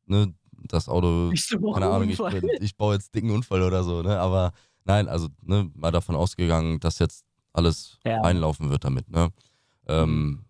ne, 0.06 0.34
das 0.52 0.88
Auto 0.88 1.32
keine 1.74 1.90
Ahnung, 1.90 2.08
ich, 2.08 2.18
ich 2.60 2.76
baue 2.76 2.94
jetzt 2.94 3.14
dicken 3.14 3.30
Unfall 3.30 3.62
oder 3.62 3.84
so, 3.84 4.00
ne? 4.00 4.18
Aber 4.18 4.52
nein, 4.84 5.06
also 5.06 5.28
ne, 5.42 5.70
mal 5.74 5.90
davon 5.90 6.16
ausgegangen, 6.16 6.80
dass 6.80 6.98
jetzt 6.98 7.26
alles 7.52 7.98
Ja. 8.06 8.22
einlaufen 8.22 8.70
wird 8.70 8.84
damit, 8.84 9.10
ne? 9.10 9.30
Ähm, 9.90 10.44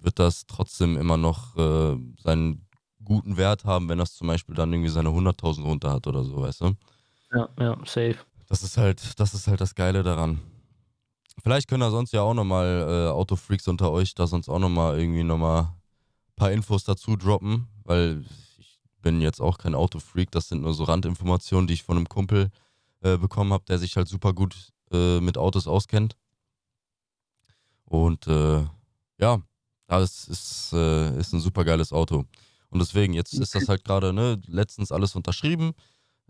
wird 0.00 0.18
das 0.18 0.46
trotzdem 0.46 0.96
immer 0.96 1.16
noch 1.16 1.56
äh, 1.56 1.96
seinen 2.18 2.66
guten 3.04 3.36
Wert 3.36 3.64
haben, 3.64 3.88
wenn 3.88 3.98
das 3.98 4.14
zum 4.14 4.28
Beispiel 4.28 4.54
dann 4.54 4.72
irgendwie 4.72 4.90
seine 4.90 5.08
100.000 5.10 5.62
runter 5.62 5.92
hat 5.92 6.06
oder 6.06 6.24
so, 6.24 6.42
weißt 6.42 6.60
du? 6.60 6.72
Ja, 7.32 7.48
ja, 7.58 7.76
safe. 7.84 8.16
Das 8.48 8.62
ist 8.62 8.76
halt, 8.76 9.18
das 9.18 9.34
ist 9.34 9.48
halt 9.48 9.60
das 9.60 9.74
Geile 9.74 10.02
daran. 10.02 10.40
Vielleicht 11.42 11.68
können 11.68 11.80
da 11.80 11.90
sonst 11.90 12.12
ja 12.12 12.22
auch 12.22 12.34
nochmal 12.34 12.86
äh, 12.88 13.10
Autofreaks 13.10 13.68
unter 13.68 13.90
euch 13.90 14.14
da 14.14 14.26
sonst 14.26 14.48
auch 14.48 14.58
nochmal 14.58 14.98
irgendwie 14.98 15.24
nochmal 15.24 15.62
ein 15.62 16.34
paar 16.36 16.52
Infos 16.52 16.84
dazu 16.84 17.16
droppen, 17.16 17.68
weil 17.84 18.24
ich 18.58 18.80
bin 19.02 19.20
jetzt 19.20 19.40
auch 19.40 19.58
kein 19.58 19.74
Autofreak, 19.74 20.30
das 20.30 20.48
sind 20.48 20.62
nur 20.62 20.74
so 20.74 20.84
Randinformationen, 20.84 21.66
die 21.66 21.74
ich 21.74 21.82
von 21.82 21.96
einem 21.96 22.08
Kumpel 22.08 22.50
äh, 23.02 23.18
bekommen 23.18 23.52
habe, 23.52 23.64
der 23.64 23.78
sich 23.78 23.96
halt 23.96 24.08
super 24.08 24.32
gut 24.32 24.72
äh, 24.92 25.20
mit 25.20 25.36
Autos 25.38 25.66
auskennt. 25.66 26.16
Und 27.84 28.26
äh, 28.26 28.64
ja, 29.20 29.38
das 29.88 30.28
ist, 30.28 30.72
äh, 30.72 31.18
ist 31.18 31.32
ein 31.32 31.40
super 31.40 31.64
geiles 31.64 31.92
Auto. 31.92 32.24
Und 32.70 32.80
deswegen, 32.80 33.14
jetzt 33.14 33.32
ist 33.34 33.54
das 33.54 33.68
halt 33.68 33.84
gerade, 33.84 34.12
ne, 34.12 34.40
letztens 34.46 34.92
alles 34.92 35.14
unterschrieben. 35.16 35.72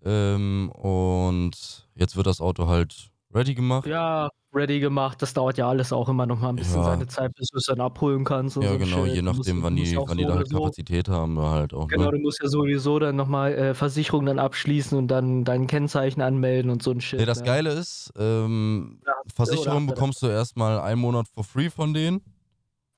Ähm, 0.05 0.71
und 0.73 1.89
jetzt 1.95 2.17
wird 2.17 2.27
das 2.27 2.41
Auto 2.41 2.69
halt 2.69 3.09
ready 3.35 3.55
gemacht. 3.55 3.87
Ja, 3.87 4.29
ready 4.55 4.79
gemacht. 4.81 5.21
Das 5.23 5.35
dauert 5.35 5.59
ja 5.59 5.69
alles 5.69 5.93
auch 5.93 6.09
immer 6.09 6.27
noch 6.27 6.41
mal 6.41 6.51
ein 6.51 6.57
bisschen 6.57 6.83
Ja. 6.83 6.91
seine 6.91 7.07
Zeit, 7.07 7.33
bis 7.35 7.49
du 7.49 7.59
es 7.59 7.65
dann 7.65 7.81
abholen 7.81 8.25
kannst. 8.25 8.57
Und 8.57 8.65
Ja, 8.65 8.73
so 8.73 8.79
genau, 8.79 9.05
Shit. 9.05 9.15
je 9.17 9.23
nachdem, 9.23 9.63
wann 9.63 9.77
die, 9.77 9.93
ja 9.93 10.01
wann 10.07 10.17
die 10.19 10.25
da 10.25 10.35
halt 10.37 10.51
Kapazität 10.51 11.09
haben, 11.09 11.39
halt 11.41 11.75
auch. 11.75 11.89
Genau, 11.89 12.05
Ne? 12.07 12.11
du 12.13 12.19
musst 12.19 12.41
ja 12.43 12.49
sowieso 12.49 12.99
dann 12.99 13.17
nochmal 13.17 13.53
äh, 13.55 13.75
Versicherung 13.75 14.27
dann 14.27 14.39
abschließen 14.39 14.97
und 14.97 15.09
dann 15.09 15.45
dein 15.45 15.67
Kennzeichen 15.67 16.21
anmelden 16.23 16.71
und 16.71 16.83
so 16.83 16.91
ein 16.91 17.01
Shit. 17.01 17.21
Nee, 17.21 17.27
das 17.27 17.39
ne? 17.39 17.45
Geile 17.45 17.73
ist, 17.73 18.13
ähm, 18.19 18.99
Ja, 19.07 19.13
Versicherung 19.35 19.87
bekommst 19.87 20.23
du 20.23 20.27
erstmal 20.29 20.79
einen 20.81 21.01
Monat 21.01 21.27
for 21.29 21.45
free 21.45 21.71
von 21.71 21.93
denen. 21.95 22.23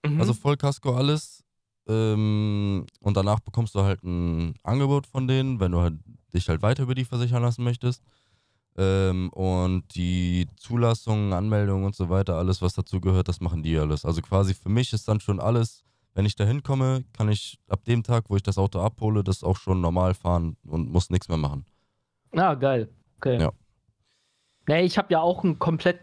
Mhm. 0.05 0.21
Also 0.21 0.35
Vollkasko 0.35 0.95
alles. 0.95 1.45
Ähm, 1.87 2.85
und 3.01 3.17
danach 3.17 3.41
bekommst 3.41 3.75
du 3.75 3.81
halt 3.83 4.03
ein 4.03 4.55
Angebot 4.63 5.07
von 5.07 5.27
denen, 5.27 5.59
wenn 5.59 5.73
du 5.73 5.81
halt 5.81 5.95
dich 6.35 6.49
halt 6.49 6.63
weiter 6.63 6.83
über 6.83 6.95
die 6.95 7.05
versichern 7.05 7.43
lassen 7.43 7.65
möchtest. 7.65 8.03
Ähm, 8.77 9.31
und 9.31 9.95
die 9.95 10.47
Zulassung, 10.57 11.33
Anmeldung 11.33 11.85
und 11.85 11.97
so 11.97 12.11
weiter, 12.11 12.37
alles, 12.37 12.63
was 12.63 12.75
dazu 12.75 13.01
gehört, 13.01 13.29
das 13.29 13.41
machen 13.41 13.63
die 13.63 13.77
alles. 13.79 14.05
Also 14.05 14.21
quasi 14.21 14.55
für 14.55 14.69
mich 14.69 14.93
ist 14.93 15.09
dann 15.09 15.21
schon 15.21 15.41
alles, 15.41 15.83
wenn 16.15 16.27
ich 16.27 16.37
da 16.37 16.45
hinkomme, 16.45 17.05
kann 17.13 17.29
ich 17.29 17.59
ab 17.69 17.85
dem 17.85 18.03
Tag, 18.03 18.25
wo 18.29 18.37
ich 18.37 18.43
das 18.43 18.59
Auto 18.59 18.81
abhole, 18.81 19.25
das 19.25 19.43
auch 19.43 19.57
schon 19.57 19.81
normal 19.81 20.15
fahren 20.15 20.57
und 20.65 20.91
muss 20.91 21.11
nichts 21.11 21.29
mehr 21.29 21.39
machen. 21.39 21.65
Ah, 22.33 22.55
geil. 22.55 22.89
Okay. 23.17 23.41
Ja. 23.41 23.53
Nee, 24.69 24.83
ich 24.83 24.99
habe 24.99 25.13
ja 25.13 25.21
auch 25.21 25.43
einen 25.43 25.59
komplett 25.59 26.01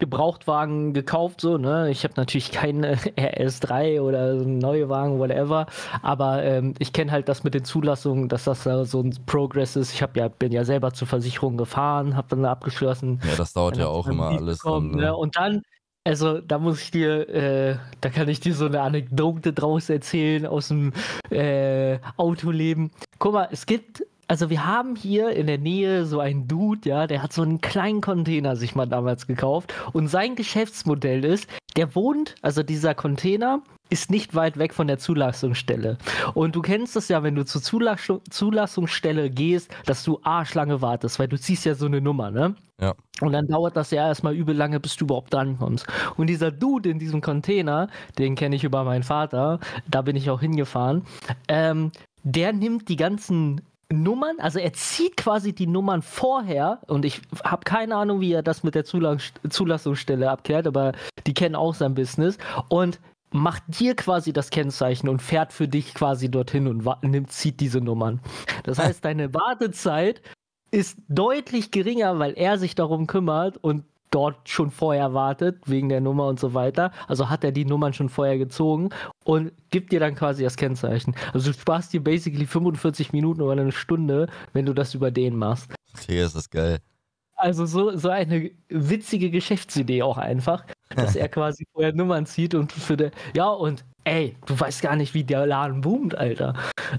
Gebrauchtwagen 0.00 0.92
gekauft, 0.92 1.40
so, 1.40 1.58
ne? 1.58 1.90
Ich 1.90 2.02
habe 2.04 2.14
natürlich 2.16 2.50
keinen 2.50 2.82
äh, 2.84 2.96
RS3 3.16 4.00
oder 4.00 4.38
so 4.38 4.44
einen 4.44 4.58
Neuwagen, 4.58 5.18
whatever. 5.18 5.66
Aber 6.02 6.42
ähm, 6.42 6.74
ich 6.78 6.92
kenne 6.92 7.12
halt 7.12 7.28
das 7.28 7.44
mit 7.44 7.54
den 7.54 7.64
Zulassungen, 7.64 8.28
dass 8.28 8.44
das 8.44 8.64
da 8.64 8.84
so 8.84 9.00
ein 9.00 9.14
Progress 9.26 9.76
ist. 9.76 9.92
Ich 9.92 10.02
hab 10.02 10.16
ja, 10.16 10.28
bin 10.28 10.50
ja 10.52 10.64
selber 10.64 10.92
zur 10.92 11.06
Versicherung 11.06 11.56
gefahren, 11.56 12.16
habe 12.16 12.28
dann 12.30 12.44
abgeschlossen. 12.44 13.20
Ja, 13.28 13.36
das 13.36 13.52
dauert 13.52 13.76
ja 13.76 13.86
auch 13.86 14.08
immer 14.08 14.30
alles. 14.30 14.58
bekommen, 14.58 14.92
dann, 14.92 15.00
ne? 15.00 15.06
ne? 15.06 15.16
Und 15.16 15.36
dann, 15.36 15.62
also 16.04 16.40
da 16.40 16.58
muss 16.58 16.82
ich 16.82 16.90
dir, 16.90 17.28
äh, 17.28 17.76
da 18.00 18.08
kann 18.08 18.28
ich 18.28 18.40
dir 18.40 18.54
so 18.54 18.66
eine 18.66 18.80
Anekdote 18.80 19.52
draus 19.52 19.90
erzählen 19.90 20.46
aus 20.46 20.68
dem 20.68 20.92
äh, 21.30 21.98
Autoleben. 22.16 22.90
Guck 23.18 23.34
mal, 23.34 23.48
es 23.52 23.66
gibt, 23.66 24.02
also 24.30 24.48
wir 24.48 24.64
haben 24.64 24.94
hier 24.94 25.30
in 25.30 25.48
der 25.48 25.58
Nähe 25.58 26.06
so 26.06 26.20
einen 26.20 26.46
Dude, 26.46 26.88
ja, 26.88 27.08
der 27.08 27.20
hat 27.20 27.32
so 27.32 27.42
einen 27.42 27.60
kleinen 27.60 28.00
Container 28.00 28.54
sich 28.54 28.76
mal 28.76 28.86
damals 28.86 29.26
gekauft 29.26 29.74
und 29.92 30.06
sein 30.06 30.36
Geschäftsmodell 30.36 31.24
ist, 31.24 31.48
der 31.74 31.96
wohnt, 31.96 32.36
also 32.40 32.62
dieser 32.62 32.94
Container, 32.94 33.60
ist 33.88 34.08
nicht 34.08 34.36
weit 34.36 34.56
weg 34.56 34.72
von 34.72 34.86
der 34.86 34.98
Zulassungsstelle. 34.98 35.98
Und 36.34 36.54
du 36.54 36.62
kennst 36.62 36.94
es 36.94 37.08
ja, 37.08 37.24
wenn 37.24 37.34
du 37.34 37.44
zur 37.44 37.60
Zulass 37.60 38.08
Zulassungsstelle 38.30 39.30
gehst, 39.30 39.68
dass 39.84 40.04
du 40.04 40.20
arschlange 40.22 40.80
wartest, 40.80 41.18
weil 41.18 41.26
du 41.26 41.36
ziehst 41.36 41.64
ja 41.64 41.74
so 41.74 41.86
eine 41.86 42.00
Nummer, 42.00 42.30
ne? 42.30 42.54
Ja. 42.80 42.94
Und 43.20 43.32
dann 43.32 43.48
dauert 43.48 43.76
das 43.76 43.90
ja 43.90 44.06
erstmal 44.06 44.36
übel 44.36 44.54
lange, 44.54 44.78
bis 44.78 44.94
du 44.94 45.06
überhaupt 45.06 45.34
drankommst. 45.34 45.88
Und 46.16 46.28
dieser 46.28 46.52
Dude 46.52 46.88
in 46.88 47.00
diesem 47.00 47.20
Container, 47.20 47.88
den 48.16 48.36
kenne 48.36 48.54
ich 48.54 48.62
über 48.62 48.84
meinen 48.84 49.02
Vater, 49.02 49.58
da 49.88 50.02
bin 50.02 50.14
ich 50.14 50.30
auch 50.30 50.40
hingefahren, 50.40 51.02
ähm, 51.48 51.90
der 52.22 52.52
nimmt 52.52 52.88
die 52.88 52.96
ganzen 52.96 53.60
Nummern, 53.92 54.36
also 54.38 54.58
er 54.58 54.72
zieht 54.72 55.16
quasi 55.16 55.52
die 55.52 55.66
Nummern 55.66 56.02
vorher 56.02 56.80
und 56.86 57.04
ich 57.04 57.20
habe 57.44 57.64
keine 57.64 57.96
Ahnung, 57.96 58.20
wie 58.20 58.32
er 58.32 58.42
das 58.42 58.62
mit 58.62 58.74
der 58.74 58.84
Zulass 58.84 59.32
Zulassungsstelle 59.48 60.30
abkehrt, 60.30 60.66
aber 60.66 60.92
die 61.26 61.34
kennen 61.34 61.56
auch 61.56 61.74
sein 61.74 61.94
Business 61.94 62.38
und 62.68 63.00
macht 63.32 63.62
dir 63.68 63.94
quasi 63.96 64.32
das 64.32 64.50
Kennzeichen 64.50 65.08
und 65.08 65.22
fährt 65.22 65.52
für 65.52 65.68
dich 65.68 65.94
quasi 65.94 66.30
dorthin 66.30 66.66
und 66.66 67.02
nimmt, 67.02 67.32
zieht 67.32 67.60
diese 67.60 67.80
Nummern. 67.80 68.20
Das 68.64 68.78
heißt, 68.78 69.04
deine 69.04 69.32
Wartezeit 69.34 70.22
ist 70.70 70.98
deutlich 71.08 71.70
geringer, 71.70 72.18
weil 72.18 72.34
er 72.34 72.58
sich 72.58 72.74
darum 72.74 73.06
kümmert 73.06 73.56
und 73.56 73.84
dort 74.10 74.48
schon 74.48 74.70
vorher 74.70 75.14
wartet, 75.14 75.58
wegen 75.66 75.88
der 75.88 76.00
Nummer 76.00 76.26
und 76.26 76.40
so 76.40 76.54
weiter. 76.54 76.92
Also 77.08 77.30
hat 77.30 77.44
er 77.44 77.52
die 77.52 77.64
Nummern 77.64 77.92
schon 77.92 78.08
vorher 78.08 78.38
gezogen 78.38 78.90
und 79.24 79.52
gibt 79.70 79.92
dir 79.92 80.00
dann 80.00 80.14
quasi 80.14 80.42
das 80.42 80.56
Kennzeichen. 80.56 81.14
Also 81.32 81.52
du 81.52 81.58
sparst 81.58 81.92
dir 81.92 82.02
basically 82.02 82.46
45 82.46 83.12
Minuten 83.12 83.40
oder 83.40 83.60
eine 83.60 83.72
Stunde, 83.72 84.28
wenn 84.52 84.66
du 84.66 84.74
das 84.74 84.94
über 84.94 85.10
den 85.10 85.36
machst. 85.36 85.72
Okay, 85.94 86.22
ist 86.22 86.36
das 86.36 86.50
geil. 86.50 86.78
Also 87.36 87.64
so, 87.64 87.96
so 87.96 88.10
eine 88.10 88.50
witzige 88.68 89.30
Geschäftsidee 89.30 90.02
auch 90.02 90.18
einfach, 90.18 90.64
dass 90.94 91.16
er 91.16 91.28
quasi 91.30 91.66
vorher 91.72 91.94
Nummern 91.94 92.26
zieht 92.26 92.54
und 92.54 92.70
für 92.70 92.96
der. 92.96 93.12
Ja, 93.34 93.48
und 93.48 93.84
ey, 94.04 94.36
du 94.44 94.58
weißt 94.58 94.82
gar 94.82 94.96
nicht, 94.96 95.14
wie 95.14 95.24
der 95.24 95.46
Laden 95.46 95.80
boomt, 95.80 96.14
Alter. 96.14 96.54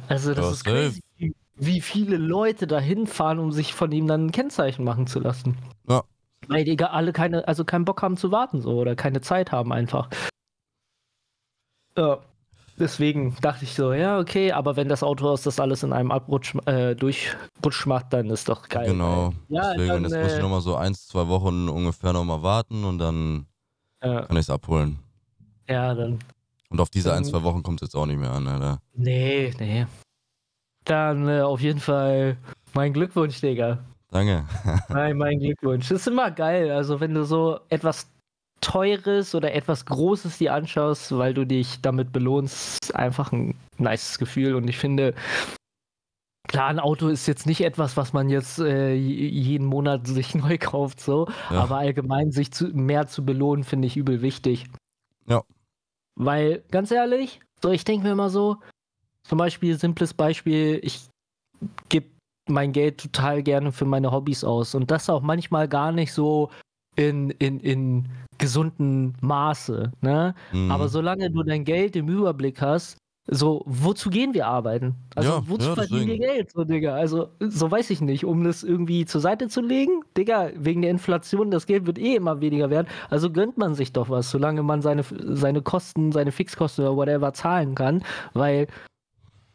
Also 0.08 0.34
das, 0.34 0.45
das 0.45 0.54
ist 0.56 0.63
crazy, 0.63 1.02
wie, 1.17 1.36
wie 1.58 1.82
viele 1.82 2.17
Leute 2.17 2.65
da 2.65 2.80
hinfahren, 2.80 3.38
um 3.38 3.52
sich 3.52 3.76
von 3.76 3.91
ihm 3.91 4.08
dann 4.08 4.28
ein 4.28 4.32
Kennzeichen 4.32 4.84
machen 4.84 5.06
zu 5.06 5.19
lassen. 5.19 5.58
Ja. 5.88 6.04
Weil 6.47 6.63
die 6.63 6.77
alle 6.84 7.13
keine, 7.13 7.47
also 7.47 7.63
keinen 7.65 7.86
Bock 7.86 8.01
haben 8.01 8.17
zu 8.17 8.32
warten 8.32 8.62
so 8.62 8.80
oder 8.80 8.95
keine 8.95 9.21
Zeit 9.21 9.51
haben 9.51 9.71
einfach. 9.71 10.10
Ja. 11.97 12.19
Deswegen 12.80 13.36
dachte 13.41 13.63
ich 13.63 13.75
so, 13.75 13.93
ja, 13.93 14.17
okay, 14.17 14.54
aber 14.54 14.75
wenn 14.75 14.89
das 14.89 15.04
Autohaus 15.04 15.43
das 15.43 15.60
alles 15.60 15.84
in 15.84 15.93
einem 15.93 16.10
Abrutsch 16.10 16.56
äh, 16.65 16.95
durchrutsch 16.95 17.86
macht, 17.86 18.12
dann 18.12 18.30
ist 18.32 18.49
doch 18.49 18.69
geil. 18.69 18.88
Genau. 18.88 19.34
Ja, 19.49 19.73
Deswegen, 19.73 19.88
dann, 19.88 20.04
jetzt 20.04 20.13
äh, 20.13 20.23
muss 20.23 20.32
ich 20.32 20.39
äh, 20.39 20.41
nochmal 20.41 20.62
so 20.62 20.75
ein, 20.75 20.95
zwei 20.95 21.27
Wochen 21.27 21.69
ungefähr 21.69 22.12
nochmal 22.12 22.41
warten 22.41 22.84
und 22.84 22.97
dann 22.97 23.45
ja. 24.01 24.21
kann 24.23 24.36
ich 24.36 24.43
es 24.43 24.49
abholen. 24.49 24.97
Ja, 25.69 25.93
dann. 25.93 26.17
Und 26.69 26.80
auf 26.80 26.89
diese 26.89 27.10
dann, 27.10 27.19
ein, 27.19 27.25
zwei 27.25 27.43
Wochen 27.43 27.62
kommt 27.62 27.84
es 27.84 27.89
jetzt 27.89 27.95
auch 27.95 28.08
nicht 28.08 28.19
mehr 28.19 28.32
an, 28.32 28.47
Alter. 28.47 28.80
Nee, 28.95 29.54
nee. 29.60 29.86
Dann 30.86 31.27
äh, 31.27 31.41
auf 31.41 31.62
jeden 31.62 31.82
Fall 31.82 32.38
mein 32.73 32.93
Glückwunsch, 32.93 33.41
Digga. 33.41 33.77
Danke. 34.12 34.45
Nein, 34.89 35.17
mein 35.17 35.39
Glückwunsch. 35.39 35.89
Das 35.89 36.02
ist 36.02 36.08
immer 36.08 36.32
geil. 36.32 36.69
Also, 36.71 37.00
wenn 37.00 37.13
du 37.13 37.24
so 37.24 37.60
etwas 37.69 38.12
Teures 38.60 39.34
oder 39.34 39.54
etwas 39.54 39.86
Großes 39.86 40.38
dir 40.38 40.54
anschaust, 40.54 41.17
weil 41.17 41.34
du 41.34 41.45
dich 41.45 41.82
damit 41.82 42.12
belohnst, 42.12 42.84
ist 42.84 42.95
einfach 42.95 43.32
ein 43.32 43.56
nice 43.78 44.19
Gefühl. 44.19 44.56
Und 44.56 44.69
ich 44.69 44.78
finde, 44.78 45.15
klar, 46.47 46.67
ein 46.67 46.80
Auto 46.80 47.08
ist 47.08 47.26
jetzt 47.26 47.47
nicht 47.47 47.62
etwas, 47.62 47.97
was 47.97 48.13
man 48.13 48.30
jetzt 48.30 48.60
äh, 48.60 48.93
jeden 48.93 49.65
Monat 49.65 50.06
sich 50.08 50.36
neu 50.36 50.58
kauft, 50.58 51.00
so. 51.00 51.28
Ja. 51.50 51.63
Aber 51.63 51.78
allgemein 51.78 52.32
sich 52.32 52.52
zu, 52.52 52.67
mehr 52.67 53.08
zu 53.08 53.26
belohnen, 53.26 53.63
finde 53.63 53.88
ich 53.88 53.97
übel 53.97 54.21
wichtig. 54.21 54.67
Ja. 55.28 55.41
Weil, 56.15 56.63
ganz 56.69 56.91
ehrlich, 56.91 57.39
so 57.62 57.71
ich 57.71 57.86
denke 57.86 58.06
mir 58.06 58.12
immer 58.12 58.30
so, 58.30 58.58
zum 59.24 59.38
Beispiel, 59.38 59.78
simples 59.80 60.13
Beispiel, 60.13 60.80
ich 60.84 61.08
gebe 61.89 62.10
mein 62.51 62.71
Geld 62.71 62.99
total 62.99 63.43
gerne 63.43 63.71
für 63.71 63.85
meine 63.85 64.11
Hobbys 64.11 64.43
aus. 64.43 64.75
Und 64.75 64.91
das 64.91 65.09
auch 65.09 65.21
manchmal 65.21 65.67
gar 65.67 65.91
nicht 65.91 66.13
so 66.13 66.49
in, 66.95 67.29
in, 67.31 67.59
in 67.59 68.09
gesunden 68.37 69.15
Maße. 69.21 69.91
Ne? 70.01 70.35
Mhm. 70.51 70.71
Aber 70.71 70.89
solange 70.89 71.31
du 71.31 71.43
dein 71.43 71.63
Geld 71.63 71.95
im 71.95 72.09
Überblick 72.09 72.61
hast, 72.61 72.97
so, 73.27 73.63
wozu 73.65 74.09
gehen 74.09 74.33
wir 74.33 74.47
arbeiten? 74.47 74.95
Also, 75.15 75.31
ja, 75.31 75.43
wozu 75.47 75.69
ja, 75.69 75.75
verdienen 75.75 76.07
wir 76.07 76.17
Geld, 76.17 76.51
so, 76.51 76.63
Digga? 76.63 76.95
Also, 76.95 77.29
so 77.39 77.69
weiß 77.69 77.91
ich 77.91 78.01
nicht, 78.01 78.25
um 78.25 78.43
das 78.43 78.63
irgendwie 78.63 79.05
zur 79.05 79.21
Seite 79.21 79.47
zu 79.47 79.61
legen? 79.61 80.01
Digga, 80.17 80.49
wegen 80.55 80.81
der 80.81 80.89
Inflation, 80.89 81.51
das 81.51 81.67
Geld 81.67 81.85
wird 81.85 81.99
eh 81.99 82.15
immer 82.15 82.41
weniger 82.41 82.71
werden. 82.71 82.87
Also 83.09 83.29
gönnt 83.29 83.57
man 83.57 83.75
sich 83.75 83.93
doch 83.93 84.09
was, 84.09 84.31
solange 84.31 84.63
man 84.63 84.81
seine, 84.81 85.03
seine 85.07 85.61
Kosten, 85.61 86.11
seine 86.11 86.31
Fixkosten 86.31 86.83
oder 86.83 86.97
whatever 86.97 87.31
zahlen 87.33 87.75
kann, 87.75 88.03
weil 88.33 88.67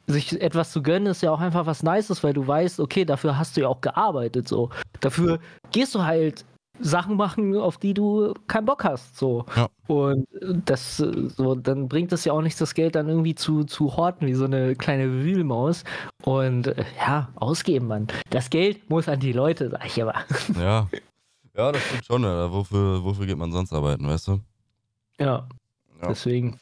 sich 0.06 0.40
etwas 0.40 0.72
zu 0.72 0.82
gönnen 0.82 1.06
ist 1.06 1.22
ja 1.22 1.32
auch 1.32 1.40
einfach 1.40 1.66
was 1.66 1.82
Nices, 1.82 2.22
weil 2.22 2.32
du 2.32 2.46
weißt, 2.46 2.80
okay, 2.80 3.04
dafür 3.04 3.38
hast 3.38 3.56
du 3.56 3.62
ja 3.62 3.68
auch 3.68 3.80
gearbeitet, 3.80 4.48
so. 4.48 4.70
Dafür 5.00 5.40
gehst 5.72 5.94
du 5.94 6.04
halt 6.04 6.44
Sachen 6.80 7.16
machen, 7.16 7.56
auf 7.56 7.78
die 7.78 7.94
du 7.94 8.34
keinen 8.46 8.66
Bock 8.66 8.84
hast. 8.84 9.16
So. 9.16 9.46
Ja. 9.56 9.68
Und 9.86 10.26
das 10.64 10.98
so, 10.98 11.54
dann 11.54 11.88
bringt 11.88 12.12
es 12.12 12.24
ja 12.24 12.32
auch 12.32 12.42
nichts, 12.42 12.58
das 12.58 12.74
Geld 12.74 12.94
dann 12.94 13.08
irgendwie 13.08 13.34
zu, 13.34 13.64
zu 13.64 13.96
horten, 13.96 14.26
wie 14.26 14.34
so 14.34 14.44
eine 14.44 14.74
kleine 14.76 15.10
Wühlmaus. 15.10 15.84
Und 16.24 16.74
ja, 16.98 17.28
ausgeben, 17.36 17.88
Mann. 17.88 18.08
Das 18.30 18.50
Geld 18.50 18.88
muss 18.90 19.08
an 19.08 19.20
die 19.20 19.32
Leute, 19.32 19.70
sag 19.70 19.86
ich 19.86 20.02
aber. 20.02 20.14
Ja. 20.58 20.88
Ja, 21.56 21.72
das 21.72 21.82
stimmt 21.86 22.04
schon, 22.04 22.22
ja. 22.22 22.52
Wofür, 22.52 23.02
wofür 23.02 23.24
geht 23.24 23.38
man 23.38 23.50
sonst 23.50 23.72
arbeiten, 23.72 24.06
weißt 24.06 24.28
du? 24.28 24.40
Ja. 25.18 25.48
ja. 26.02 26.08
Deswegen. 26.08 26.58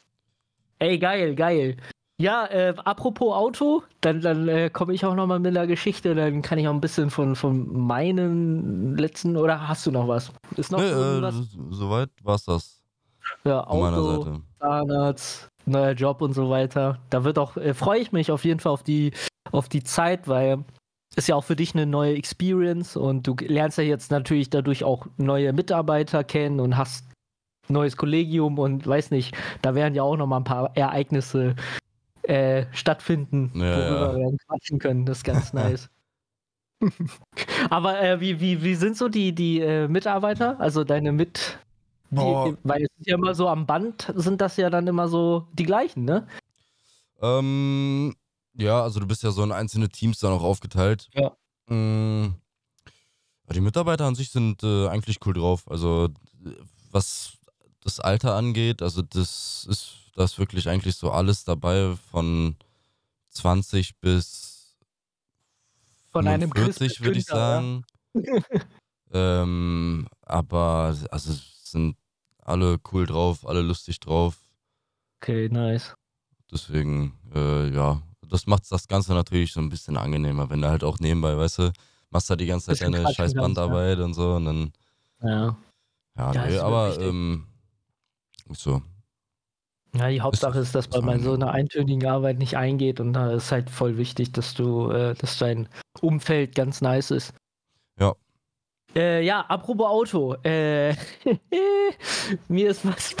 Ey, 0.79 0.97
geil, 0.97 1.35
geil. 1.35 1.75
Ja, 2.17 2.45
äh, 2.45 2.73
apropos 2.85 3.33
Auto, 3.33 3.83
dann, 3.99 4.21
dann 4.21 4.47
äh, 4.47 4.69
komme 4.69 4.93
ich 4.93 5.05
auch 5.05 5.15
nochmal 5.15 5.39
mit 5.39 5.55
einer 5.55 5.67
Geschichte, 5.67 6.15
dann 6.15 6.41
kann 6.41 6.57
ich 6.57 6.67
auch 6.67 6.73
ein 6.73 6.79
bisschen 6.79 7.09
von, 7.09 7.35
von 7.35 7.67
meinen 7.77 8.95
letzten, 8.97 9.35
oder 9.35 9.67
hast 9.67 9.85
du 9.85 9.91
noch 9.91 10.07
was? 10.07 10.31
Ist 10.55 10.71
noch 10.71 10.79
nee, 10.79 10.87
irgendwas? 10.87 11.35
Äh, 11.35 11.47
soweit 11.71 12.09
war 12.23 12.35
es 12.35 12.45
das. 12.45 12.81
Ja, 13.43 13.67
Auto, 13.67 14.39
Zahnarzt, 14.59 15.49
neuer 15.65 15.91
Job 15.91 16.21
und 16.21 16.33
so 16.33 16.49
weiter. 16.49 16.99
Da 17.09 17.25
wird 17.25 17.37
auch, 17.37 17.57
äh, 17.57 17.73
freue 17.73 17.99
ich 17.99 18.13
mich 18.13 18.31
auf 18.31 18.45
jeden 18.45 18.61
Fall 18.61 18.71
auf 18.71 18.83
die, 18.83 19.11
auf 19.51 19.67
die 19.67 19.83
Zeit, 19.83 20.27
weil 20.29 20.63
ist 21.17 21.27
ja 21.27 21.35
auch 21.35 21.43
für 21.43 21.55
dich 21.55 21.73
eine 21.73 21.85
neue 21.85 22.15
Experience 22.15 22.97
und 22.97 23.25
du 23.25 23.35
lernst 23.39 23.77
ja 23.77 23.83
jetzt 23.83 24.11
natürlich 24.11 24.49
dadurch 24.49 24.83
auch 24.83 25.05
neue 25.17 25.53
Mitarbeiter 25.53 26.23
kennen 26.23 26.59
und 26.59 26.77
hast 26.77 27.05
neues 27.69 27.97
Kollegium 27.97 28.59
und 28.59 28.85
weiß 28.85 29.11
nicht, 29.11 29.35
da 29.61 29.75
werden 29.75 29.95
ja 29.95 30.03
auch 30.03 30.17
noch 30.17 30.27
mal 30.27 30.37
ein 30.37 30.43
paar 30.43 30.75
Ereignisse 30.75 31.55
äh, 32.27 32.65
stattfinden, 32.73 33.51
ja, 33.55 33.61
worüber 33.61 34.19
ja. 34.19 34.31
wir 34.31 34.37
quatschen 34.47 34.79
können. 34.79 35.05
Das 35.05 35.17
ist 35.17 35.23
ganz 35.23 35.53
nice. 35.53 35.89
Aber 37.69 38.01
äh, 38.01 38.19
wie, 38.19 38.39
wie, 38.39 38.61
wie 38.63 38.75
sind 38.75 38.97
so 38.97 39.09
die, 39.09 39.33
die 39.33 39.59
äh, 39.59 39.87
Mitarbeiter, 39.87 40.59
also 40.59 40.83
deine 40.83 41.11
Mit... 41.11 41.59
Die, 42.11 42.19
oh. 42.19 42.55
Weil 42.63 42.83
es 42.83 42.89
ist 42.99 43.07
ja 43.07 43.15
immer 43.15 43.33
so 43.33 43.49
am 43.49 43.65
Band 43.65 44.13
sind 44.15 44.39
das 44.39 44.57
ja 44.57 44.69
dann 44.69 44.85
immer 44.87 45.07
so 45.07 45.47
die 45.53 45.63
gleichen, 45.63 46.05
ne? 46.05 46.27
Ähm, 47.19 48.15
ja, 48.53 48.83
also 48.83 48.99
du 48.99 49.07
bist 49.07 49.23
ja 49.23 49.31
so 49.31 49.43
in 49.43 49.51
einzelne 49.51 49.89
Teams 49.89 50.19
dann 50.19 50.31
auch 50.31 50.43
aufgeteilt. 50.43 51.09
Ja. 51.13 51.35
Mhm. 51.67 52.35
Die 53.53 53.61
Mitarbeiter 53.61 54.05
an 54.05 54.15
sich 54.15 54.31
sind 54.31 54.63
äh, 54.63 54.87
eigentlich 54.87 55.17
cool 55.25 55.33
drauf. 55.33 55.69
Also 55.69 56.09
was 56.91 57.33
das 57.81 57.99
Alter 57.99 58.35
angeht, 58.35 58.81
also 58.81 59.01
das 59.01 59.67
ist 59.69 60.04
da 60.15 60.23
ist 60.23 60.39
wirklich 60.39 60.67
eigentlich 60.67 60.95
so 60.95 61.11
alles 61.11 61.43
dabei 61.43 61.95
von 62.11 62.55
20 63.29 63.99
bis 63.99 64.75
von 66.11 66.27
einem 66.27 66.51
40 66.51 67.01
würde 67.01 67.19
ich 67.19 67.25
sagen. 67.25 67.83
ähm, 69.11 70.07
aber 70.21 70.95
also 71.11 71.33
sind 71.63 71.97
alle 72.41 72.79
cool 72.91 73.05
drauf, 73.05 73.45
alle 73.45 73.61
lustig 73.61 73.99
drauf. 73.99 74.37
Okay, 75.21 75.49
nice. 75.49 75.93
Deswegen, 76.49 77.19
äh, 77.33 77.69
ja, 77.69 78.01
das 78.29 78.47
macht 78.47 78.71
das 78.71 78.87
Ganze 78.87 79.13
natürlich 79.13 79.51
so 79.51 79.59
ein 79.59 79.69
bisschen 79.69 79.97
angenehmer, 79.97 80.49
wenn 80.49 80.61
du 80.61 80.69
halt 80.69 80.85
auch 80.85 80.99
nebenbei, 80.99 81.35
weißt 81.37 81.59
du, 81.59 81.73
machst 82.09 82.29
da 82.29 82.37
die 82.37 82.45
ganze 82.45 82.73
Zeit 82.73 82.81
deine 82.81 83.13
scheiß 83.13 83.33
Bandarbeit 83.33 83.97
ja. 83.97 84.05
und 84.05 84.13
so 84.13 84.35
und 84.35 84.45
dann. 84.45 84.73
Ja. 85.21 85.57
Ja, 86.17 86.31
ja 86.31 86.47
nee, 86.47 86.57
aber 86.59 86.97
ähm, 87.01 87.47
so. 88.53 88.81
Ja, 89.97 90.09
die 90.09 90.21
Hauptsache 90.21 90.59
ist, 90.59 90.75
dass 90.75 90.89
man 90.89 91.05
bei 91.05 91.19
so 91.19 91.33
einer 91.33 91.51
eintönigen 91.51 92.07
Arbeit 92.09 92.37
nicht 92.37 92.57
eingeht 92.57 92.99
und 92.99 93.13
da 93.13 93.31
ist 93.31 93.51
halt 93.51 93.69
voll 93.69 93.97
wichtig, 93.97 94.33
dass 94.33 94.53
du, 94.53 94.89
äh, 94.91 95.13
dass 95.15 95.37
dein 95.37 95.69
Umfeld 96.01 96.55
ganz 96.55 96.81
nice 96.81 97.11
ist. 97.11 97.33
Ja. 97.99 98.13
Äh, 98.95 99.23
ja, 99.23 99.41
apropos 99.41 99.87
Auto. 99.87 100.35
Äh, 100.43 100.95
mir 102.47 102.69
ist 102.69 102.85
was, 102.85 103.15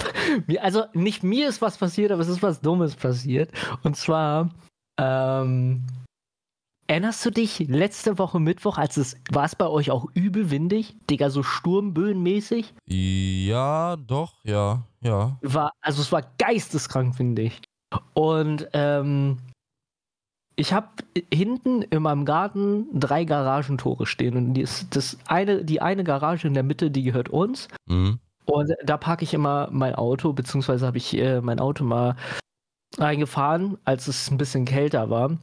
also 0.59 0.83
nicht 0.93 1.23
mir 1.23 1.47
ist 1.49 1.61
was 1.61 1.77
passiert, 1.77 2.11
aber 2.11 2.21
es 2.21 2.27
ist 2.27 2.43
was 2.43 2.61
Dummes 2.61 2.95
passiert. 2.95 3.51
Und 3.83 3.95
zwar, 3.95 4.49
ähm, 4.97 5.85
erinnerst 6.87 7.25
du 7.25 7.31
dich 7.31 7.59
letzte 7.59 8.17
Woche 8.17 8.39
Mittwoch, 8.39 8.77
als 8.77 8.97
es 8.97 9.17
war 9.31 9.45
es 9.45 9.55
bei 9.55 9.67
euch 9.67 9.91
auch 9.91 10.07
übel 10.13 10.51
windig? 10.51 10.95
Digga, 11.09 11.29
so 11.29 11.43
sturmböenmäßig? 11.43 12.73
Ja, 12.87 13.95
doch, 13.95 14.33
ja, 14.43 14.83
ja. 15.01 15.37
War, 15.41 15.71
also 15.81 16.01
es 16.01 16.11
war 16.11 16.23
geisteskrank, 16.37 17.15
finde 17.15 17.43
ich. 17.43 17.61
Und 18.13 18.67
ähm, 18.73 19.37
ich 20.55 20.73
habe 20.73 20.87
hinten 21.33 21.81
in 21.81 22.01
meinem 22.01 22.25
Garten 22.25 22.87
drei 22.97 23.25
Garagentore 23.25 24.05
stehen. 24.05 24.37
Und 24.37 24.53
das, 24.55 24.87
das 24.89 25.17
eine, 25.27 25.63
die 25.65 25.81
eine 25.81 26.03
Garage 26.03 26.47
in 26.47 26.53
der 26.53 26.63
Mitte, 26.63 26.91
die 26.91 27.03
gehört 27.03 27.29
uns. 27.29 27.67
Mhm. 27.87 28.19
Und 28.45 28.73
da 28.83 28.97
parke 28.97 29.23
ich 29.23 29.33
immer 29.33 29.69
mein 29.71 29.95
Auto, 29.95 30.33
beziehungsweise 30.33 30.85
habe 30.85 30.97
ich 30.97 31.17
äh, 31.17 31.41
mein 31.41 31.59
Auto 31.59 31.83
mal 31.83 32.15
eingefahren, 32.97 33.77
als 33.83 34.07
es 34.07 34.29
ein 34.29 34.37
bisschen 34.37 34.65
kälter 34.65 35.09
war, 35.09 35.37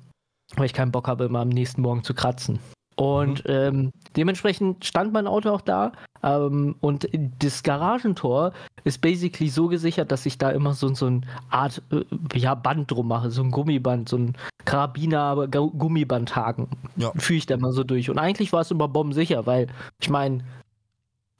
weil 0.56 0.66
ich 0.66 0.72
keinen 0.72 0.92
Bock 0.92 1.08
habe, 1.08 1.24
immer 1.24 1.40
am 1.40 1.48
nächsten 1.48 1.82
Morgen 1.82 2.04
zu 2.04 2.14
kratzen. 2.14 2.58
Und 2.96 3.44
mhm. 3.46 3.50
ähm, 3.50 3.92
dementsprechend 4.16 4.84
stand 4.84 5.12
mein 5.12 5.26
Auto 5.26 5.50
auch 5.50 5.62
da. 5.62 5.92
Ähm, 6.22 6.76
und 6.80 7.08
das 7.38 7.62
Garagentor 7.62 8.52
ist 8.84 9.00
basically 9.00 9.48
so 9.48 9.68
gesichert, 9.68 10.12
dass 10.12 10.26
ich 10.26 10.38
da 10.38 10.50
immer 10.50 10.74
so, 10.74 10.92
so 10.94 11.06
eine 11.06 11.22
Art 11.50 11.82
äh, 11.90 12.04
ja, 12.38 12.54
Band 12.54 12.90
drum 12.90 13.08
mache, 13.08 13.30
so 13.30 13.42
ein 13.42 13.50
Gummiband, 13.50 14.08
so 14.08 14.18
ein 14.18 14.36
Karabiner, 14.64 15.48
Gummibandhaken. 15.48 16.68
Ja. 16.96 17.12
Führe 17.16 17.38
ich 17.38 17.46
da 17.46 17.56
mal 17.56 17.72
so 17.72 17.82
durch. 17.82 18.10
Und 18.10 18.18
eigentlich 18.18 18.52
war 18.52 18.60
es 18.60 18.70
immer 18.70 18.88
bombensicher, 18.88 19.46
weil 19.46 19.68
ich 20.00 20.10
meine, 20.10 20.44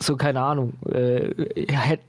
so 0.01 0.17
keine 0.17 0.41
Ahnung, 0.41 0.75
äh, 0.91 1.31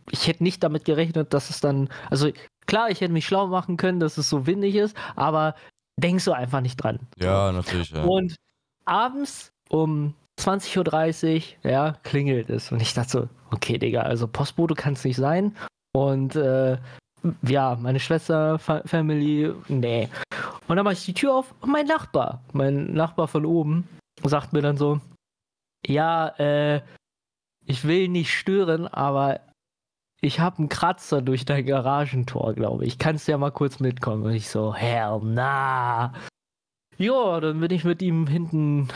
ich 0.10 0.28
hätte 0.28 0.44
nicht 0.44 0.64
damit 0.64 0.86
gerechnet, 0.86 1.34
dass 1.34 1.50
es 1.50 1.60
dann, 1.60 1.90
also 2.10 2.30
klar, 2.66 2.90
ich 2.90 3.02
hätte 3.02 3.14
mich 3.14 3.26
schlau 3.26 3.48
machen 3.48 3.78
können, 3.78 4.00
dass 4.00 4.18
es 4.18 4.30
so 4.30 4.48
windig 4.48 4.76
ist, 4.76 4.96
aber 5.16 5.54
denkst 5.98 6.26
du 6.26 6.32
einfach 6.34 6.62
nicht 6.62 6.78
dran. 6.78 7.00
Ja, 7.18 7.52
natürlich. 7.52 7.92
Ja. 7.92 8.04
Und 8.04 8.36
abends 8.86 9.52
um 9.70 10.14
20.30 10.40 11.36
Uhr, 11.64 11.72
ja, 11.72 11.94
klingelt 12.04 12.50
es. 12.50 12.72
Und 12.72 12.82
ich 12.82 12.94
dachte 12.94 13.10
so, 13.10 13.30
okay, 13.52 13.78
Digga, 13.78 14.02
also 14.02 14.28
Postbote 14.28 14.76
kann 14.76 14.94
es 14.94 15.04
nicht 15.04 15.18
sein. 15.18 15.56
Und 15.94 16.36
äh, 16.36 16.78
ja, 17.44 17.78
meine 17.80 18.00
Schwester, 18.00 18.60
Fa 18.60 18.82
Family, 18.86 19.54
nee. 19.68 20.10
Und 20.68 20.76
dann 20.76 20.84
mache 20.84 20.94
ich 20.94 21.06
die 21.06 21.14
Tür 21.14 21.36
auf 21.36 21.54
und 21.62 21.72
mein 21.72 21.86
Nachbar, 21.86 22.42
mein 22.54 22.94
Nachbar 22.94 23.28
von 23.28 23.46
oben, 23.46 23.88
sagt 24.24 24.54
mir 24.54 24.62
dann 24.62 24.78
so, 24.78 25.00
ja, 25.86 26.30
äh, 26.40 26.82
ich 27.66 27.86
will 27.86 28.08
nicht 28.08 28.34
stören, 28.34 28.88
aber 28.88 29.40
ich 30.24 30.40
habe 30.40 30.60
einen 30.60 30.70
Kratzer 30.70 31.22
durch 31.22 31.44
dein 31.44 31.66
Garagentor, 31.66 32.54
glaube 32.54 32.86
ich. 32.86 32.98
Kannst 32.98 33.28
ja 33.28 33.38
mal 33.38 33.52
kurz 33.52 33.82
mitkommen? 33.82 34.24
Und 34.24 34.32
ich 34.32 34.48
so, 34.48 34.74
hell 34.74 35.20
na. 35.22 36.14
Ja, 36.98 37.42
dann 37.42 37.60
bin 37.60 37.72
ich 37.72 37.84
mit 37.84 38.02
ihm 38.02 38.28
hinten 38.28 38.88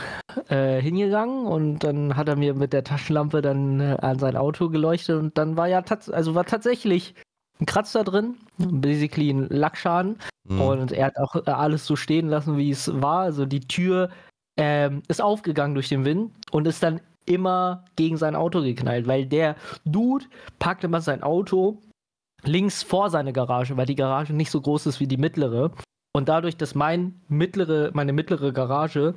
äh, 0.48 0.80
hingegangen 0.80 1.46
und 1.46 1.80
dann 1.80 2.16
hat 2.16 2.28
er 2.28 2.36
mir 2.36 2.54
mit 2.54 2.72
der 2.72 2.82
Taschenlampe 2.82 3.42
dann 3.42 3.80
äh, 3.80 3.96
an 4.00 4.18
sein 4.18 4.36
Auto 4.36 4.70
geleuchtet 4.70 5.18
und 5.18 5.36
dann 5.36 5.56
war 5.56 5.66
ja 5.66 5.84
also 6.12 6.34
war 6.34 6.46
tatsächlich 6.46 7.14
ein 7.60 7.66
Kratzer 7.66 8.04
drin, 8.04 8.36
basically 8.56 9.28
ein 9.30 9.48
Lackschaden 9.48 10.18
mhm. 10.44 10.60
und 10.60 10.92
er 10.92 11.06
hat 11.06 11.18
auch 11.18 11.34
äh, 11.34 11.50
alles 11.50 11.84
so 11.84 11.96
stehen 11.96 12.28
lassen, 12.28 12.56
wie 12.56 12.70
es 12.70 12.90
war. 13.02 13.20
Also 13.20 13.44
die 13.44 13.60
Tür 13.60 14.10
ähm, 14.56 15.02
ist 15.08 15.20
aufgegangen 15.20 15.74
durch 15.74 15.90
den 15.90 16.06
Wind 16.06 16.32
und 16.52 16.66
ist 16.66 16.82
dann 16.82 17.00
immer 17.28 17.84
gegen 17.96 18.16
sein 18.16 18.34
Auto 18.34 18.62
geknallt, 18.62 19.06
weil 19.06 19.26
der 19.26 19.56
Dude 19.84 20.24
packt 20.58 20.84
immer 20.84 21.00
sein 21.00 21.22
Auto 21.22 21.78
links 22.44 22.82
vor 22.82 23.10
seine 23.10 23.32
Garage, 23.32 23.76
weil 23.76 23.86
die 23.86 23.94
Garage 23.94 24.32
nicht 24.32 24.50
so 24.50 24.60
groß 24.60 24.86
ist 24.86 25.00
wie 25.00 25.06
die 25.06 25.16
mittlere. 25.16 25.72
Und 26.12 26.28
dadurch, 26.28 26.56
dass 26.56 26.74
mein 26.74 27.20
mittlere, 27.28 27.90
meine 27.92 28.12
mittlere 28.12 28.52
Garage 28.52 29.14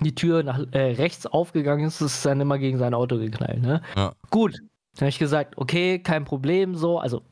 die 0.00 0.14
Tür 0.14 0.42
nach 0.42 0.58
äh, 0.72 0.92
rechts 0.92 1.26
aufgegangen 1.26 1.86
ist, 1.86 2.00
ist 2.00 2.16
es 2.16 2.22
dann 2.22 2.40
immer 2.40 2.58
gegen 2.58 2.78
sein 2.78 2.94
Auto 2.94 3.18
geknallt. 3.18 3.62
Ne? 3.62 3.80
Ja. 3.96 4.12
Gut, 4.30 4.58
dann 4.94 5.02
habe 5.02 5.08
ich 5.08 5.18
gesagt, 5.18 5.56
okay, 5.56 6.00
kein 6.00 6.24
Problem, 6.24 6.74
so, 6.74 6.98
also 6.98 7.22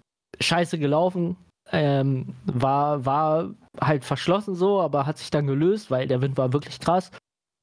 scheiße 0.41 0.79
gelaufen, 0.79 1.37
ähm, 1.73 2.35
war, 2.45 3.05
war 3.05 3.51
halt 3.81 4.05
verschlossen 4.05 4.55
so, 4.55 4.81
aber 4.81 5.07
hat 5.07 5.19
sich 5.19 5.31
dann 5.31 5.47
gelöst, 5.47 5.91
weil 5.91 6.07
der 6.07 6.21
Wind 6.21 6.37
war 6.37 6.53
wirklich 6.53 6.79
krass. 6.79 7.11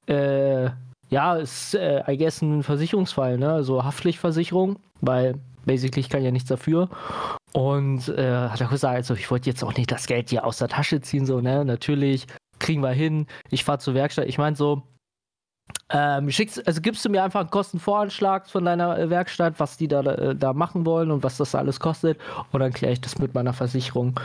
Äh, 0.08 0.72
ja, 1.10 1.36
ist, 1.36 1.76
äh, 1.76 2.04
I 2.08 2.18
guess, 2.18 2.42
ein 2.42 2.64
Versicherungsfall, 2.64 3.38
ne? 3.38 3.52
Also 3.52 3.84
Haftpflichtversicherung, 3.84 4.78
weil 5.02 5.36
basically 5.66 6.02
ich 6.02 6.10
kann 6.10 6.24
ja 6.24 6.32
nichts 6.32 6.50
dafür. 6.50 6.90
Und 7.54 8.10
äh, 8.10 8.48
hat 8.50 8.62
er 8.62 8.68
gesagt, 8.68 8.96
also 8.96 9.16
ich 9.16 9.30
wollte 9.32 9.50
jetzt 9.50 9.64
auch 9.64 9.76
nicht 9.76 9.92
das 9.92 10.06
Geld 10.06 10.30
hier 10.30 10.46
aus 10.46 10.58
der 10.58 10.68
Tasche 10.68 11.02
ziehen, 11.02 11.26
so, 11.26 11.42
ne? 11.42 11.66
Natürlich, 11.66 12.28
kriegen 12.60 12.82
wir 12.82 12.92
hin. 12.92 13.26
Ich 13.50 13.64
fahre 13.64 13.80
zur 13.80 13.94
Werkstatt. 13.96 14.28
Ich 14.28 14.38
meine 14.38 14.56
so, 14.56 14.84
ähm, 15.92 16.30
schickst, 16.30 16.66
also 16.68 16.82
gibst 16.82 17.04
du 17.04 17.10
mir 17.10 17.24
einfach 17.24 17.40
einen 17.40 17.50
Kostenvoranschlag 17.50 18.48
von 18.48 18.66
deiner 18.66 18.98
äh, 18.98 19.10
Werkstatt, 19.10 19.60
was 19.60 19.78
die 19.78 19.88
da, 19.88 20.02
äh, 20.02 20.36
da 20.36 20.54
machen 20.54 20.86
wollen 20.86 21.10
und 21.10 21.24
was 21.24 21.38
das 21.38 21.56
alles 21.56 21.80
kostet. 21.80 22.20
Und 22.52 22.60
dann 22.60 22.74
kläre 22.74 22.94
ich 22.94 23.02
das 23.02 23.18
mit 23.18 23.34
meiner 23.34 23.54
Versicherung. 23.54 24.20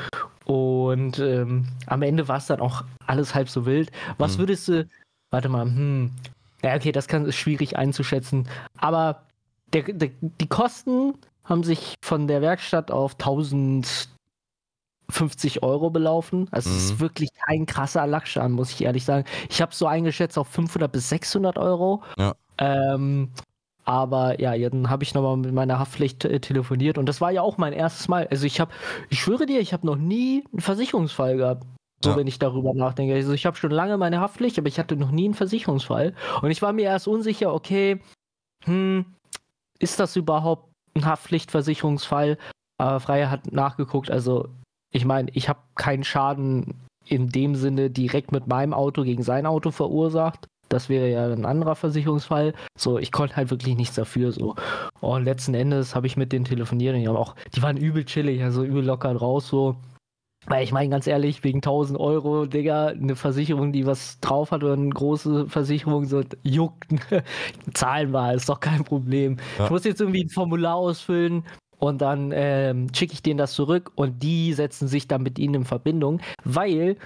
Und 0.45 1.19
ähm, 1.19 1.67
am 1.87 2.03
Ende 2.03 2.29
war 2.29 2.37
es 2.37 2.47
dann 2.47 2.61
auch 2.61 2.85
alles 3.07 3.35
halb 3.35 3.49
so 3.49 3.65
wild. 3.65 3.91
Was 4.19 4.37
mhm. 4.37 4.41
würdest 4.41 4.69
du, 4.69 4.87
warte 5.31 5.49
mal, 5.49 5.65
hm, 5.65 6.11
ja, 6.65 6.75
okay, 6.77 6.93
das 6.93 7.09
kann, 7.09 7.27
ist 7.27 7.37
schwierig 7.37 7.77
einzuschätzen. 7.77 8.49
Aber 8.79 9.27
der, 9.73 9.83
der, 9.83 10.11
die 10.21 10.49
Kosten 10.49 11.13
haben 11.45 11.63
sich 11.63 11.95
von 12.03 12.27
der 12.27 12.41
Werkstatt 12.41 12.91
auf 12.91 13.13
1050 13.13 14.09
Euro 15.63 15.91
belaufen. 15.91 16.49
Also 16.51 16.71
es 16.71 16.77
ist 16.77 16.95
mhm. 16.95 17.01
wirklich 17.01 17.29
kein 17.47 17.67
krasser 17.67 18.07
Lackschaden, 18.07 18.53
muss 18.53 18.71
ich 18.71 18.83
ehrlich 18.83 19.05
sagen. 19.05 19.27
Ich 19.51 19.61
habe 19.61 19.75
so 19.75 19.87
eingeschätzt 19.87 20.39
auf 20.39 20.49
500 20.49 20.91
bis 20.91 21.11
600 21.11 21.59
Euro. 21.59 22.03
Ja. 22.19 22.35
Ähm, 22.57 23.31
aber 23.85 24.41
ja, 24.41 24.57
dann 24.71 24.89
habe 24.89 25.05
ich 25.05 25.13
nochmal 25.13 25.37
mit 25.37 25.53
meiner 25.53 25.79
Haftpflicht 25.79 26.25
äh, 26.25 26.41
telefoniert 26.41 26.97
und 26.97 27.07
das 27.07 27.21
war 27.21 27.31
ja 27.31 27.43
auch 27.43 27.59
mein 27.59 27.75
erstes 27.75 28.09
Mal. 28.09 28.27
Also 28.29 28.47
ich 28.47 28.59
habe, 28.59 28.73
ich 29.11 29.21
schwöre 29.21 29.45
dir, 29.45 29.61
ich 29.61 29.75
habe 29.75 29.87
noch 29.87 29.97
nie 29.97 30.43
einen 30.51 30.63
Versicherungsfall 30.63 31.37
gehabt. 31.37 31.67
So, 32.05 32.11
ja. 32.11 32.17
wenn 32.17 32.27
ich 32.27 32.39
darüber 32.39 32.75
nachdenke. 32.75 33.15
Also 33.15 33.33
ich 33.33 33.47
habe 33.47 33.57
schon 33.57 33.71
lange 33.71 33.97
meine 33.97 34.21
Haftpflicht, 34.21 34.59
aber 34.59 34.69
ich 34.69 34.79
hatte 34.79 34.95
noch 34.97 35.11
nie 35.11 35.25
einen 35.25 35.35
Versicherungsfall. 35.35 36.15
Und 36.43 36.51
ich 36.51 36.61
war 36.61 36.73
mir 36.73 36.85
erst 36.85 37.09
unsicher, 37.09 37.53
okay, 37.55 37.99
hm, 38.65 39.07
ist 39.79 39.99
das 39.99 40.15
überhaupt 40.15 40.71
ein 40.95 41.07
Haftpflichtversicherungsfall? 41.07 42.39
Aber 42.79 43.01
Freier 43.01 43.31
hat 43.31 43.53
nachgeguckt, 43.53 44.11
also 44.11 44.49
ich 44.93 45.05
meine, 45.05 45.31
ich 45.33 45.49
habe 45.49 45.61
keinen 45.77 46.05
Schaden 46.05 46.75
in 47.07 47.29
dem 47.29 47.55
Sinne 47.55 47.91
direkt 47.91 48.33
mit 48.33 48.47
meinem 48.47 48.75
Auto 48.75 49.03
gegen 49.03 49.23
sein 49.23 49.47
Auto 49.47 49.71
verursacht. 49.71 50.47
Das 50.69 50.89
wäre 50.89 51.09
ja 51.09 51.27
ein 51.27 51.45
anderer 51.45 51.75
Versicherungsfall. 51.75 52.55
So, 52.79 52.99
ich 52.99 53.13
konnte 53.13 53.37
halt 53.37 53.51
wirklich 53.51 53.77
nichts 53.77 53.95
dafür. 53.95 54.33
So. 54.33 54.57
Und 55.01 55.25
letzten 55.25 55.55
Endes 55.55 55.95
habe 55.95 56.07
ich 56.07 56.17
mit 56.17 56.33
denen 56.33 56.45
telefoniert 56.45 56.95
und 56.95 57.01
die, 57.01 57.09
haben 57.09 57.17
auch, 57.17 57.35
die 57.55 57.63
waren 57.63 57.77
übel 57.77 58.05
chillig, 58.05 58.43
also 58.43 58.63
übel 58.63 58.85
locker 58.85 59.15
draus. 59.15 59.49
So, 59.49 59.77
weil 60.47 60.65
ich 60.65 60.73
meine, 60.73 60.91
ganz 60.91 61.07
ehrlich, 61.07 61.43
wegen 61.45 61.59
1000 61.59 61.99
Euro, 61.99 62.47
Digga, 62.47 62.89
eine 62.89 63.17
Versicherung, 63.17 63.73
die 63.73 63.87
was 63.87 64.21
drauf 64.21 64.51
hat 64.51 64.63
oder 64.63 64.75
eine 64.75 64.91
große 64.91 65.49
Versicherung, 65.49 66.05
so 66.05 66.23
juckt, 66.43 66.87
zahlen 67.75 68.13
wir, 68.13 68.35
ist 68.35 68.49
doch 68.49 68.61
kein 68.61 68.85
Problem. 68.85 69.39
Ja. 69.59 69.65
Ich 69.65 69.71
muss 69.71 69.85
jetzt 69.85 70.01
irgendwie 70.01 70.25
ein 70.25 70.29
Formular 70.29 70.77
ausfüllen 70.77 71.45
und 71.79 72.01
dann 72.01 72.33
ähm, 72.35 72.89
schicke 72.95 73.15
ich 73.15 73.23
denen 73.23 73.39
das 73.39 73.55
zurück 73.55 73.93
und 73.95 74.23
die 74.23 74.53
setzen 74.53 74.89
sich 74.89 75.09
dann 75.09 75.23
mit 75.23 75.39
ihnen 75.39 75.55
in 75.55 75.65
Verbindung, 75.65 76.21
weil 76.45 76.97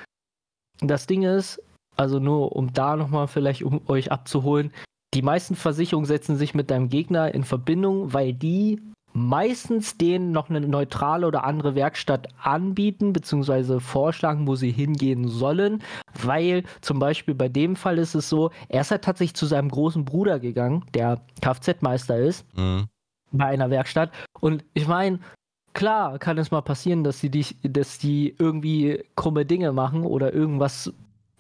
das 0.81 1.07
Ding 1.07 1.23
ist, 1.23 1.63
also 1.97 2.19
nur 2.19 2.55
um 2.55 2.73
da 2.73 2.97
nochmal 2.97 3.27
vielleicht 3.27 3.63
um 3.63 3.81
euch 3.89 4.13
abzuholen, 4.13 4.73
die 5.15 5.23
meisten 5.23 5.57
Versicherungen 5.57 6.07
setzen 6.07 6.37
sich 6.37 6.55
mit 6.55 6.71
deinem 6.71 6.89
Gegner 6.89 7.35
in 7.35 7.43
Verbindung, 7.43 8.13
weil 8.13 8.35
die 8.35 8.81
meistens 9.13 9.97
denen 9.97 10.33
noch 10.33 10.51
eine 10.51 10.61
neutrale 10.61 11.27
oder 11.27 11.45
andere 11.45 11.75
Werkstatt 11.75 12.29
anbieten, 12.43 13.13
beziehungsweise 13.13 13.81
vorschlagen, 13.81 14.47
wo 14.47 14.55
sie 14.55 14.71
hingehen 14.71 15.29
sollen, 15.29 15.83
weil 16.23 16.65
zum 16.81 16.99
Beispiel 16.99 17.35
bei 17.35 17.49
dem 17.49 17.77
Fall 17.77 17.99
ist 17.99 18.15
es 18.15 18.29
so, 18.29 18.51
er 18.69 18.83
ist 18.83 18.91
halt 18.91 19.03
tatsächlich 19.03 19.35
zu 19.35 19.47
seinem 19.47 19.71
großen 19.71 20.05
Bruder 20.05 20.39
gegangen, 20.39 20.85
der 20.95 21.21
Kfz-Meister 21.41 22.19
ist, 22.19 22.47
mhm. 22.57 22.87
bei 23.33 23.47
einer 23.47 23.71
Werkstatt. 23.71 24.13
Und 24.41 24.65
ich 24.75 24.87
meine, 24.87 25.19
klar 25.75 26.19
kann 26.19 26.39
es 26.39 26.51
mal 26.51 26.63
passieren, 26.63 27.05
dass 27.05 27.21
die, 27.21 27.45
dass 27.63 27.99
die 27.99 28.35
irgendwie 28.39 29.05
krumme 29.17 29.45
Dinge 29.45 29.73
machen 29.73 30.05
oder 30.05 30.33
irgendwas 30.33 30.93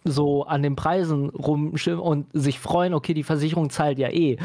so 0.04 0.44
an 0.44 0.62
den 0.62 0.76
Preisen 0.76 1.28
rumschimmen 1.30 2.00
und 2.00 2.26
sich 2.32 2.58
freuen, 2.58 2.94
okay, 2.94 3.14
die 3.14 3.24
Versicherung 3.24 3.70
zahlt 3.70 3.98
ja 3.98 4.08
eh. 4.08 4.38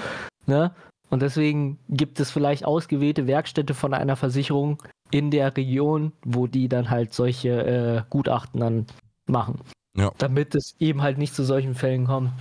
Ne? 0.46 0.72
Und 1.14 1.22
deswegen 1.22 1.78
gibt 1.90 2.20
es 2.20 2.32
vielleicht 2.32 2.66
ausgewählte 2.66 3.28
Werkstätte 3.28 3.76
von 3.76 3.94
einer 3.94 4.16
Versicherung 4.16 4.82
in 5.12 5.30
der 5.30 5.56
Region, 5.56 6.12
wo 6.26 6.48
die 6.48 6.68
dann 6.68 6.90
halt 6.90 7.14
solche 7.14 7.50
äh, 7.50 8.02
Gutachten 8.10 8.60
dann 8.60 8.88
machen. 9.28 9.60
Ja. 9.96 10.12
Damit 10.18 10.56
es 10.56 10.76
eben 10.80 11.04
halt 11.04 11.20
nicht 11.20 11.36
zu 11.36 11.44
solchen 11.44 11.76
Fällen 11.76 12.06
kommt. 12.06 12.32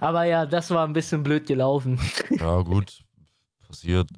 Aber 0.00 0.24
ja, 0.24 0.44
das 0.44 0.70
war 0.70 0.86
ein 0.86 0.92
bisschen 0.92 1.22
blöd 1.22 1.46
gelaufen. 1.46 1.98
Ja, 2.28 2.60
gut. 2.60 3.02
Passiert. 3.66 4.10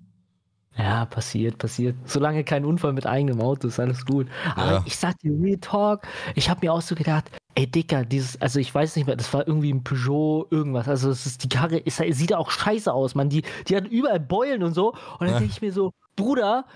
Ja, 0.78 1.06
passiert, 1.06 1.58
passiert. 1.58 1.96
Solange 2.04 2.44
kein 2.44 2.64
Unfall 2.64 2.92
mit 2.92 3.06
eigenem 3.06 3.40
Auto 3.40 3.68
ist, 3.68 3.80
alles 3.80 4.04
gut. 4.04 4.28
Aber 4.54 4.72
ja. 4.72 4.82
ich 4.84 4.96
sag 4.96 5.18
dir, 5.20 5.32
Real 5.32 5.58
Talk, 5.58 6.06
ich 6.34 6.50
habe 6.50 6.66
mir 6.66 6.72
auch 6.72 6.82
so 6.82 6.94
gedacht, 6.94 7.30
Ey, 7.58 7.66
Dicker, 7.66 8.04
dieses, 8.04 8.38
also 8.42 8.60
ich 8.60 8.74
weiß 8.74 8.96
nicht 8.96 9.06
mehr, 9.06 9.16
das 9.16 9.32
war 9.32 9.48
irgendwie 9.48 9.72
ein 9.72 9.82
Peugeot 9.82 10.46
irgendwas. 10.50 10.88
Also 10.88 11.08
es 11.08 11.24
ist 11.24 11.42
die 11.42 11.48
Karre, 11.48 11.78
ist, 11.78 12.02
sieht 12.10 12.34
auch 12.34 12.50
scheiße 12.50 12.92
aus, 12.92 13.14
man. 13.14 13.30
Die, 13.30 13.42
die 13.66 13.76
hat 13.76 13.88
überall 13.88 14.20
Beulen 14.20 14.62
und 14.62 14.74
so. 14.74 14.90
Und 14.92 15.20
dann 15.20 15.30
ja. 15.30 15.38
denke 15.38 15.54
ich 15.54 15.62
mir 15.62 15.72
so, 15.72 15.92
Bruder, 16.16 16.66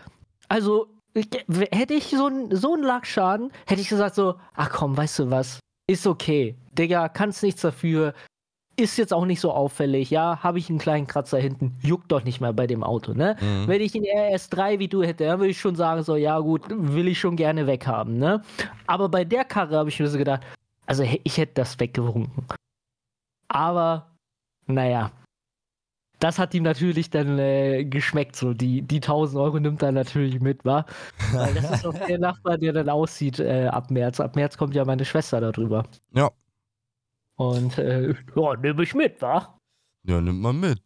also 0.49 0.87
hätte 1.14 1.93
ich 1.93 2.09
so, 2.09 2.29
ein, 2.29 2.57
so 2.57 2.72
einen 2.72 2.83
Lackschaden, 2.83 3.53
hätte 3.66 3.83
ich 3.83 3.91
gesagt 3.91 4.14
so, 4.14 4.37
ach 4.55 4.70
komm, 4.70 4.97
weißt 4.97 5.18
du 5.18 5.31
was, 5.31 5.61
ist 5.87 6.07
okay. 6.07 6.57
Digga, 6.72 7.11
kannst 7.11 7.43
nichts 7.43 7.61
dafür. 7.61 8.14
Ist 8.81 8.97
jetzt 8.97 9.12
auch 9.12 9.26
nicht 9.26 9.41
so 9.41 9.53
auffällig, 9.53 10.09
ja, 10.09 10.43
habe 10.43 10.59
ich 10.59 10.70
einen 10.70 10.78
kleinen 10.78 11.07
Kratzer 11.07 11.39
hinten, 11.39 11.76
juckt 11.83 12.11
doch 12.11 12.24
nicht 12.24 12.41
mehr 12.41 12.55
bei 12.55 12.66
dem 12.66 12.83
Auto, 12.83 13.12
ne? 13.12 13.37
Mhm. 13.39 13.68
Wenn 13.68 13.83
ich 13.83 13.93
den 13.93 14.05
RS3 14.05 14.78
wie 14.78 14.89
du 14.89 15.03
hätte, 15.03 15.26
dann 15.26 15.39
würde 15.39 15.51
ich 15.51 15.61
schon 15.61 15.76
sagen, 15.76 16.03
so, 16.03 16.16
ja 16.16 16.39
gut, 16.39 16.62
will 16.70 17.07
ich 17.09 17.20
schon 17.20 17.37
gerne 17.37 17.66
weghaben, 17.66 18.16
ne? 18.16 18.43
Aber 18.87 19.11
bei 19.11 19.24
der 19.24 19.45
Karre 19.45 19.76
habe 19.76 19.91
ich 19.91 20.01
mir 20.01 20.07
so 20.07 20.16
gedacht, 20.16 20.41
also 20.87 21.03
ich 21.03 21.37
hätte 21.37 21.53
das 21.57 21.78
weggewunken. 21.78 22.47
Aber, 23.49 24.16
naja. 24.66 25.12
Das 26.18 26.39
hat 26.39 26.55
ihm 26.55 26.62
natürlich 26.62 27.11
dann 27.11 27.39
äh, 27.39 27.85
geschmeckt, 27.85 28.35
so. 28.35 28.55
Die, 28.55 28.81
die 28.81 28.97
1000 28.97 29.39
Euro 29.43 29.61
nimmt 29.61 29.83
er 29.83 29.93
natürlich 29.93 30.41
mit, 30.41 30.64
wa? 30.64 30.87
Weil 31.33 31.53
das 31.53 31.70
ist 31.70 31.87
auch 31.87 31.95
der 32.09 32.18
Nachbar, 32.18 32.57
der 32.57 32.72
dann 32.72 32.89
aussieht 32.89 33.41
äh, 33.41 33.66
ab 33.66 33.91
März. 33.91 34.20
Ab 34.20 34.37
März 34.37 34.57
kommt 34.57 34.74
ja 34.74 34.87
meine 34.87 35.05
Schwester 35.05 35.39
darüber. 35.41 35.85
Ja. 36.14 36.31
Und, 37.41 37.78
äh, 37.78 38.14
ja, 38.36 38.57
nehme 38.57 38.82
ich 38.82 38.95
mit, 38.95 39.22
wa? 39.22 39.59
Ja, 40.07 40.20
nimmt 40.20 40.43
man 40.43 40.61
mit. 40.61 40.82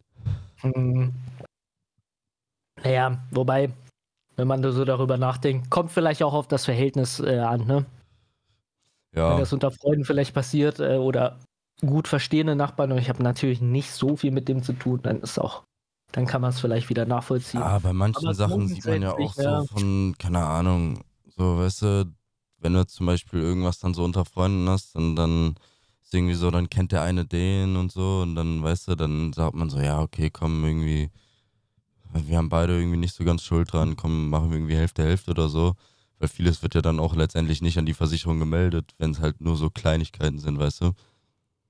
Hm. 0.60 1.12
Naja, 2.80 3.18
wobei, 3.32 3.72
wenn 4.36 4.46
man 4.46 4.62
so 4.62 4.84
darüber 4.84 5.16
nachdenkt, 5.16 5.68
kommt 5.68 5.90
vielleicht 5.90 6.22
auch 6.22 6.32
auf 6.32 6.46
das 6.46 6.64
Verhältnis 6.64 7.18
äh, 7.18 7.40
an, 7.40 7.66
ne? 7.66 7.86
Ja. 9.16 9.30
Wenn 9.30 9.40
das 9.40 9.52
unter 9.52 9.72
Freunden 9.72 10.04
vielleicht 10.04 10.32
passiert 10.32 10.78
äh, 10.78 10.96
oder 10.96 11.40
gut 11.80 12.06
verstehende 12.06 12.54
Nachbarn 12.54 12.92
und 12.92 12.98
ich 12.98 13.08
habe 13.08 13.24
natürlich 13.24 13.60
nicht 13.60 13.90
so 13.90 14.14
viel 14.14 14.30
mit 14.30 14.46
dem 14.46 14.62
zu 14.62 14.74
tun, 14.74 15.00
dann 15.02 15.22
ist 15.22 15.40
auch, 15.40 15.64
dann 16.12 16.24
kann 16.24 16.40
man 16.40 16.50
es 16.50 16.60
vielleicht 16.60 16.88
wieder 16.88 17.04
nachvollziehen. 17.04 17.62
Ja, 17.62 17.80
bei 17.80 17.92
manchen 17.92 18.26
Aber 18.26 18.34
Sachen 18.34 18.68
sieht 18.68 18.86
man 18.86 19.02
ja 19.02 19.12
auch 19.12 19.34
so 19.34 19.66
von, 19.66 20.14
keine 20.20 20.46
Ahnung, 20.46 21.02
so, 21.36 21.58
weißt 21.58 21.82
du, 21.82 22.14
wenn 22.58 22.74
du 22.74 22.86
zum 22.86 23.06
Beispiel 23.06 23.40
irgendwas 23.40 23.80
dann 23.80 23.92
so 23.92 24.04
unter 24.04 24.24
Freunden 24.24 24.68
hast 24.68 24.94
und 24.94 25.16
dann 25.16 25.56
ist 25.56 25.64
irgendwie 26.14 26.34
so, 26.34 26.50
dann 26.50 26.70
kennt 26.70 26.92
der 26.92 27.02
eine 27.02 27.24
den 27.26 27.76
und 27.76 27.92
so 27.92 28.20
und 28.22 28.34
dann, 28.34 28.62
weißt 28.62 28.88
du, 28.88 28.94
dann 28.94 29.32
sagt 29.32 29.54
man 29.54 29.70
so, 29.70 29.80
ja, 29.80 30.00
okay, 30.00 30.30
komm, 30.30 30.64
irgendwie, 30.64 31.10
wir 32.12 32.38
haben 32.38 32.48
beide 32.48 32.78
irgendwie 32.78 32.96
nicht 32.96 33.14
so 33.14 33.24
ganz 33.24 33.42
Schuld 33.42 33.72
dran, 33.72 33.96
komm, 33.96 34.30
machen 34.30 34.50
wir 34.50 34.58
irgendwie 34.58 34.76
Hälfte, 34.76 35.02
Hälfte 35.02 35.32
oder 35.32 35.48
so. 35.48 35.74
Weil 36.18 36.28
vieles 36.28 36.62
wird 36.62 36.74
ja 36.74 36.80
dann 36.80 37.00
auch 37.00 37.16
letztendlich 37.16 37.60
nicht 37.60 37.76
an 37.76 37.86
die 37.86 37.94
Versicherung 37.94 38.38
gemeldet, 38.38 38.94
wenn 38.98 39.10
es 39.10 39.20
halt 39.20 39.40
nur 39.40 39.56
so 39.56 39.68
Kleinigkeiten 39.68 40.38
sind, 40.38 40.58
weißt 40.58 40.82
du? 40.82 40.92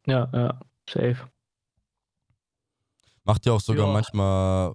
Ja, 0.07 0.29
ja, 0.33 0.61
safe. 0.89 1.17
Macht 3.25 3.47
ja 3.47 3.53
auch 3.53 3.61
sogar 3.61 3.87
ja. 3.87 3.93
manchmal, 3.93 4.75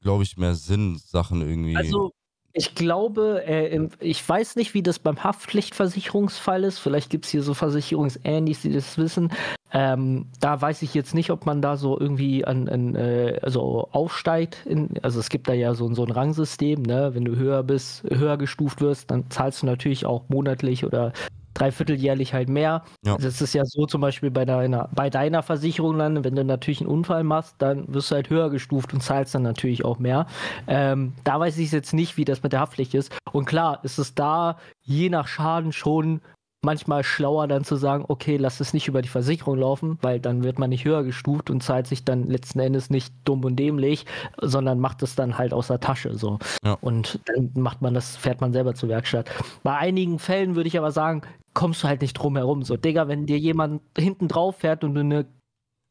glaube 0.00 0.22
ich, 0.22 0.36
mehr 0.36 0.54
Sinn, 0.54 0.96
Sachen 0.96 1.42
irgendwie. 1.42 1.76
Also, 1.76 2.12
ich 2.58 2.74
glaube, 2.74 3.44
äh, 3.46 3.88
ich 4.00 4.28
weiß 4.28 4.56
nicht, 4.56 4.74
wie 4.74 4.82
das 4.82 4.98
beim 4.98 5.22
Haftpflichtversicherungsfall 5.22 6.64
ist. 6.64 6.80
Vielleicht 6.80 7.08
gibt 7.08 7.24
es 7.24 7.30
hier 7.30 7.42
so 7.42 7.54
Versicherungsähnliches, 7.54 8.62
die 8.62 8.72
das 8.72 8.98
wissen. 8.98 9.32
Ähm, 9.72 10.26
da 10.40 10.60
weiß 10.60 10.82
ich 10.82 10.92
jetzt 10.92 11.14
nicht, 11.14 11.30
ob 11.30 11.46
man 11.46 11.62
da 11.62 11.76
so 11.76 11.98
irgendwie 11.98 12.44
an, 12.44 12.68
an 12.68 12.96
äh, 12.96 13.38
also 13.42 13.88
aufsteigt. 13.92 14.66
In, 14.66 14.90
also 15.02 15.20
es 15.20 15.28
gibt 15.28 15.48
da 15.48 15.52
ja 15.52 15.74
so, 15.74 15.92
so 15.94 16.04
ein 16.04 16.10
Rangsystem, 16.10 16.82
ne? 16.82 17.10
Wenn 17.14 17.24
du 17.24 17.36
höher 17.36 17.62
bist, 17.62 18.02
höher 18.02 18.36
gestuft 18.38 18.80
wirst, 18.80 19.10
dann 19.12 19.30
zahlst 19.30 19.62
du 19.62 19.66
natürlich 19.66 20.04
auch 20.04 20.24
monatlich 20.28 20.84
oder 20.84 21.12
dreivierteljährlich 21.54 22.34
halt 22.34 22.48
mehr. 22.48 22.84
Ja. 23.04 23.16
Das 23.16 23.40
ist 23.40 23.54
ja 23.54 23.64
so 23.64 23.86
zum 23.86 24.00
Beispiel 24.00 24.30
bei 24.30 24.44
deiner, 24.44 24.88
bei 24.94 25.10
deiner 25.10 25.42
Versicherung 25.42 25.98
dann, 25.98 26.24
wenn 26.24 26.36
du 26.36 26.44
natürlich 26.44 26.80
einen 26.80 26.90
Unfall 26.90 27.24
machst, 27.24 27.56
dann 27.58 27.92
wirst 27.92 28.10
du 28.10 28.14
halt 28.14 28.30
höher 28.30 28.50
gestuft 28.50 28.92
und 28.94 29.02
zahlst 29.02 29.34
dann 29.34 29.42
natürlich 29.42 29.84
auch 29.84 29.98
mehr. 29.98 30.26
Ähm, 30.66 31.14
da 31.24 31.40
weiß 31.40 31.58
ich 31.58 31.72
jetzt 31.72 31.94
nicht, 31.94 32.16
wie 32.16 32.24
das 32.24 32.42
mit 32.42 32.52
der 32.52 32.60
Haftpflicht 32.60 32.94
ist. 32.94 33.16
Und 33.32 33.46
klar, 33.46 33.80
ist 33.82 33.98
es 33.98 34.14
da 34.14 34.58
je 34.82 35.10
nach 35.10 35.26
Schaden 35.26 35.72
schon 35.72 36.20
manchmal 36.62 37.04
schlauer 37.04 37.46
dann 37.46 37.64
zu 37.64 37.76
sagen, 37.76 38.04
okay, 38.08 38.36
lass 38.36 38.60
es 38.60 38.74
nicht 38.74 38.88
über 38.88 39.00
die 39.00 39.08
Versicherung 39.08 39.58
laufen, 39.58 39.98
weil 40.02 40.18
dann 40.18 40.42
wird 40.42 40.58
man 40.58 40.70
nicht 40.70 40.84
höher 40.84 41.04
gestuft 41.04 41.50
und 41.50 41.62
zahlt 41.62 41.86
sich 41.86 42.04
dann 42.04 42.24
letzten 42.24 42.58
Endes 42.60 42.90
nicht 42.90 43.14
dumm 43.24 43.44
und 43.44 43.56
dämlich, 43.56 44.06
sondern 44.40 44.80
macht 44.80 45.02
es 45.02 45.14
dann 45.14 45.38
halt 45.38 45.52
aus 45.52 45.68
der 45.68 45.80
Tasche 45.80 46.16
so. 46.16 46.38
Ja. 46.64 46.76
Und 46.80 47.20
dann 47.26 47.52
macht 47.54 47.80
man 47.80 47.94
das, 47.94 48.16
fährt 48.16 48.40
man 48.40 48.52
selber 48.52 48.74
zur 48.74 48.88
Werkstatt. 48.88 49.30
Bei 49.62 49.76
einigen 49.76 50.18
Fällen 50.18 50.56
würde 50.56 50.68
ich 50.68 50.78
aber 50.78 50.90
sagen, 50.90 51.22
kommst 51.54 51.82
du 51.82 51.88
halt 51.88 52.02
nicht 52.02 52.14
drum 52.14 52.36
herum. 52.36 52.62
So, 52.62 52.76
Digga, 52.76 53.08
wenn 53.08 53.26
dir 53.26 53.38
jemand 53.38 53.80
hinten 53.96 54.28
drauf 54.28 54.56
fährt 54.56 54.82
und 54.82 54.94
du 54.94 55.00
eine 55.00 55.26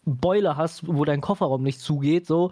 Beule 0.06 0.58
hast, 0.58 0.88
wo 0.88 1.06
dein 1.06 1.22
Kofferraum 1.22 1.64
nicht 1.64 1.80
zugeht, 1.80 2.26
so, 2.28 2.52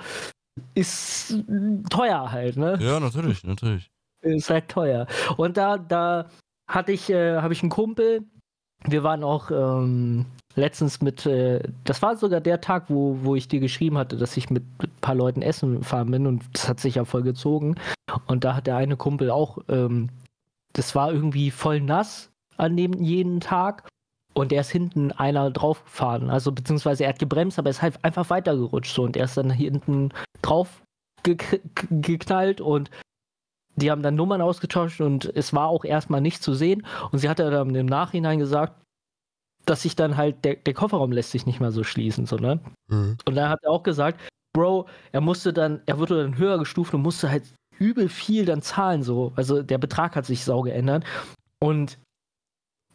ist 0.74 1.43
teuer 1.89 2.32
halt, 2.32 2.55
ne? 2.57 2.78
Ja, 2.82 2.99
natürlich, 2.99 3.43
natürlich. 3.43 3.89
Ist 4.22 4.49
halt 4.49 4.70
teuer. 4.70 5.05
Und 5.38 5.57
da, 5.57 5.78
da 5.78 6.28
hatte 6.68 6.91
ich, 6.91 7.09
äh, 7.09 7.38
habe 7.38 7.53
ich 7.53 7.61
einen 7.61 7.70
Kumpel. 7.70 8.24
Wir 8.84 9.03
waren 9.03 9.24
auch 9.24 9.51
ähm, 9.51 10.26
letztens 10.55 11.01
mit, 11.01 11.26
äh, 11.26 11.61
das 11.84 12.01
war 12.01 12.18
sogar 12.18 12.41
der 12.41 12.61
Tag, 12.61 12.86
wo, 12.89 13.18
wo 13.22 13.36
ich 13.36 13.47
dir 13.47 13.59
geschrieben 13.59 13.97
hatte, 13.97 14.18
dass 14.18 14.38
ich 14.38 14.49
mit 14.49 14.63
ein 14.82 14.91
paar 15.01 15.16
Leuten 15.16 15.41
essen 15.41 15.84
fahren 15.84 16.11
bin 16.11 16.28
und 16.28 16.43
das 16.53 16.70
hat 16.70 16.80
sich 16.80 16.95
ja 16.95 17.05
voll 17.05 17.24
gezogen. 17.24 17.76
Und 18.28 18.43
da 18.43 18.55
hat 18.55 18.68
der 18.68 18.78
eine 18.78 18.97
Kumpel 18.97 19.32
auch, 19.32 19.59
ähm, 19.70 20.09
das 20.74 20.95
war 20.95 21.11
irgendwie 21.11 21.51
voll 21.51 21.82
nass 21.82 22.32
an 22.57 22.78
dem 22.78 22.93
jeden 22.93 23.39
Tag 23.39 23.88
und 24.34 24.51
er 24.51 24.61
ist 24.61 24.72
hinten 24.72 25.11
einer 25.11 25.49
drauf 25.51 25.84
gefahren. 25.84 26.30
Also 26.30 26.51
beziehungsweise 26.51 27.03
er 27.03 27.09
hat 27.09 27.20
gebremst, 27.20 27.57
aber 27.57 27.70
er 27.70 27.72
ist 27.72 27.82
halt 27.82 28.03
einfach 28.03 28.30
weitergerutscht 28.30 28.93
so 28.93 29.03
und 29.03 29.18
er 29.18 29.26
ist 29.26 29.38
dann 29.38 29.49
hinten 29.49 30.11
drauf 30.41 30.82
geknallt 31.24 32.61
und 32.61 32.91
die 33.76 33.91
haben 33.91 34.01
dann 34.01 34.15
Nummern 34.15 34.41
ausgetauscht 34.41 35.01
und 35.01 35.26
es 35.36 35.53
war 35.53 35.67
auch 35.67 35.86
erstmal 35.86 36.21
nicht 36.21 36.41
zu 36.41 36.53
sehen. 36.53 36.86
Und 37.11 37.19
sie 37.19 37.30
hatte 37.30 37.49
dann 37.49 37.76
im 37.76 37.86
Nachhinein 37.86 38.39
gesagt, 38.39 38.82
dass 39.65 39.82
sich 39.82 39.95
dann 39.95 40.15
halt 40.17 40.45
der, 40.45 40.55
der 40.55 40.73
Kofferraum 40.73 41.11
lässt 41.11 41.32
sich 41.32 41.45
nicht 41.45 41.59
mehr 41.59 41.71
so 41.71 41.84
schließen, 41.84 42.26
so, 42.26 42.38
ne? 42.38 42.59
Mhm. 42.88 43.17
Und 43.26 43.36
dann 43.36 43.49
hat 43.49 43.63
er 43.63 43.71
auch 43.71 43.84
gesagt, 43.84 44.21
Bro, 44.53 44.88
er 45.11 45.21
musste 45.21 45.51
dann, 45.51 45.82
er 45.86 45.99
wurde 45.99 46.23
dann 46.23 46.38
höher 46.38 46.57
gestuft 46.59 46.93
und 46.93 47.01
musste 47.01 47.30
halt 47.30 47.43
übel 47.78 48.07
viel 48.07 48.45
dann 48.45 48.61
zahlen, 48.61 49.03
so. 49.03 49.34
Also 49.36 49.61
der 49.61 49.78
Betrag 49.78 50.15
hat 50.15 50.26
sich 50.26 50.45
sau 50.45 50.61
geändert. 50.61 51.03
Und 51.59 51.97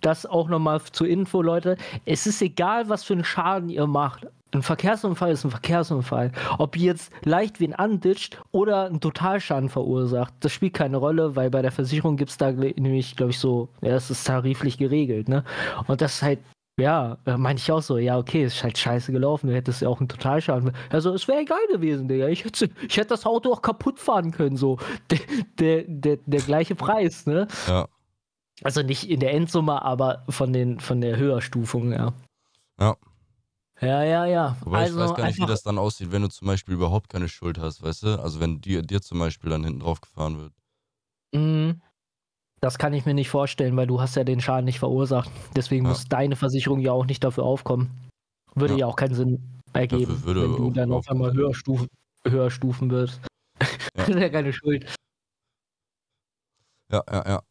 das 0.00 0.24
auch 0.24 0.48
nochmal 0.48 0.80
zur 0.92 1.08
Info, 1.08 1.42
Leute. 1.42 1.76
Es 2.06 2.26
ist 2.26 2.40
egal, 2.40 2.88
was 2.88 3.04
für 3.04 3.12
einen 3.12 3.24
Schaden 3.24 3.68
ihr 3.68 3.86
macht. 3.86 4.26
Ein 4.52 4.62
Verkehrsunfall 4.62 5.30
ist 5.32 5.44
ein 5.44 5.50
Verkehrsunfall. 5.50 6.32
Ob 6.58 6.76
ihr 6.76 6.86
jetzt 6.86 7.12
leicht 7.24 7.60
wen 7.60 7.74
anditscht 7.74 8.40
oder 8.50 8.86
einen 8.86 9.00
Totalschaden 9.00 9.68
verursacht, 9.68 10.34
das 10.40 10.52
spielt 10.52 10.74
keine 10.74 10.96
Rolle, 10.96 11.36
weil 11.36 11.50
bei 11.50 11.62
der 11.62 11.72
Versicherung 11.72 12.16
gibt 12.16 12.30
es 12.30 12.36
da 12.36 12.50
nämlich, 12.50 13.16
glaube 13.16 13.30
ich, 13.30 13.38
so, 13.38 13.68
ja, 13.80 13.90
das 13.90 14.10
ist 14.10 14.26
tariflich 14.26 14.78
geregelt, 14.78 15.28
ne? 15.28 15.44
Und 15.86 16.00
das 16.00 16.14
ist 16.14 16.22
halt, 16.22 16.40
ja, 16.80 17.18
äh, 17.26 17.36
meine 17.36 17.58
ich 17.58 17.70
auch 17.70 17.82
so, 17.82 17.98
ja, 17.98 18.18
okay, 18.18 18.44
ist 18.44 18.62
halt 18.62 18.76
scheiße 18.76 19.12
gelaufen, 19.12 19.48
du 19.48 19.54
hättest 19.54 19.82
ja 19.82 19.88
auch 19.88 20.00
einen 20.00 20.08
Totalschaden. 20.08 20.72
Also, 20.90 21.12
es 21.12 21.28
wäre 21.28 21.40
egal 21.40 21.64
gewesen, 21.70 22.08
Digga. 22.08 22.28
Ich 22.28 22.44
hätte, 22.44 22.70
ich 22.88 22.96
hätte 22.96 23.08
das 23.08 23.26
Auto 23.26 23.52
auch 23.52 23.62
kaputt 23.62 23.98
fahren 23.98 24.32
können, 24.32 24.56
so. 24.56 24.78
Der, 25.10 25.18
der, 25.58 25.84
der, 25.86 26.18
der 26.26 26.40
gleiche 26.40 26.74
Preis, 26.74 27.26
ne? 27.26 27.46
Ja. 27.68 27.86
Also 28.62 28.82
nicht 28.82 29.08
in 29.08 29.20
der 29.20 29.32
Endsumme, 29.32 29.82
aber 29.82 30.24
von, 30.28 30.52
den, 30.52 30.80
von 30.80 31.00
der 31.00 31.16
Höherstufung, 31.16 31.92
ja. 31.92 32.12
Ja. 32.78 32.96
Ja, 33.80 34.04
ja, 34.04 34.26
ja. 34.26 34.56
Wobei 34.60 34.80
also 34.80 34.98
ich 34.98 35.08
weiß 35.08 35.16
gar 35.16 35.26
nicht, 35.26 35.38
wie 35.38 35.46
das 35.46 35.62
dann 35.62 35.78
aussieht, 35.78 36.12
wenn 36.12 36.22
du 36.22 36.28
zum 36.28 36.46
Beispiel 36.46 36.74
überhaupt 36.74 37.08
keine 37.08 37.28
Schuld 37.28 37.58
hast, 37.58 37.82
weißt 37.82 38.02
du? 38.02 38.20
Also 38.20 38.40
wenn 38.40 38.60
dir, 38.60 38.82
dir 38.82 39.00
zum 39.00 39.18
Beispiel 39.18 39.50
dann 39.50 39.64
hinten 39.64 39.80
drauf 39.80 40.00
gefahren 40.00 40.38
wird. 40.38 40.52
Mhm. 41.32 41.80
Das 42.60 42.76
kann 42.76 42.92
ich 42.92 43.06
mir 43.06 43.14
nicht 43.14 43.30
vorstellen, 43.30 43.74
weil 43.76 43.86
du 43.86 44.00
hast 44.00 44.16
ja 44.16 44.24
den 44.24 44.40
Schaden 44.40 44.66
nicht 44.66 44.78
verursacht. 44.78 45.30
Deswegen 45.56 45.84
ja. 45.84 45.90
muss 45.90 46.04
deine 46.04 46.36
Versicherung 46.36 46.80
ja 46.80 46.92
auch 46.92 47.06
nicht 47.06 47.24
dafür 47.24 47.44
aufkommen. 47.44 48.08
Würde 48.54 48.74
ja, 48.74 48.80
ja 48.80 48.86
auch 48.86 48.96
keinen 48.96 49.14
Sinn 49.14 49.60
ergeben, 49.72 50.22
wenn 50.26 50.56
du 50.56 50.70
dann 50.70 50.92
auf 50.92 51.08
einmal 51.08 51.32
höher 51.32 51.54
stufen, 51.54 51.88
höher 52.26 52.50
stufen 52.50 52.90
wirst. 52.90 53.20
Ja. 53.60 53.66
das 53.94 54.08
ist 54.08 54.18
ja 54.18 54.28
keine 54.28 54.52
Schuld. 54.52 54.94
Ja, 56.92 57.02
ja, 57.10 57.28
ja. 57.28 57.42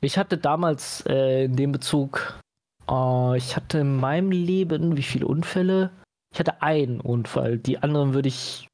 Ich 0.00 0.18
hatte 0.18 0.38
damals 0.38 1.04
äh, 1.06 1.44
in 1.44 1.54
dem 1.54 1.70
Bezug, 1.70 2.40
äh, 2.92 3.36
ich 3.36 3.56
hatte 3.56 3.78
in 3.78 3.96
meinem 3.96 4.30
Leben, 4.30 4.96
wie 4.96 5.02
viele 5.02 5.26
Unfälle? 5.26 5.90
Ich 6.32 6.38
hatte 6.38 6.62
einen 6.62 7.00
Unfall. 7.00 7.58
Die 7.58 7.78
anderen 7.78 8.14
würde 8.14 8.28
ich, 8.28 8.68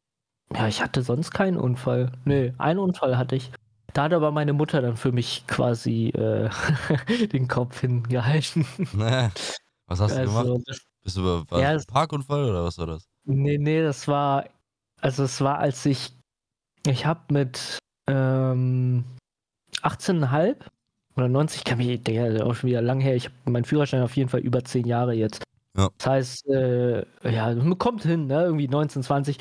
ja, 0.55 0.69
ich 0.69 0.83
hatte 0.83 1.03
sonst 1.03 1.31
keinen 1.31 1.57
Unfall. 1.57 2.12
Nee, 2.25 2.53
einen 2.59 2.79
Unfall 2.79 3.16
hatte 3.16 3.37
ich. 3.37 3.51
Da 3.95 4.05
hat 4.05 4.12
aber 4.12 4.31
meine 4.31 4.53
Mutter 4.53 4.83
dann 4.83 4.97
für 4.97 5.12
mich 5.12 5.47
quasi 5.47 6.09
äh, 6.09 6.51
den 7.33 7.49
Kopf 7.49 7.81
hingehalten. 7.81 8.66
Nee. 8.93 9.29
Was 9.87 10.01
hast 10.01 10.16
du 10.16 10.21
also, 10.21 10.43
gemacht? 10.43 10.85
Bist 11.03 11.16
du 11.16 11.21
über 11.21 11.61
ja, 11.61 11.79
Parkunfall 11.87 12.45
oder 12.45 12.64
was 12.64 12.77
war 12.77 12.87
das? 12.87 13.09
Nee, 13.25 13.57
nee, 13.57 13.81
das 13.83 14.07
war, 14.07 14.45
also 15.01 15.25
es 15.25 15.41
war, 15.41 15.59
als 15.59 15.87
ich, 15.87 16.12
ich 16.87 17.07
habe 17.07 17.33
mit 17.33 17.79
ähm, 18.07 19.05
18,5 19.81 20.57
oder 21.19 21.29
90, 21.29 21.64
kann 21.64 21.79
mich, 21.79 22.03
der 22.03 22.47
auch 22.47 22.55
schon 22.55 22.71
wieder 22.71 22.83
lang 22.83 23.01
her. 23.01 23.16
Ich 23.16 23.27
habe 23.27 23.51
meinen 23.51 23.64
Führerschein 23.64 24.03
auf 24.03 24.16
jeden 24.16 24.29
Fall 24.29 24.41
über 24.41 24.64
zehn 24.64 24.87
Jahre 24.87 25.14
jetzt. 25.14 25.43
Ja. 25.77 25.89
Das 25.99 26.07
heißt, 26.07 26.49
äh, 26.49 27.05
ja, 27.31 27.55
man 27.55 27.79
kommt 27.79 28.03
hin, 28.03 28.27
ne? 28.27 28.43
irgendwie 28.43 28.69
19, 28.69 29.03
20. 29.03 29.39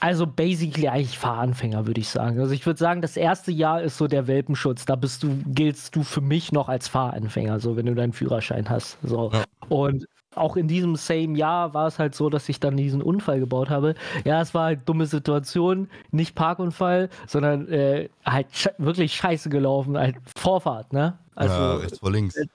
Also 0.00 0.26
basically 0.26 0.88
eigentlich 0.88 1.18
Fahranfänger, 1.18 1.86
würde 1.86 2.00
ich 2.00 2.08
sagen. 2.08 2.38
Also 2.38 2.52
ich 2.52 2.66
würde 2.66 2.78
sagen, 2.78 3.00
das 3.00 3.16
erste 3.16 3.50
Jahr 3.50 3.82
ist 3.82 3.96
so 3.96 4.06
der 4.06 4.26
Welpenschutz. 4.26 4.84
Da 4.84 4.96
bist 4.96 5.22
du, 5.22 5.38
giltst 5.46 5.96
du 5.96 6.02
für 6.02 6.20
mich 6.20 6.52
noch 6.52 6.68
als 6.68 6.88
Fahranfänger, 6.88 7.58
so 7.58 7.76
wenn 7.76 7.86
du 7.86 7.94
deinen 7.94 8.12
Führerschein 8.12 8.68
hast. 8.68 8.98
So. 9.02 9.30
Ja. 9.32 9.44
Und 9.68 10.06
auch 10.36 10.56
in 10.56 10.68
diesem 10.68 10.96
same 10.96 11.36
Jahr 11.36 11.74
war 11.74 11.86
es 11.86 11.98
halt 11.98 12.14
so, 12.14 12.30
dass 12.30 12.48
ich 12.48 12.60
dann 12.60 12.76
diesen 12.76 13.02
Unfall 13.02 13.40
gebaut 13.40 13.70
habe. 13.70 13.94
Ja, 14.24 14.40
es 14.40 14.54
war 14.54 14.64
halt 14.64 14.88
dumme 14.88 15.06
Situation, 15.06 15.88
nicht 16.10 16.34
Parkunfall, 16.34 17.08
sondern 17.26 17.68
äh, 17.68 18.08
halt 18.24 18.46
sch 18.52 18.68
wirklich 18.78 19.14
scheiße 19.14 19.48
gelaufen, 19.48 19.96
halt 19.96 20.16
Vorfahrt, 20.36 20.92
ne? 20.92 21.18
Also, 21.34 21.54
ja, 21.54 21.74
rechts 21.76 21.98
vor 21.98 22.10
links. 22.10 22.36
Äh, 22.36 22.46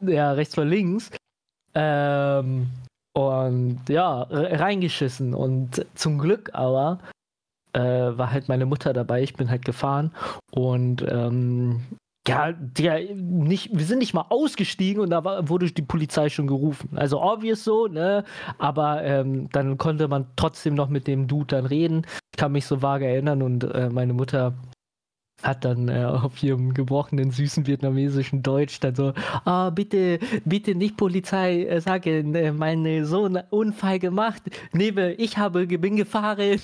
ja, 0.00 0.32
rechts 0.32 0.54
vor 0.54 0.64
links. 0.64 1.10
Ähm, 1.74 2.68
und 3.14 3.80
ja, 3.88 4.26
reingeschissen. 4.30 5.34
Und 5.34 5.86
zum 5.94 6.18
Glück 6.18 6.50
aber 6.54 6.98
äh, 7.72 7.80
war 7.80 8.32
halt 8.32 8.48
meine 8.48 8.66
Mutter 8.66 8.92
dabei. 8.92 9.22
Ich 9.22 9.34
bin 9.34 9.50
halt 9.50 9.64
gefahren 9.64 10.12
und 10.50 11.04
ähm, 11.08 11.82
ja, 12.28 12.52
der 12.52 13.14
nicht, 13.14 13.76
wir 13.76 13.84
sind 13.84 13.98
nicht 13.98 14.14
mal 14.14 14.26
ausgestiegen 14.28 15.02
und 15.02 15.10
da 15.10 15.24
war, 15.24 15.48
wurde 15.48 15.70
die 15.72 15.82
Polizei 15.82 16.28
schon 16.28 16.46
gerufen. 16.46 16.90
Also 16.96 17.20
obvious 17.20 17.64
so, 17.64 17.88
ne? 17.88 18.24
Aber 18.58 19.02
ähm, 19.02 19.48
dann 19.50 19.76
konnte 19.76 20.06
man 20.06 20.26
trotzdem 20.36 20.74
noch 20.74 20.88
mit 20.88 21.08
dem 21.08 21.26
Dude 21.26 21.56
dann 21.56 21.66
reden. 21.66 22.06
Ich 22.32 22.36
kann 22.38 22.52
mich 22.52 22.66
so 22.66 22.80
vage 22.80 23.06
erinnern 23.06 23.42
und 23.42 23.64
äh, 23.64 23.90
meine 23.90 24.12
Mutter 24.12 24.54
hat 25.42 25.64
dann 25.64 25.88
äh, 25.88 26.04
auf 26.04 26.42
ihrem 26.42 26.74
gebrochenen, 26.74 27.30
süßen 27.30 27.66
vietnamesischen 27.66 28.42
Deutsch 28.42 28.80
dann 28.80 28.94
so, 28.94 29.12
oh, 29.44 29.70
bitte, 29.70 30.18
bitte 30.44 30.74
nicht 30.74 30.96
Polizei 30.96 31.64
äh, 31.64 31.80
sagen, 31.80 32.34
äh, 32.34 32.52
mein 32.52 33.04
Sohn 33.04 33.38
Unfall 33.50 33.98
gemacht. 33.98 34.42
Nebe, 34.72 35.12
ich 35.12 35.38
habe, 35.38 35.66
bin 35.66 35.96
gefahren. 35.96 36.60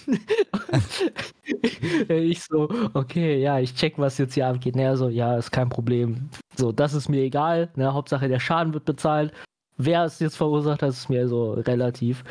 ich 2.09 2.43
so, 2.43 2.69
okay, 2.95 3.41
ja, 3.41 3.59
ich 3.59 3.75
check, 3.75 3.99
was 3.99 4.19
jetzt 4.19 4.35
hier 4.35 4.47
abgeht. 4.47 4.77
Naja, 4.77 4.97
so, 4.97 5.09
ja, 5.09 5.37
ist 5.37 5.51
kein 5.51 5.69
Problem. 5.69 6.31
So, 6.57 6.73
das 6.73 6.95
ist 6.95 7.09
mir 7.09 7.23
egal. 7.23 7.71
Ne? 7.77 7.93
Hauptsache, 7.93 8.29
der 8.29 8.41
Schaden 8.41 8.75
wird 8.75 8.85
bezahlt. 8.85 9.33
Wer 9.77 10.05
es 10.05 10.19
jetzt 10.19 10.37
verursacht 10.37 10.83
hat, 10.83 10.91
ist 10.91 11.09
mir 11.09 11.29
so 11.29 11.53
relativ. 11.53 12.25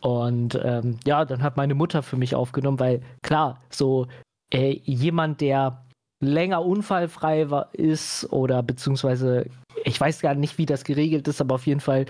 Und 0.00 0.60
ähm, 0.62 0.98
ja, 1.06 1.24
dann 1.24 1.42
hat 1.42 1.56
meine 1.56 1.74
Mutter 1.74 2.02
für 2.02 2.16
mich 2.16 2.34
aufgenommen, 2.34 2.80
weil 2.80 3.02
klar, 3.22 3.60
so 3.70 4.08
äh, 4.52 4.80
jemand, 4.84 5.40
der 5.40 5.84
länger 6.20 6.64
unfallfrei 6.64 7.50
war, 7.50 7.74
ist 7.74 8.30
oder 8.32 8.62
beziehungsweise 8.62 9.46
ich 9.84 10.00
weiß 10.00 10.20
gar 10.20 10.34
nicht, 10.34 10.58
wie 10.58 10.66
das 10.66 10.84
geregelt 10.84 11.26
ist, 11.26 11.40
aber 11.40 11.56
auf 11.56 11.66
jeden 11.66 11.80
Fall 11.80 12.06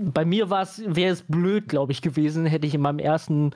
bei 0.00 0.24
mir 0.24 0.50
war 0.50 0.62
es, 0.62 0.82
wäre 0.84 1.12
es 1.12 1.22
blöd, 1.22 1.68
glaube 1.68 1.92
ich, 1.92 2.02
gewesen, 2.02 2.44
hätte 2.44 2.66
ich 2.66 2.74
in 2.74 2.82
meinem 2.82 2.98
ersten 2.98 3.52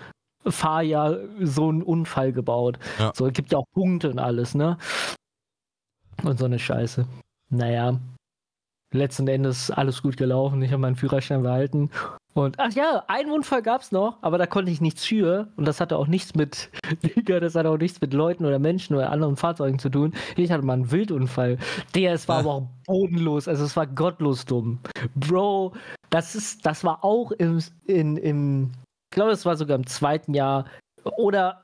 Fahrjahr 0.47 1.19
so 1.41 1.69
einen 1.69 1.83
Unfall 1.83 2.33
gebaut. 2.33 2.79
Ja. 2.99 3.13
So, 3.15 3.27
es 3.27 3.35
gibt 3.35 3.53
ja 3.53 3.59
auch 3.59 3.67
Punkte 3.73 4.11
und 4.11 4.19
alles, 4.19 4.55
ne? 4.55 4.79
Und 6.23 6.39
so 6.39 6.47
eine 6.47 6.59
Scheiße. 6.59 7.07
Naja, 7.51 7.99
letzten 8.93 9.29
Endes 9.29 9.71
alles 9.71 10.01
gut 10.01 10.17
gelaufen. 10.17 10.63
Ich 10.63 10.71
habe 10.71 10.81
meinen 10.81 10.97
Führerschein 10.97 11.43
behalten 11.43 11.91
und 12.35 12.59
ach 12.59 12.72
ja, 12.72 13.05
einen 13.07 13.30
Unfall 13.30 13.62
gab 13.62 13.82
es 13.82 13.93
noch, 13.93 14.18
aber 14.20 14.39
da 14.39 14.47
konnte 14.47 14.70
ich 14.70 14.80
nichts 14.80 15.05
für. 15.05 15.49
Und 15.57 15.66
das 15.66 15.80
hatte 15.80 15.97
auch 15.97 16.09
nichts 16.09 16.35
mit, 16.35 16.68
das 17.26 17.55
hatte 17.55 17.70
auch 17.70 17.78
nichts 17.78 18.01
mit 18.01 18.12
Leuten 18.12 18.45
oder 18.45 18.59
Menschen 18.59 18.97
oder 18.97 19.11
anderen 19.11 19.37
Fahrzeugen 19.37 19.78
zu 19.78 19.89
tun. 19.89 20.12
Ich 20.37 20.51
hatte 20.51 20.64
mal 20.64 20.74
einen 20.74 20.91
Wildunfall. 20.91 21.59
Der, 21.95 22.12
es 22.12 22.28
war 22.28 22.37
ah. 22.37 22.41
aber 22.41 22.51
auch 22.51 22.66
bodenlos, 22.87 23.47
also 23.47 23.64
es 23.64 23.76
war 23.76 23.87
gottlos 23.87 24.45
dumm. 24.45 24.80
Bro, 25.14 25.74
das 26.11 26.35
ist, 26.35 26.66
das 26.66 26.82
war 26.82 27.05
auch 27.05 27.30
im, 27.32 27.61
in, 27.87 28.16
im, 28.16 28.72
ich 29.11 29.14
glaube, 29.14 29.30
es 29.30 29.47
war 29.47 29.57
sogar 29.57 29.76
im 29.76 29.87
zweiten 29.87 30.35
Jahr 30.35 30.66
oder 31.16 31.64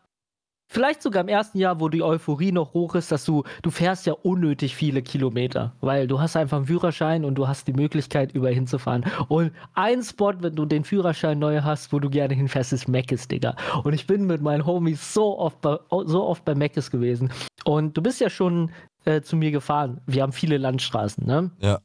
Vielleicht 0.72 1.02
sogar 1.02 1.22
im 1.22 1.28
ersten 1.28 1.58
Jahr, 1.58 1.80
wo 1.80 1.88
die 1.88 2.00
Euphorie 2.00 2.52
noch 2.52 2.74
hoch 2.74 2.94
ist, 2.94 3.10
dass 3.10 3.24
du, 3.24 3.42
du 3.62 3.72
fährst 3.72 4.06
ja 4.06 4.12
unnötig 4.12 4.76
viele 4.76 5.02
Kilometer, 5.02 5.74
weil 5.80 6.06
du 6.06 6.20
hast 6.20 6.36
einfach 6.36 6.58
einen 6.58 6.66
Führerschein 6.66 7.24
und 7.24 7.34
du 7.34 7.48
hast 7.48 7.66
die 7.66 7.72
Möglichkeit, 7.72 8.30
überall 8.30 8.54
hinzufahren. 8.54 9.04
Und 9.26 9.50
ein 9.74 10.00
Spot, 10.04 10.32
wenn 10.38 10.54
du 10.54 10.66
den 10.66 10.84
Führerschein 10.84 11.40
neu 11.40 11.62
hast, 11.62 11.92
wo 11.92 11.98
du 11.98 12.08
gerne 12.08 12.34
hinfährst, 12.34 12.72
ist 12.72 12.86
Meckes, 12.86 13.26
Digga. 13.26 13.56
Und 13.82 13.94
ich 13.94 14.06
bin 14.06 14.28
mit 14.28 14.42
meinen 14.42 14.64
Homies 14.64 15.12
so 15.12 15.40
oft 15.40 15.60
bei, 15.60 15.76
so 16.04 16.24
oft 16.24 16.44
bei 16.44 16.54
Meckes 16.54 16.92
gewesen. 16.92 17.32
Und 17.64 17.96
du 17.96 18.00
bist 18.00 18.20
ja 18.20 18.30
schon 18.30 18.70
äh, 19.04 19.22
zu 19.22 19.34
mir 19.34 19.50
gefahren. 19.50 20.00
Wir 20.06 20.22
haben 20.22 20.32
viele 20.32 20.56
Landstraßen, 20.56 21.26
ne? 21.26 21.50
Ja. 21.58 21.80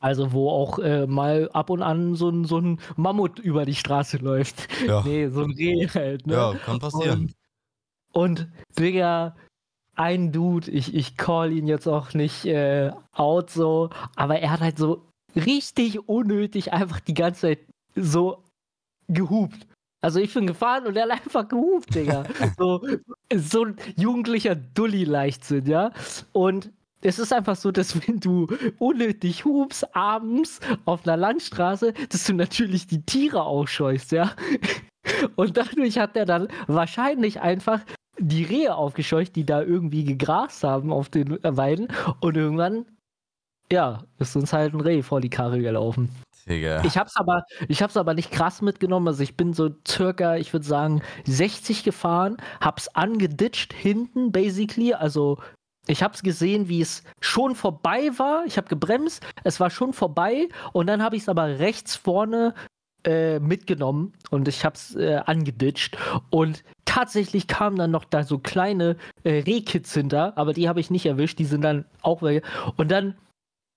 Also 0.00 0.32
wo 0.32 0.50
auch 0.50 0.80
äh, 0.80 1.06
mal 1.06 1.48
ab 1.52 1.70
und 1.70 1.80
an 1.80 2.16
so 2.16 2.28
ein, 2.28 2.44
so 2.44 2.58
ein 2.58 2.80
Mammut 2.96 3.38
über 3.38 3.64
die 3.64 3.76
Straße 3.76 4.16
läuft. 4.20 4.66
Ja. 4.84 5.02
Nee, 5.06 5.28
so 5.28 5.42
ein 5.42 5.52
Reh 5.52 5.86
halt. 5.86 6.26
Ne? 6.26 6.34
Ja, 6.34 6.54
kann 6.54 6.80
passieren. 6.80 7.20
Und 7.20 7.35
und 8.16 8.48
Digga, 8.78 9.36
ein 9.94 10.32
Dude, 10.32 10.70
ich, 10.70 10.94
ich 10.94 11.18
call 11.18 11.52
ihn 11.52 11.66
jetzt 11.66 11.86
auch 11.86 12.14
nicht 12.14 12.46
äh, 12.46 12.90
out 13.12 13.50
so, 13.50 13.90
aber 14.14 14.38
er 14.38 14.52
hat 14.52 14.60
halt 14.60 14.78
so 14.78 15.06
richtig 15.34 16.08
unnötig 16.08 16.72
einfach 16.72 17.00
die 17.00 17.12
ganze 17.12 17.42
Zeit 17.42 17.58
so 17.94 18.42
gehupt. 19.08 19.66
Also 20.00 20.18
ich 20.18 20.32
bin 20.32 20.46
gefahren 20.46 20.86
und 20.86 20.96
er 20.96 21.04
hat 21.04 21.10
einfach 21.10 21.46
gehupt, 21.46 21.94
Digga. 21.94 22.24
so, 22.58 22.80
so 23.34 23.64
ein 23.66 23.76
jugendlicher 23.96 24.54
Dulli-Leichtsinn, 24.54 25.66
ja. 25.66 25.92
Und 26.32 26.70
es 27.02 27.18
ist 27.18 27.34
einfach 27.34 27.56
so, 27.56 27.70
dass 27.70 28.06
wenn 28.06 28.18
du 28.18 28.46
unnötig 28.78 29.44
hupst 29.44 29.94
abends 29.94 30.60
auf 30.86 31.06
einer 31.06 31.18
Landstraße, 31.18 31.92
dass 32.08 32.24
du 32.24 32.32
natürlich 32.32 32.86
die 32.86 33.02
Tiere 33.02 33.42
ausscheust, 33.42 34.12
ja. 34.12 34.32
Und 35.36 35.56
dadurch 35.56 35.98
hat 35.98 36.16
er 36.16 36.24
dann 36.24 36.48
wahrscheinlich 36.66 37.40
einfach 37.40 37.80
die 38.18 38.44
Rehe 38.44 38.74
aufgescheucht, 38.74 39.36
die 39.36 39.44
da 39.44 39.62
irgendwie 39.62 40.04
gegrast 40.04 40.64
haben 40.64 40.92
auf 40.92 41.08
den 41.08 41.38
Weiden. 41.42 41.88
Und 42.20 42.36
irgendwann, 42.36 42.86
ja, 43.70 44.04
ist 44.18 44.36
uns 44.36 44.52
halt 44.52 44.74
ein 44.74 44.80
Reh 44.80 45.02
vor 45.02 45.20
die 45.20 45.30
Karre 45.30 45.60
gelaufen. 45.60 46.10
Digga. 46.48 46.84
Ich 46.84 46.96
hab's 46.96 47.16
aber, 47.16 47.44
ich 47.68 47.82
hab's 47.82 47.96
aber 47.96 48.14
nicht 48.14 48.30
krass 48.30 48.62
mitgenommen. 48.62 49.08
Also 49.08 49.22
ich 49.22 49.36
bin 49.36 49.52
so 49.52 49.70
circa, 49.86 50.36
ich 50.36 50.52
würde 50.52 50.66
sagen, 50.66 51.02
60 51.24 51.82
gefahren, 51.82 52.36
hab's 52.60 52.88
angeditscht 52.88 53.72
hinten, 53.72 54.30
basically. 54.30 54.94
Also 54.94 55.38
ich 55.88 56.02
hab's 56.02 56.22
gesehen, 56.22 56.68
wie 56.68 56.80
es 56.80 57.02
schon 57.20 57.54
vorbei 57.56 58.10
war. 58.16 58.44
Ich 58.46 58.56
habe 58.56 58.68
gebremst, 58.68 59.24
es 59.44 59.58
war 59.58 59.70
schon 59.70 59.92
vorbei 59.92 60.48
und 60.72 60.86
dann 60.86 61.02
habe 61.02 61.16
ich 61.16 61.22
es 61.22 61.28
aber 61.28 61.58
rechts 61.58 61.96
vorne 61.96 62.54
äh, 63.04 63.40
mitgenommen 63.40 64.12
und 64.30 64.48
ich 64.48 64.64
hab's 64.64 64.94
äh, 64.94 65.20
angeditscht 65.26 65.96
und 66.30 66.64
tatsächlich 66.96 67.46
kamen 67.46 67.76
dann 67.76 67.90
noch 67.90 68.04
da 68.04 68.24
so 68.24 68.38
kleine 68.38 68.96
äh, 69.22 69.40
Rehkids 69.40 69.92
hinter, 69.92 70.36
aber 70.38 70.54
die 70.54 70.68
habe 70.68 70.80
ich 70.80 70.90
nicht 70.90 71.04
erwischt, 71.04 71.38
die 71.38 71.44
sind 71.44 71.60
dann 71.60 71.84
auch 72.00 72.22
weg. 72.22 72.44
Und 72.76 72.90
dann 72.90 73.16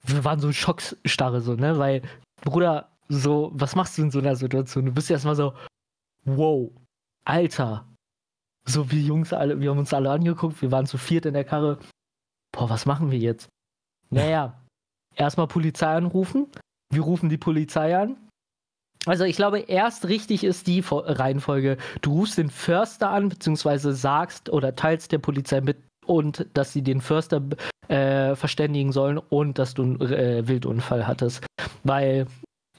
wir 0.04 0.24
waren 0.24 0.40
so 0.40 0.52
Schockstarre 0.52 1.42
so, 1.42 1.56
ne, 1.56 1.78
weil 1.78 2.02
Bruder, 2.42 2.90
so 3.10 3.52
was 3.54 3.76
machst 3.76 3.98
du 3.98 4.04
in 4.04 4.12
so 4.12 4.20
einer 4.20 4.36
Situation? 4.36 4.86
Du 4.86 4.94
bist 4.94 5.12
erstmal 5.12 5.36
so 5.36 5.54
wow, 6.24 6.72
Alter. 7.26 7.86
So 8.66 8.92
wie 8.92 9.06
Jungs 9.06 9.34
alle, 9.34 9.60
wir 9.60 9.72
haben 9.72 9.80
uns 9.80 9.94
alle 9.94 10.12
angeguckt, 10.12 10.62
wir 10.62 10.72
waren 10.72 10.86
zu 10.86 10.98
viert 10.98 11.26
in 11.26 11.34
der 11.34 11.44
Karre. 11.44 11.80
Boah, 12.52 12.70
was 12.70 12.86
machen 12.86 13.12
wir 13.12 13.20
jetzt? 13.20 13.50
Naja, 14.10 14.62
erstmal 15.16 15.48
Polizei 15.48 15.88
anrufen. 15.88 16.48
Wir 16.92 17.02
rufen 17.02 17.30
die 17.30 17.38
Polizei 17.38 17.98
an. 17.98 18.29
Also 19.06 19.24
ich 19.24 19.38
glaube, 19.38 19.60
erst 19.60 20.08
richtig 20.08 20.44
ist 20.44 20.68
die 20.68 20.84
Reihenfolge. 20.92 21.78
Du 22.02 22.20
rufst 22.20 22.38
den 22.38 22.50
Förster 22.50 23.10
an, 23.10 23.30
beziehungsweise 23.30 23.94
sagst 23.94 24.50
oder 24.50 24.76
teilst 24.76 25.12
der 25.12 25.20
Polizei 25.20 25.62
mit 25.62 25.78
und 26.06 26.48
dass 26.54 26.74
sie 26.74 26.82
den 26.82 27.02
Förster 27.02 27.42
äh, 27.88 28.36
verständigen 28.36 28.92
sollen 28.92 29.18
und 29.18 29.60
dass 29.60 29.74
du 29.74 29.84
einen 29.84 30.02
äh, 30.02 30.48
Wildunfall 30.48 31.08
hattest. 31.08 31.46
Weil 31.84 32.26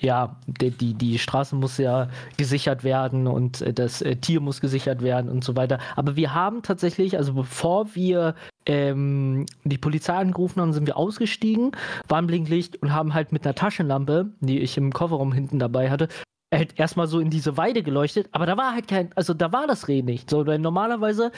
ja, 0.00 0.36
die, 0.46 0.70
die, 0.70 0.94
die 0.94 1.18
Straße 1.18 1.54
muss 1.54 1.78
ja 1.78 2.08
gesichert 2.36 2.84
werden 2.84 3.26
und 3.26 3.60
äh, 3.60 3.72
das 3.72 4.02
äh, 4.02 4.16
Tier 4.16 4.40
muss 4.40 4.60
gesichert 4.60 5.02
werden 5.02 5.30
und 5.30 5.44
so 5.44 5.56
weiter. 5.56 5.78
Aber 5.96 6.16
wir 6.16 6.34
haben 6.34 6.62
tatsächlich, 6.62 7.16
also 7.16 7.34
bevor 7.34 7.94
wir 7.94 8.34
ähm, 8.66 9.46
die 9.64 9.78
Polizei 9.78 10.14
angerufen 10.14 10.60
haben, 10.60 10.72
sind 10.72 10.86
wir 10.86 10.96
ausgestiegen, 10.96 11.72
waren 12.08 12.26
Blinklicht 12.26 12.80
und 12.82 12.92
haben 12.92 13.14
halt 13.14 13.32
mit 13.32 13.44
einer 13.44 13.54
Taschenlampe, 13.54 14.30
die 14.40 14.60
ich 14.60 14.76
im 14.76 14.92
Kofferraum 14.92 15.32
hinten 15.32 15.58
dabei 15.58 15.90
hatte, 15.90 16.08
halt 16.52 16.78
erstmal 16.78 17.06
so 17.06 17.20
in 17.20 17.30
diese 17.30 17.56
Weide 17.56 17.82
geleuchtet, 17.82 18.28
aber 18.32 18.46
da 18.46 18.56
war 18.56 18.72
halt 18.72 18.88
kein, 18.88 19.10
also 19.14 19.34
da 19.34 19.52
war 19.52 19.66
das 19.66 19.86
Reh 19.86 20.02
nicht. 20.02 20.28
So, 20.28 20.42
denn 20.44 20.62
normalerweise 20.62 21.30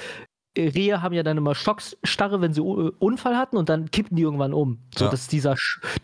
Rehe 0.56 1.02
haben 1.02 1.14
ja 1.14 1.22
dann 1.22 1.38
immer 1.38 1.54
Schockstarre, 1.54 2.40
wenn 2.40 2.52
sie 2.52 2.60
Unfall 2.60 3.36
hatten 3.36 3.56
und 3.56 3.68
dann 3.68 3.90
kippen 3.90 4.16
die 4.16 4.22
irgendwann 4.22 4.52
um. 4.52 4.78
So, 4.94 5.06
ja. 5.06 5.10
dass 5.10 5.28
dieser, 5.28 5.56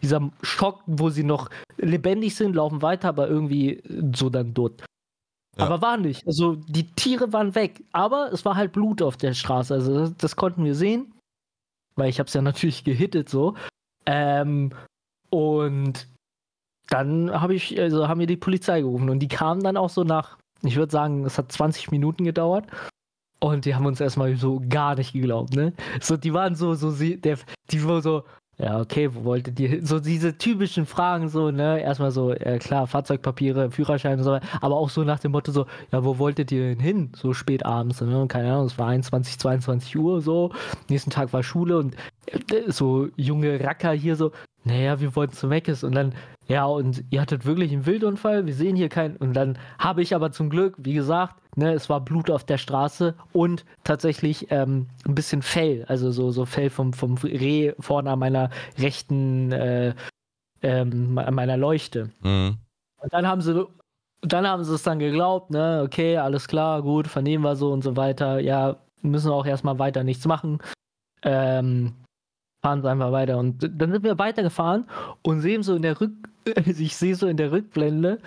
dieser 0.02 0.30
Schock, 0.42 0.82
wo 0.86 1.10
sie 1.10 1.24
noch 1.24 1.50
lebendig 1.76 2.34
sind, 2.34 2.54
laufen 2.54 2.82
weiter, 2.82 3.08
aber 3.08 3.28
irgendwie 3.28 3.82
so 4.14 4.30
dann 4.30 4.54
tot. 4.54 4.82
Ja. 5.58 5.66
Aber 5.66 5.82
war 5.82 5.96
nicht. 5.96 6.26
Also 6.26 6.54
die 6.54 6.84
Tiere 6.84 7.32
waren 7.32 7.54
weg. 7.54 7.82
Aber 7.92 8.32
es 8.32 8.44
war 8.44 8.54
halt 8.54 8.72
Blut 8.72 9.02
auf 9.02 9.16
der 9.16 9.34
Straße. 9.34 9.74
Also 9.74 9.94
das, 9.94 10.16
das 10.16 10.36
konnten 10.36 10.64
wir 10.64 10.74
sehen. 10.74 11.12
Weil 11.96 12.10
ich 12.10 12.18
habe 12.18 12.28
es 12.28 12.34
ja 12.34 12.42
natürlich 12.42 12.84
gehittet 12.84 13.28
so. 13.28 13.54
Ähm, 14.06 14.70
und 15.30 16.06
dann 16.88 17.30
habe 17.38 17.54
ich, 17.54 17.78
also 17.78 18.08
haben 18.08 18.20
wir 18.20 18.26
die 18.26 18.36
Polizei 18.36 18.80
gerufen 18.80 19.10
und 19.10 19.18
die 19.18 19.28
kamen 19.28 19.62
dann 19.62 19.76
auch 19.76 19.90
so 19.90 20.04
nach, 20.04 20.38
ich 20.62 20.76
würde 20.76 20.90
sagen, 20.90 21.26
es 21.26 21.36
hat 21.36 21.52
20 21.52 21.90
Minuten 21.90 22.24
gedauert. 22.24 22.66
Und 23.40 23.64
die 23.64 23.74
haben 23.74 23.86
uns 23.86 24.00
erstmal 24.00 24.34
so 24.36 24.60
gar 24.68 24.96
nicht 24.96 25.12
geglaubt, 25.12 25.54
ne? 25.54 25.72
So, 26.00 26.16
die 26.16 26.34
waren 26.34 26.54
so, 26.54 26.74
so, 26.74 26.90
der, 26.92 27.38
die 27.70 27.84
waren 27.84 28.02
so, 28.02 28.24
ja, 28.58 28.80
okay, 28.80 29.14
wo 29.14 29.22
wolltet 29.22 29.60
ihr 29.60 29.68
hin? 29.68 29.86
So 29.86 30.00
diese 30.00 30.36
typischen 30.36 30.84
Fragen, 30.86 31.28
so, 31.28 31.52
ne? 31.52 31.80
Erstmal 31.80 32.10
so, 32.10 32.32
äh, 32.32 32.58
klar, 32.58 32.88
Fahrzeugpapiere, 32.88 33.70
Führerschein 33.70 34.18
und 34.18 34.24
so, 34.24 34.40
aber 34.60 34.76
auch 34.76 34.90
so 34.90 35.04
nach 35.04 35.20
dem 35.20 35.30
Motto 35.32 35.52
so, 35.52 35.66
ja, 35.92 36.04
wo 36.04 36.18
wolltet 36.18 36.50
ihr 36.50 36.70
denn 36.70 36.80
hin? 36.80 37.12
So 37.14 37.32
spät 37.32 37.64
abends, 37.64 38.00
ne? 38.00 38.26
Keine 38.26 38.52
Ahnung, 38.52 38.66
es 38.66 38.76
war 38.76 38.88
21, 38.88 39.38
22 39.38 39.96
Uhr 39.96 40.20
so. 40.20 40.50
Nächsten 40.88 41.10
Tag 41.10 41.32
war 41.32 41.44
Schule 41.44 41.78
und 41.78 41.94
äh, 42.26 42.70
so 42.72 43.08
junge 43.16 43.60
Racker 43.60 43.92
hier 43.92 44.16
so, 44.16 44.32
naja, 44.64 45.00
wir 45.00 45.14
wollten 45.14 45.34
zu 45.34 45.46
Meckes 45.46 45.84
und 45.84 45.94
dann, 45.94 46.12
ja, 46.48 46.64
und 46.66 47.04
ihr 47.10 47.20
hattet 47.20 47.46
wirklich 47.46 47.72
einen 47.72 47.86
Wildunfall, 47.86 48.46
wir 48.46 48.54
sehen 48.54 48.74
hier 48.74 48.88
keinen. 48.88 49.16
Und 49.16 49.34
dann 49.34 49.56
habe 49.78 50.02
ich 50.02 50.14
aber 50.16 50.32
zum 50.32 50.50
Glück, 50.50 50.74
wie 50.78 50.94
gesagt, 50.94 51.36
ne, 51.58 51.72
es 51.72 51.90
war 51.90 52.00
Blut 52.00 52.30
auf 52.30 52.44
der 52.44 52.58
Straße 52.58 53.14
und 53.32 53.64
tatsächlich 53.84 54.50
ähm, 54.50 54.86
ein 55.06 55.14
bisschen 55.14 55.42
Fell, 55.42 55.84
also 55.88 56.10
so, 56.10 56.30
so 56.30 56.44
Fell 56.44 56.70
vom, 56.70 56.92
vom 56.92 57.16
Reh 57.16 57.72
vorne 57.78 58.10
an 58.10 58.18
meiner 58.18 58.50
rechten, 58.78 59.52
äh, 59.52 59.94
ähm, 60.62 61.18
an 61.18 61.34
meiner 61.34 61.56
Leuchte. 61.56 62.10
Mhm. 62.22 62.56
Und 63.00 63.12
dann 63.12 63.26
haben 63.26 63.40
sie 63.40 63.66
dann 64.22 64.48
haben 64.48 64.64
sie 64.64 64.74
es 64.74 64.82
dann 64.82 64.98
geglaubt, 64.98 65.50
ne, 65.50 65.82
okay, 65.84 66.16
alles 66.16 66.48
klar, 66.48 66.82
gut, 66.82 67.06
vernehmen 67.06 67.44
wir 67.44 67.54
so 67.54 67.72
und 67.72 67.84
so 67.84 67.96
weiter. 67.96 68.40
Ja, 68.40 68.76
müssen 69.02 69.30
auch 69.30 69.46
erstmal 69.46 69.78
weiter 69.78 70.02
nichts 70.02 70.26
machen. 70.26 70.58
Ähm, 71.22 71.94
fahren 72.62 72.82
sie 72.82 72.90
einfach 72.90 73.12
weiter. 73.12 73.38
Und 73.38 73.62
dann 73.62 73.92
sind 73.92 74.02
wir 74.02 74.18
weitergefahren 74.18 74.88
und 75.22 75.40
sehen 75.40 75.62
so 75.62 75.74
in 75.74 75.82
der 75.82 76.00
Rück, 76.00 76.12
ich 76.66 76.96
sehe 76.96 77.14
so 77.14 77.26
in 77.28 77.36
der 77.36 77.52
Rückblende, 77.52 78.18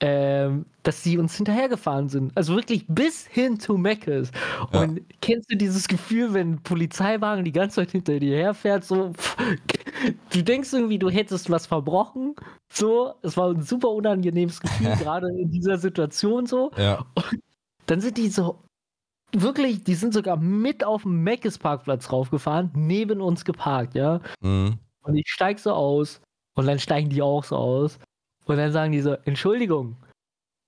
ähm, 0.00 0.66
dass 0.82 1.02
sie 1.02 1.16
uns 1.18 1.36
hinterhergefahren 1.36 2.08
sind. 2.08 2.36
Also 2.36 2.54
wirklich 2.54 2.84
bis 2.88 3.26
hin 3.26 3.58
zu 3.58 3.78
Meckes. 3.78 4.30
Ja. 4.72 4.82
Und 4.82 5.00
kennst 5.20 5.50
du 5.50 5.56
dieses 5.56 5.88
Gefühl, 5.88 6.34
wenn 6.34 6.52
ein 6.52 6.62
Polizeiwagen 6.62 7.44
die 7.44 7.52
ganze 7.52 7.76
Zeit 7.76 7.92
hinter 7.92 8.18
dir 8.20 8.36
herfährt, 8.36 8.84
so, 8.84 9.12
du 10.32 10.42
denkst 10.42 10.72
irgendwie, 10.72 10.98
du 10.98 11.08
hättest 11.08 11.50
was 11.50 11.66
verbrochen. 11.66 12.34
So, 12.70 13.14
es 13.22 13.36
war 13.36 13.50
ein 13.50 13.62
super 13.62 13.88
unangenehmes 13.88 14.60
Gefühl, 14.60 14.94
gerade 14.98 15.28
in 15.28 15.50
dieser 15.50 15.78
Situation 15.78 16.46
so. 16.46 16.70
Ja. 16.76 17.06
Und 17.14 17.42
dann 17.86 18.00
sind 18.00 18.18
die 18.18 18.28
so 18.28 18.62
wirklich, 19.32 19.82
die 19.84 19.94
sind 19.94 20.12
sogar 20.12 20.36
mit 20.36 20.84
auf 20.84 21.02
dem 21.02 21.22
Meckes 21.22 21.58
Parkplatz 21.58 22.12
raufgefahren, 22.12 22.70
neben 22.74 23.20
uns 23.20 23.44
geparkt, 23.44 23.94
ja. 23.94 24.20
Mhm. 24.40 24.78
Und 25.02 25.16
ich 25.16 25.28
steig 25.28 25.58
so 25.58 25.72
aus 25.72 26.20
und 26.54 26.66
dann 26.66 26.78
steigen 26.78 27.10
die 27.10 27.22
auch 27.22 27.44
so 27.44 27.56
aus. 27.56 27.98
Und 28.46 28.56
dann 28.56 28.72
sagen 28.72 28.92
die 28.92 29.00
so, 29.00 29.14
Entschuldigung. 29.24 29.96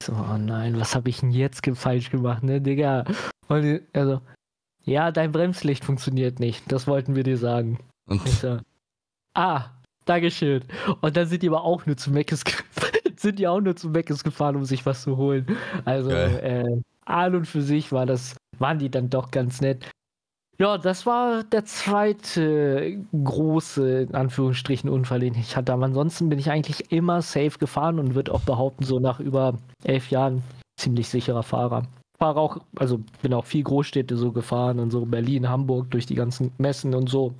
So, 0.02 0.12
oh 0.12 0.38
nein, 0.38 0.78
was 0.78 0.94
habe 0.94 1.08
ich 1.08 1.20
denn 1.20 1.30
jetzt 1.30 1.64
falsch 1.74 2.10
gemacht, 2.10 2.42
ne, 2.42 2.60
Digga? 2.60 3.04
Und 3.48 3.80
also, 3.92 4.20
ja, 4.84 5.10
dein 5.10 5.32
Bremslicht 5.32 5.84
funktioniert 5.84 6.38
nicht. 6.38 6.70
Das 6.70 6.86
wollten 6.86 7.16
wir 7.16 7.24
dir 7.24 7.36
sagen. 7.36 7.78
Und 8.08 8.24
ich 8.24 8.34
so, 8.34 8.58
ah, 9.34 9.70
Dankeschön. 10.04 10.64
Und 11.00 11.16
dann 11.16 11.26
sind 11.26 11.42
die 11.42 11.48
aber 11.48 11.64
auch 11.64 11.84
nur 11.84 11.96
zu 11.96 12.10
Meckes 12.10 12.42
sind 13.16 13.38
die 13.38 13.46
auch 13.46 13.60
nur 13.60 13.76
zu 13.76 13.90
Meckes 13.90 14.24
gefahren, 14.24 14.56
um 14.56 14.64
sich 14.64 14.86
was 14.86 15.02
zu 15.02 15.16
holen. 15.16 15.46
Also, 15.84 16.10
äh, 16.10 16.80
an 17.04 17.34
und 17.34 17.46
für 17.46 17.62
sich 17.62 17.90
war 17.92 18.06
das 18.06 18.36
waren 18.58 18.78
die 18.78 18.90
dann 18.90 19.10
doch 19.10 19.30
ganz 19.30 19.60
nett. 19.60 19.90
Ja, 20.60 20.76
das 20.76 21.06
war 21.06 21.44
der 21.44 21.64
zweite 21.64 23.04
große, 23.12 24.00
in 24.02 24.14
Anführungsstrichen, 24.14 24.90
Unfall, 24.90 25.20
den 25.20 25.36
ich 25.36 25.56
hatte. 25.56 25.72
Aber 25.72 25.84
ansonsten 25.84 26.28
bin 26.28 26.40
ich 26.40 26.50
eigentlich 26.50 26.90
immer 26.90 27.22
safe 27.22 27.58
gefahren 27.58 28.00
und 28.00 28.16
würde 28.16 28.34
auch 28.34 28.40
behaupten, 28.40 28.84
so 28.84 28.98
nach 28.98 29.20
über 29.20 29.54
elf 29.84 30.10
Jahren 30.10 30.42
ziemlich 30.76 31.08
sicherer 31.08 31.44
Fahrer. 31.44 31.84
Fahre 32.18 32.40
auch, 32.40 32.58
also 32.76 33.00
bin 33.22 33.32
auch 33.34 33.44
viel 33.44 33.62
Großstädte 33.62 34.16
so 34.16 34.32
gefahren 34.32 34.80
und 34.80 34.90
so 34.90 35.06
Berlin, 35.06 35.48
Hamburg 35.48 35.92
durch 35.92 36.06
die 36.06 36.16
ganzen 36.16 36.50
Messen 36.58 36.92
und 36.92 37.08
so. 37.08 37.34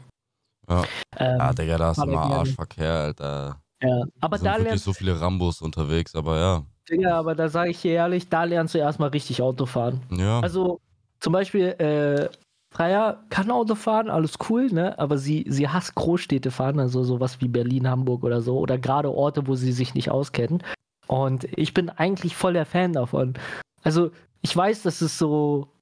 Ja, 0.69 0.85
ähm, 1.17 1.39
ja 1.39 1.53
Digga, 1.53 1.77
da 1.77 1.91
ist 1.91 1.99
immer 1.99 2.21
Arschverkehr, 2.21 2.93
Alter. 2.93 3.61
Ja, 3.83 4.05
aber 4.21 4.39
da, 4.39 4.45
da 4.45 4.55
sind 4.55 4.65
wirklich 4.67 4.83
so 4.83 4.93
viele 4.93 5.21
Rambos 5.21 5.61
unterwegs, 5.61 6.15
aber 6.15 6.39
ja. 6.39 6.63
Digga, 6.89 7.19
aber 7.19 7.35
da 7.35 7.49
sage 7.49 7.71
ich 7.71 7.83
dir 7.83 7.93
ehrlich, 7.93 8.29
da 8.29 8.45
lernst 8.45 8.75
du 8.75 8.79
erstmal 8.79 9.09
richtig 9.09 9.43
Auto 9.43 9.67
fahren. 9.67 10.03
Ja. 10.11 10.39
Also 10.39 10.81
zum 11.19 11.33
Beispiel, 11.33 11.67
äh, 11.79 12.29
Freya 12.71 13.25
kann 13.31 13.51
Auto 13.51 13.75
fahren, 13.75 14.11
alles 14.11 14.35
cool, 14.49 14.67
ne? 14.67 14.99
Aber 14.99 15.17
sie, 15.17 15.45
sie 15.49 15.69
hasst 15.69 15.95
Großstädte 15.95 16.51
fahren, 16.51 16.79
also 16.81 17.03
sowas 17.03 17.41
wie 17.41 17.49
Berlin, 17.49 17.89
Hamburg 17.89 18.25
oder 18.25 18.41
so, 18.41 18.59
oder 18.59 18.79
gerade 18.79 19.11
Orte, 19.11 19.47
wo 19.47 19.55
sie 19.55 19.73
sich 19.73 19.95
nicht 19.95 20.11
auskennen. 20.11 20.63
Und 21.07 21.45
ich 21.57 21.73
bin 21.73 21.89
eigentlich 21.89 22.37
voll 22.37 22.53
der 22.53 22.67
Fan 22.67 22.93
davon. 22.93 23.35
Also, 23.83 24.11
ich 24.43 24.55
weiß, 24.55 24.83
dass 24.83 25.01
es 25.01 25.19
so, 25.19 25.73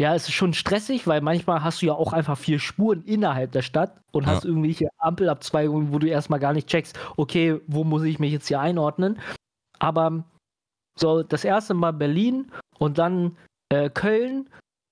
ja, 0.00 0.14
es 0.14 0.28
ist 0.28 0.34
schon 0.34 0.54
stressig, 0.54 1.08
weil 1.08 1.20
manchmal 1.20 1.64
hast 1.64 1.82
du 1.82 1.86
ja 1.86 1.94
auch 1.94 2.12
einfach 2.12 2.38
vier 2.38 2.60
Spuren 2.60 3.02
innerhalb 3.02 3.50
der 3.50 3.62
Stadt 3.62 4.00
und 4.12 4.24
ja. 4.24 4.30
hast 4.30 4.44
irgendwelche 4.44 4.88
Ampelabzweigungen, 4.98 5.92
wo 5.92 5.98
du 5.98 6.06
erstmal 6.06 6.38
gar 6.38 6.52
nicht 6.52 6.68
checkst, 6.68 6.98
okay, 7.16 7.60
wo 7.66 7.82
muss 7.82 8.04
ich 8.04 8.20
mich 8.20 8.32
jetzt 8.32 8.46
hier 8.46 8.60
einordnen? 8.60 9.18
Aber 9.80 10.24
so 10.96 11.24
das 11.24 11.44
erste 11.44 11.74
Mal 11.74 11.92
Berlin 11.92 12.52
und 12.78 12.98
dann 12.98 13.36
äh, 13.70 13.90
Köln 13.90 14.48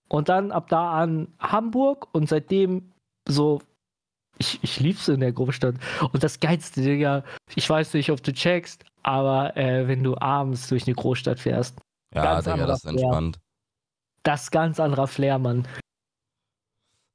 und 0.09 0.29
dann 0.29 0.53
ab 0.53 0.69
da 0.69 0.93
an 0.93 1.29
Hamburg 1.39 2.09
und 2.13 2.29
seitdem 2.29 2.93
so, 3.29 3.61
ich, 4.39 4.59
ich 4.63 4.81
lieb's 4.81 5.09
in 5.09 5.21
der 5.21 5.33
Großstadt. 5.33 5.77
Und 6.13 6.23
das 6.23 6.41
geilste, 6.41 6.83
Digga, 6.83 7.25
ich 7.55 7.69
weiß 7.69 7.95
nicht, 7.95 8.11
ob 8.11 8.23
du 8.23 8.33
checkst, 8.33 8.85
aber 9.03 9.57
äh, 9.57 9.89
wenn 9.89 10.03
du 10.03 10.17
abends 10.19 10.69
durch 10.69 10.87
eine 10.87 10.95
Großstadt 10.95 11.41
fährst. 11.41 11.79
Ja, 12.15 12.41
Digga, 12.41 12.67
das 12.67 12.85
ist 12.85 12.91
entspannt. 12.91 13.39
Das 14.23 14.43
ist 14.45 14.51
ganz 14.51 14.81
anderer 14.81 15.07
Flair, 15.07 15.39
Mann. 15.39 15.67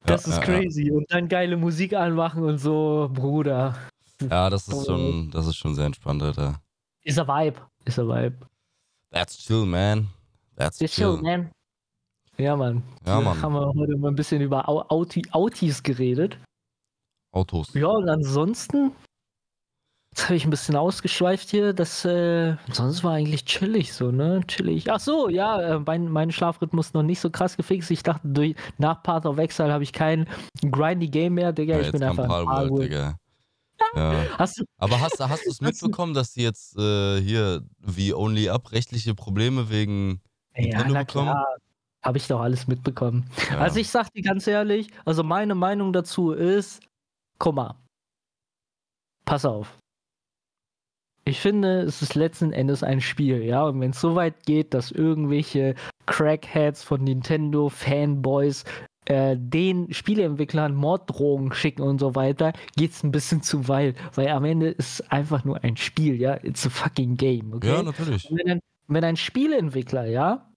Das 0.05 0.25
ja, 0.25 0.31
ist 0.31 0.37
ja, 0.39 0.43
crazy. 0.43 0.87
Ja. 0.87 0.93
Und 0.93 1.11
dann 1.11 1.27
geile 1.27 1.57
Musik 1.57 1.93
anmachen 1.93 2.43
und 2.43 2.57
so, 2.57 3.09
Bruder. 3.13 3.75
Ja, 4.21 4.49
das 4.49 4.67
ist 4.67 4.85
schon, 4.85 5.29
das 5.31 5.47
ist 5.47 5.55
schon 5.57 5.75
sehr 5.75 5.85
entspannt, 5.85 6.23
Alter. 6.23 6.61
Ist 7.03 7.19
a 7.19 7.27
Vibe. 7.27 7.59
Ist 7.85 7.99
a 7.99 8.03
Vibe. 8.03 8.37
That's 9.11 9.37
chill, 9.37 9.65
man. 9.65 10.07
That's 10.55 10.79
Ist 10.79 10.95
chill, 10.95 11.17
man. 11.17 11.51
Ja, 12.41 12.55
Mann. 12.55 12.83
Ja, 13.05 13.21
Mann. 13.21 13.41
Haben 13.41 13.53
wir 13.53 13.67
heute 13.67 13.97
mal 13.97 14.09
ein 14.09 14.15
bisschen 14.15 14.41
über 14.41 14.67
Auti 14.67 15.23
Autis 15.31 15.83
geredet. 15.83 16.37
Autos. 17.31 17.73
Ja, 17.73 17.87
und 17.87 18.09
ansonsten, 18.09 18.91
jetzt 20.11 20.25
habe 20.25 20.35
ich 20.35 20.43
ein 20.43 20.49
bisschen 20.49 20.75
ausgeschweift 20.75 21.49
hier, 21.49 21.73
das, 21.73 22.03
äh, 22.03 22.55
sonst 22.71 23.03
war 23.03 23.13
eigentlich 23.13 23.45
chillig 23.45 23.93
so, 23.93 24.11
ne? 24.11 24.41
Chillig. 24.47 24.91
Ach 24.91 24.99
so, 24.99 25.29
ja, 25.29 25.61
äh, 25.61 25.79
mein, 25.79 26.09
mein 26.09 26.31
Schlafrhythmus 26.31 26.93
noch 26.93 27.03
nicht 27.03 27.19
so 27.19 27.29
krass 27.29 27.55
gefixt. 27.55 27.91
Ich 27.91 28.03
dachte, 28.03 28.27
durch, 28.27 28.55
nach 28.77 29.01
Path 29.03 29.25
of 29.25 29.37
Exile 29.37 29.71
habe 29.71 29.83
ich 29.83 29.93
kein 29.93 30.27
grindy 30.71 31.07
Game 31.07 31.35
mehr, 31.35 31.53
Digga. 31.53 31.75
Ja, 31.75 31.81
ich 31.81 31.91
bin 31.91 32.03
einfach. 32.03 32.27
Palworld, 32.27 32.83
Digga. 32.83 33.15
Ja. 33.95 34.25
Hast 34.37 34.59
du, 34.59 34.65
Aber 34.77 34.99
hast, 34.99 35.19
hast 35.19 35.45
du 35.45 35.49
es 35.49 35.61
mitbekommen, 35.61 36.13
dass 36.13 36.33
die 36.33 36.43
jetzt 36.43 36.77
äh, 36.77 37.21
hier 37.21 37.63
wie 37.79 38.13
Only 38.13 38.49
Up 38.49 38.71
rechtliche 38.71 39.15
Probleme 39.15 39.69
wegen 39.69 40.21
ja, 40.55 40.87
na 40.87 41.05
klar. 41.05 41.45
Habe 42.03 42.17
ich 42.17 42.27
doch 42.27 42.41
alles 42.41 42.67
mitbekommen. 42.67 43.29
Ja. 43.49 43.59
Also 43.59 43.79
ich 43.79 43.89
sag 43.89 44.11
dir 44.13 44.23
ganz 44.23 44.47
ehrlich, 44.47 44.87
also 45.05 45.23
meine 45.23 45.55
Meinung 45.55 45.93
dazu 45.93 46.31
ist, 46.31 46.81
guck 47.37 47.55
mal, 47.55 47.75
pass 49.25 49.45
auf. 49.45 49.77
Ich 51.25 51.39
finde, 51.39 51.81
es 51.81 52.01
ist 52.01 52.15
letzten 52.15 52.51
Endes 52.51 52.81
ein 52.81 52.99
Spiel, 52.99 53.43
ja. 53.43 53.63
Und 53.63 53.79
wenn 53.79 53.91
es 53.91 54.01
so 54.01 54.15
weit 54.15 54.45
geht, 54.45 54.73
dass 54.73 54.91
irgendwelche 54.91 55.75
Crackheads 56.07 56.83
von 56.83 57.03
Nintendo, 57.03 57.69
Fanboys, 57.69 58.63
äh, 59.05 59.37
den 59.37 59.93
Spieleentwicklern 59.93 60.73
Morddrohungen 60.73 61.53
schicken 61.53 61.83
und 61.83 61.99
so 61.99 62.15
weiter, 62.15 62.53
geht 62.75 62.91
es 62.91 63.03
ein 63.03 63.11
bisschen 63.11 63.43
zu 63.43 63.67
weit. 63.67 63.95
Weil 64.15 64.29
am 64.29 64.45
Ende 64.45 64.69
ist 64.69 64.99
es 64.99 65.11
einfach 65.11 65.45
nur 65.45 65.63
ein 65.63 65.77
Spiel, 65.77 66.19
ja. 66.19 66.43
It's 66.43 66.65
a 66.65 66.69
fucking 66.71 67.17
game, 67.17 67.53
okay? 67.53 67.67
Ja, 67.67 67.83
natürlich. 67.83 68.29
Und 68.29 68.39
wenn, 68.43 68.59
wenn 68.87 69.03
ein 69.03 69.15
Spieleentwickler, 69.15 70.05
ja, 70.05 70.50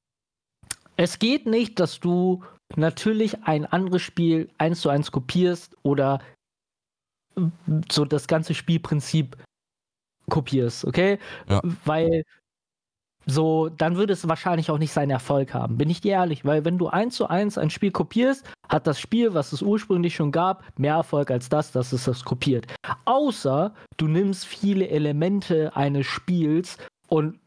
es 0.96 1.18
geht 1.18 1.46
nicht, 1.46 1.80
dass 1.80 2.00
du 2.00 2.42
natürlich 2.76 3.42
ein 3.44 3.66
anderes 3.66 4.02
Spiel 4.02 4.50
eins 4.58 4.80
zu 4.80 4.88
eins 4.88 5.12
kopierst 5.12 5.76
oder 5.82 6.20
so 7.90 8.04
das 8.04 8.26
ganze 8.26 8.54
Spielprinzip 8.54 9.36
kopierst, 10.30 10.84
okay? 10.84 11.18
Ja. 11.48 11.60
Weil 11.84 12.24
so, 13.26 13.70
dann 13.70 13.96
würde 13.96 14.12
es 14.12 14.28
wahrscheinlich 14.28 14.70
auch 14.70 14.78
nicht 14.78 14.92
seinen 14.92 15.10
Erfolg 15.10 15.54
haben. 15.54 15.78
Bin 15.78 15.88
ich 15.88 16.02
dir 16.02 16.12
ehrlich, 16.12 16.44
weil 16.44 16.64
wenn 16.64 16.76
du 16.76 16.88
eins 16.88 17.16
zu 17.16 17.26
eins 17.26 17.56
ein 17.56 17.70
Spiel 17.70 17.90
kopierst, 17.90 18.44
hat 18.68 18.86
das 18.86 19.00
Spiel, 19.00 19.32
was 19.32 19.52
es 19.52 19.62
ursprünglich 19.62 20.14
schon 20.14 20.30
gab, 20.30 20.64
mehr 20.78 20.94
Erfolg 20.94 21.30
als 21.30 21.48
das, 21.48 21.72
dass 21.72 21.92
es 21.92 22.04
das 22.04 22.24
kopiert. 22.24 22.66
Außer 23.06 23.74
du 23.96 24.08
nimmst 24.08 24.44
viele 24.44 24.88
Elemente 24.88 25.74
eines 25.74 26.06
Spiels 26.06 26.76
und 27.08 27.38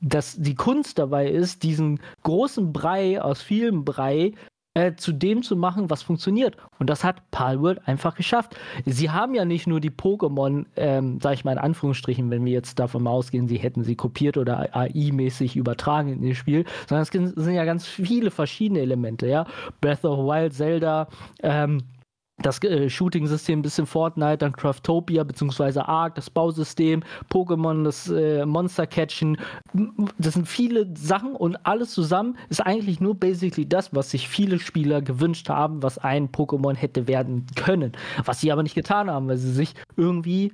dass 0.00 0.36
die 0.36 0.54
Kunst 0.54 0.98
dabei 0.98 1.28
ist, 1.28 1.62
diesen 1.62 2.00
großen 2.22 2.72
Brei 2.72 3.20
aus 3.20 3.42
vielem 3.42 3.84
Brei 3.84 4.32
äh, 4.78 4.94
zu 4.94 5.12
dem 5.12 5.42
zu 5.42 5.56
machen, 5.56 5.90
was 5.90 6.02
funktioniert. 6.02 6.56
Und 6.78 6.88
das 6.88 7.02
hat 7.02 7.30
Palworld 7.32 7.86
einfach 7.88 8.14
geschafft. 8.14 8.54
Sie 8.86 9.10
haben 9.10 9.34
ja 9.34 9.44
nicht 9.44 9.66
nur 9.66 9.80
die 9.80 9.90
Pokémon, 9.90 10.66
ähm, 10.76 11.18
sag 11.20 11.34
ich 11.34 11.44
mal 11.44 11.52
in 11.52 11.58
Anführungsstrichen, 11.58 12.30
wenn 12.30 12.44
wir 12.44 12.52
jetzt 12.52 12.78
davon 12.78 13.06
ausgehen, 13.08 13.48
sie 13.48 13.56
hätten 13.56 13.82
sie 13.82 13.96
kopiert 13.96 14.36
oder 14.36 14.74
AI-mäßig 14.76 15.56
übertragen 15.56 16.12
in 16.12 16.28
das 16.28 16.36
Spiel, 16.36 16.64
sondern 16.88 17.02
es 17.02 17.34
sind 17.34 17.54
ja 17.54 17.64
ganz 17.64 17.86
viele 17.86 18.30
verschiedene 18.30 18.80
Elemente, 18.80 19.26
ja. 19.26 19.46
Breath 19.80 20.04
of 20.04 20.20
the 20.20 20.24
Wild, 20.24 20.52
Zelda, 20.52 21.08
ähm, 21.42 21.82
das 22.42 22.62
äh, 22.62 22.88
Shooting-System 22.88 23.60
ein 23.60 23.62
bisschen 23.62 23.86
Fortnite, 23.86 24.38
dann 24.38 24.52
Craftopia 24.52 25.24
bzw. 25.24 25.80
Ark, 25.80 26.14
das 26.14 26.30
Bausystem, 26.30 27.02
Pokémon, 27.30 27.84
das 27.84 28.08
äh, 28.08 28.46
Monster-Catchen. 28.46 29.38
Das 30.18 30.34
sind 30.34 30.48
viele 30.48 30.88
Sachen 30.96 31.34
und 31.34 31.56
alles 31.66 31.90
zusammen 31.90 32.36
ist 32.48 32.64
eigentlich 32.64 33.00
nur 33.00 33.14
basically 33.14 33.68
das, 33.68 33.94
was 33.94 34.10
sich 34.10 34.28
viele 34.28 34.58
Spieler 34.58 35.02
gewünscht 35.02 35.48
haben, 35.48 35.82
was 35.82 35.98
ein 35.98 36.28
Pokémon 36.28 36.74
hätte 36.74 37.08
werden 37.08 37.46
können. 37.56 37.92
Was 38.24 38.40
sie 38.40 38.52
aber 38.52 38.62
nicht 38.62 38.74
getan 38.74 39.10
haben, 39.10 39.28
weil 39.28 39.38
sie 39.38 39.52
sich 39.52 39.74
irgendwie 39.96 40.52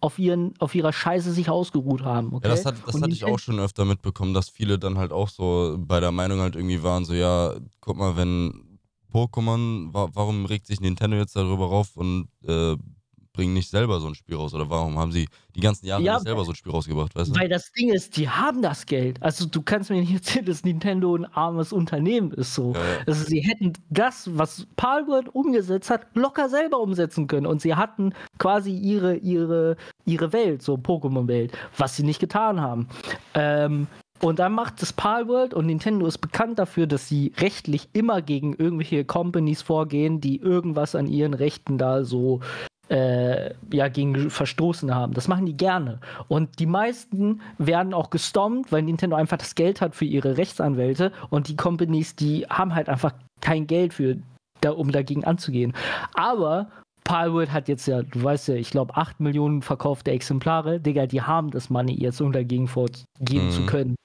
auf, 0.00 0.18
ihren, 0.18 0.52
auf 0.58 0.74
ihrer 0.74 0.92
Scheiße 0.92 1.32
sich 1.32 1.48
ausgeruht 1.48 2.02
haben. 2.02 2.34
Okay? 2.34 2.48
Ja, 2.48 2.54
das, 2.54 2.66
hat, 2.66 2.74
das 2.86 3.00
hatte 3.00 3.10
ich 3.10 3.24
auch 3.24 3.38
schon 3.38 3.58
öfter 3.58 3.86
mitbekommen, 3.86 4.34
dass 4.34 4.50
viele 4.50 4.78
dann 4.78 4.98
halt 4.98 5.12
auch 5.12 5.30
so 5.30 5.76
bei 5.78 5.98
der 6.00 6.12
Meinung 6.12 6.40
halt 6.40 6.56
irgendwie 6.56 6.82
waren, 6.82 7.06
so 7.06 7.14
ja, 7.14 7.54
guck 7.80 7.96
mal, 7.96 8.14
wenn 8.16 8.73
Pokémon, 9.14 9.94
wa 9.94 10.08
warum 10.12 10.44
regt 10.44 10.66
sich 10.66 10.80
Nintendo 10.80 11.16
jetzt 11.16 11.36
darüber 11.36 11.66
rauf 11.66 11.96
und 11.96 12.28
äh, 12.44 12.74
bringen 13.32 13.52
nicht 13.54 13.70
selber 13.70 14.00
so 14.00 14.08
ein 14.08 14.14
Spiel 14.14 14.36
raus? 14.36 14.54
Oder 14.54 14.70
warum 14.70 14.98
haben 14.98 15.12
sie 15.12 15.28
die 15.54 15.60
ganzen 15.60 15.86
Jahre 15.86 16.02
ja, 16.02 16.14
nicht 16.14 16.24
selber 16.24 16.44
so 16.44 16.50
ein 16.50 16.56
Spiel 16.56 16.72
rausgebracht? 16.72 17.14
Weißt 17.14 17.30
du? 17.30 17.38
Weil 17.38 17.48
das 17.48 17.70
Ding 17.72 17.92
ist, 17.92 18.16
die 18.16 18.28
haben 18.28 18.60
das 18.60 18.86
Geld. 18.86 19.22
Also 19.22 19.46
du 19.46 19.62
kannst 19.62 19.90
mir 19.90 20.00
nicht 20.00 20.12
erzählen, 20.12 20.46
dass 20.46 20.64
Nintendo 20.64 21.14
ein 21.14 21.26
armes 21.26 21.72
Unternehmen 21.72 22.32
ist. 22.32 22.54
So. 22.54 22.72
Ja, 22.72 22.80
ja. 22.80 22.98
Also 23.06 23.24
sie 23.24 23.40
hätten 23.40 23.74
das, 23.90 24.30
was 24.32 24.66
Palworld 24.76 25.28
umgesetzt 25.32 25.90
hat, 25.90 26.06
locker 26.14 26.48
selber 26.48 26.80
umsetzen 26.80 27.26
können. 27.28 27.46
Und 27.46 27.60
sie 27.60 27.74
hatten 27.74 28.14
quasi 28.38 28.72
ihre, 28.72 29.16
ihre, 29.16 29.76
ihre 30.04 30.32
Welt, 30.32 30.62
so 30.62 30.74
Pokémon-Welt, 30.74 31.56
was 31.76 31.96
sie 31.96 32.02
nicht 32.02 32.20
getan 32.20 32.60
haben. 32.60 32.88
Ähm, 33.34 33.86
und 34.20 34.38
dann 34.38 34.52
macht 34.52 34.82
es 34.82 34.92
Palworld 34.92 35.54
und 35.54 35.66
Nintendo 35.66 36.06
ist 36.06 36.18
bekannt 36.18 36.58
dafür, 36.58 36.86
dass 36.86 37.08
sie 37.08 37.32
rechtlich 37.38 37.88
immer 37.92 38.22
gegen 38.22 38.54
irgendwelche 38.54 39.04
Companies 39.04 39.62
vorgehen, 39.62 40.20
die 40.20 40.40
irgendwas 40.40 40.94
an 40.94 41.06
ihren 41.06 41.34
Rechten 41.34 41.78
da 41.78 42.04
so 42.04 42.40
äh, 42.88 43.54
ja, 43.72 43.88
gegen 43.88 44.30
verstoßen 44.30 44.94
haben. 44.94 45.14
Das 45.14 45.28
machen 45.28 45.46
die 45.46 45.56
gerne. 45.56 46.00
Und 46.28 46.58
die 46.58 46.66
meisten 46.66 47.40
werden 47.58 47.94
auch 47.94 48.10
gestompt, 48.10 48.72
weil 48.72 48.82
Nintendo 48.82 49.16
einfach 49.16 49.38
das 49.38 49.54
Geld 49.54 49.80
hat 49.80 49.94
für 49.94 50.04
ihre 50.04 50.36
Rechtsanwälte 50.36 51.12
und 51.30 51.48
die 51.48 51.56
Companies, 51.56 52.14
die 52.14 52.46
haben 52.48 52.74
halt 52.74 52.88
einfach 52.88 53.12
kein 53.40 53.66
Geld 53.66 53.94
für, 53.94 54.16
da, 54.60 54.70
um 54.70 54.92
dagegen 54.92 55.24
anzugehen. 55.24 55.72
Aber 56.14 56.68
Palworld 57.04 57.52
hat 57.52 57.68
jetzt 57.68 57.86
ja, 57.86 58.02
du 58.02 58.22
weißt 58.22 58.48
ja, 58.48 58.54
ich 58.54 58.70
glaube, 58.70 58.96
8 58.96 59.20
Millionen 59.20 59.60
verkaufte 59.60 60.10
Exemplare. 60.10 60.80
Digga, 60.80 61.06
die 61.06 61.20
haben 61.20 61.50
das 61.50 61.68
Money 61.68 61.94
jetzt, 61.94 62.20
um 62.20 62.32
dagegen 62.32 62.68
vorgehen 62.68 63.06
mhm. 63.20 63.50
zu 63.50 63.66
können. 63.66 63.96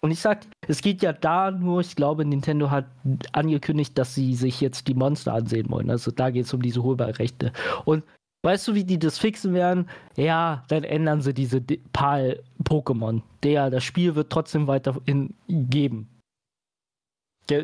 Und 0.00 0.12
ich 0.12 0.20
sag, 0.20 0.46
es 0.68 0.80
geht 0.80 1.02
ja 1.02 1.12
da 1.12 1.50
nur, 1.50 1.80
ich 1.80 1.96
glaube, 1.96 2.24
Nintendo 2.24 2.70
hat 2.70 2.86
angekündigt, 3.32 3.98
dass 3.98 4.14
sie 4.14 4.34
sich 4.34 4.60
jetzt 4.60 4.86
die 4.86 4.94
Monster 4.94 5.34
ansehen 5.34 5.70
wollen. 5.70 5.90
Also 5.90 6.10
da 6.12 6.30
geht 6.30 6.46
es 6.46 6.54
um 6.54 6.62
diese 6.62 6.80
Urheberrechte. 6.80 7.52
Und 7.84 8.04
weißt 8.42 8.68
du, 8.68 8.74
wie 8.74 8.84
die 8.84 8.98
das 8.98 9.18
fixen 9.18 9.54
werden? 9.54 9.88
Ja, 10.16 10.64
dann 10.68 10.84
ändern 10.84 11.20
sie 11.20 11.34
diese 11.34 11.60
PAL-Pokémon. 11.60 13.22
Der, 13.42 13.70
das 13.70 13.82
Spiel 13.82 14.14
wird 14.14 14.30
trotzdem 14.30 14.68
weiterhin 14.68 15.34
geben. 15.48 16.08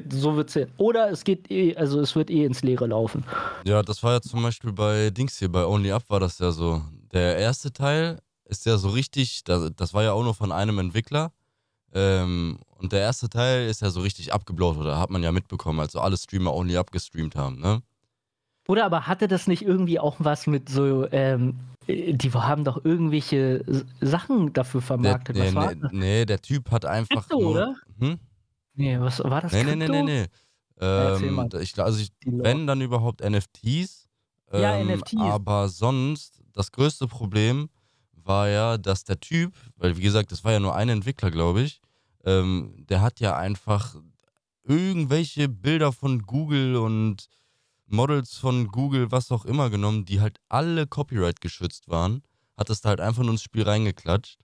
So 0.09 0.35
wird's 0.35 0.55
hin. 0.55 0.73
Oder 0.79 1.11
es 1.11 1.25
geht 1.25 1.51
eh, 1.51 1.77
also 1.77 2.01
es 2.01 2.17
wird 2.17 2.31
eh 2.31 2.47
ins 2.47 2.63
Leere 2.63 2.87
laufen. 2.87 3.23
Ja, 3.65 3.83
das 3.83 4.03
war 4.03 4.15
ja 4.15 4.21
zum 4.21 4.43
Beispiel 4.43 4.73
bei 4.73 5.11
Dings 5.11 5.39
hier, 5.39 5.53
bei 5.53 5.65
Only 5.65 5.93
Up 5.93 6.09
war 6.09 6.21
das 6.21 6.39
ja 6.39 6.51
so. 6.51 6.83
Der 7.13 7.37
erste 7.37 7.73
Teil 7.73 8.19
ist 8.47 8.67
ja 8.67 8.79
so 8.79 8.89
richtig, 8.89 9.45
das, 9.45 9.71
das 9.77 9.93
war 9.95 10.03
ja 10.03 10.13
auch 10.13 10.25
nur 10.25 10.35
von 10.35 10.53
einem 10.53 10.79
Entwickler. 10.79 11.33
Ähm, 11.95 12.59
und 12.79 12.93
der 12.93 13.01
erste 13.01 13.29
Teil 13.29 13.69
ist 13.69 13.81
ja 13.81 13.91
so 13.91 14.01
richtig 14.01 14.33
abgeblaut, 14.33 14.77
oder 14.77 14.99
hat 14.99 15.11
man 15.11 15.23
ja 15.23 15.33
mitbekommen, 15.33 15.81
als 15.81 15.93
so 15.93 16.01
alle 16.01 16.17
Streamer 16.17 16.53
only 16.53 16.77
abgestreamt 16.77 17.37
haben, 17.37 17.61
ne? 17.61 17.83
Oder 18.67 18.85
aber 18.87 19.07
hatte 19.07 19.29
das 19.29 19.47
nicht 19.47 19.63
irgendwie 19.63 20.01
auch 20.01 20.17
was 20.19 20.47
mit 20.47 20.69
so, 20.69 21.07
ähm, 21.13 21.61
die 21.87 22.33
haben 22.33 22.65
doch 22.65 22.85
irgendwelche 22.85 23.85
Sachen 24.01 24.53
dafür 24.53 24.81
vermarktet? 24.81 25.37
Der, 25.37 25.45
nee, 25.45 25.55
was 25.55 25.65
war 25.65 25.75
nee, 25.75 25.89
nee, 25.93 26.25
der 26.25 26.41
Typ 26.41 26.71
hat 26.71 26.85
einfach. 26.85 27.29
Crypto, 27.29 27.41
nur, 27.41 27.51
oder? 27.51 27.75
Hm? 28.01 28.19
Nee, 28.75 28.99
was 29.01 29.23
war 29.23 29.43
das? 29.43 29.53
Nee, 29.53 29.63
Crypto? 29.63 29.77
nee, 29.77 29.89
nee, 29.89 30.03
nee, 30.03 30.23
nee. 30.23 30.27
Ähm, 30.81 31.49
ich, 31.61 31.79
also 31.79 32.01
ich, 32.01 32.11
wenn 32.25 32.67
dann 32.67 32.81
überhaupt 32.81 33.21
NFTs. 33.23 34.09
Ähm, 34.51 34.63
ja, 34.63 34.83
NFTs. 34.83 35.21
Aber 35.21 35.69
sonst, 35.69 36.43
das 36.53 36.73
größte 36.73 37.07
Problem 37.07 37.69
war 38.13 38.49
ja, 38.49 38.79
dass 38.79 39.05
der 39.05 39.21
Typ, 39.21 39.55
weil 39.77 39.97
wie 39.97 40.03
gesagt, 40.03 40.33
das 40.33 40.43
war 40.43 40.53
ja 40.53 40.61
nur 40.61 40.75
ein 40.75 40.89
Entwickler, 40.89 41.31
glaube 41.31 41.63
ich, 41.63 41.81
ähm, 42.25 42.85
der 42.89 43.01
hat 43.01 43.21
ja 43.21 43.37
einfach 43.37 43.97
irgendwelche 44.65 45.49
Bilder 45.49 45.93
von 45.93 46.23
Google 46.23 46.77
und 46.77 47.29
Models 47.87 48.37
von 48.37 48.69
Google, 48.69 49.11
was 49.11 49.31
auch 49.31 49.45
immer 49.45 49.71
genommen, 49.71 50.05
die 50.05 50.21
halt 50.21 50.39
alle 50.49 50.87
Copyright 50.87 51.41
geschützt 51.41 51.89
waren, 51.89 52.23
hat 52.57 52.71
das 52.71 52.81
da 52.81 52.91
halt 52.91 53.01
einfach 53.01 53.23
nur 53.23 53.33
ins 53.33 53.43
Spiel 53.43 53.63
reingeklatscht, 53.63 54.39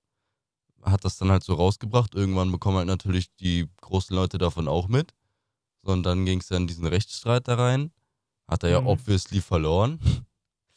hat 0.82 1.04
das 1.04 1.16
dann 1.16 1.30
halt 1.30 1.42
so 1.42 1.54
rausgebracht. 1.54 2.14
Irgendwann 2.14 2.52
bekommen 2.52 2.78
halt 2.78 2.86
natürlich 2.86 3.34
die 3.36 3.68
großen 3.80 4.14
Leute 4.14 4.38
davon 4.38 4.68
auch 4.68 4.88
mit. 4.88 5.14
So, 5.82 5.92
und 5.92 6.02
dann 6.02 6.26
ging 6.26 6.40
es 6.40 6.48
ja 6.50 6.56
in 6.56 6.66
diesen 6.66 6.86
Rechtsstreit 6.86 7.48
da 7.48 7.54
rein. 7.54 7.92
Hat 8.46 8.62
er 8.62 8.70
ja 8.70 8.80
mhm. 8.80 8.88
obviously 8.88 9.40
verloren. 9.40 9.98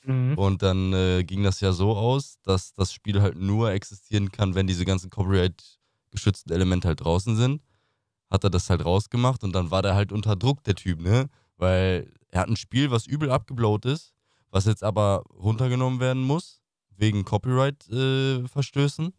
Mhm. 0.06 0.38
Und 0.38 0.62
dann 0.62 0.93
äh, 0.93 1.24
ging 1.24 1.43
das 1.43 1.60
ja 1.60 1.72
so 1.74 1.95
aus, 1.95 2.38
dass 2.43 2.74
das 2.74 2.93
Spiel 2.93 3.22
halt 3.22 3.38
nur 3.38 3.72
existieren 3.72 4.32
kann, 4.32 4.56
wenn 4.56 4.68
diese 4.68 4.86
ganzen 4.86 5.10
Copyright-geschützten 6.14 6.53
Elemente 6.53 6.88
halt 6.88 7.03
draußen 7.03 7.36
sind. 7.36 7.61
Hat 8.30 8.43
er 8.43 8.49
das 8.49 8.70
halt 8.70 8.86
rausgemacht 8.86 9.43
und 9.43 9.53
dann 9.53 9.72
war 9.72 9.82
der 9.82 9.95
halt 9.95 10.11
unter 10.11 10.36
Druck, 10.36 10.64
der 10.64 10.76
Typ, 10.76 11.01
ne? 11.01 11.30
Weil 11.57 12.11
er 12.30 12.41
hat 12.41 12.49
ein 12.49 12.55
Spiel, 12.55 12.89
was 12.89 13.05
übel 13.05 13.30
abgeblowt 13.30 13.86
ist, 13.86 14.14
was 14.49 14.66
jetzt 14.66 14.84
aber 14.84 15.24
runtergenommen 15.30 15.99
werden 15.99 16.24
muss, 16.24 16.61
wegen 16.95 17.26
Copyright-Verstößen. 17.26 19.07
Äh, 19.07 19.11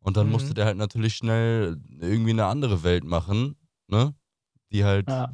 und 0.00 0.16
dann 0.16 0.26
mhm. 0.26 0.32
musste 0.32 0.52
der 0.52 0.66
halt 0.66 0.76
natürlich 0.76 1.16
schnell 1.16 1.80
irgendwie 2.00 2.30
eine 2.30 2.46
andere 2.46 2.82
Welt 2.82 3.04
machen, 3.04 3.56
ne? 3.88 4.14
Die 4.72 4.84
halt 4.84 5.08
ja. 5.08 5.32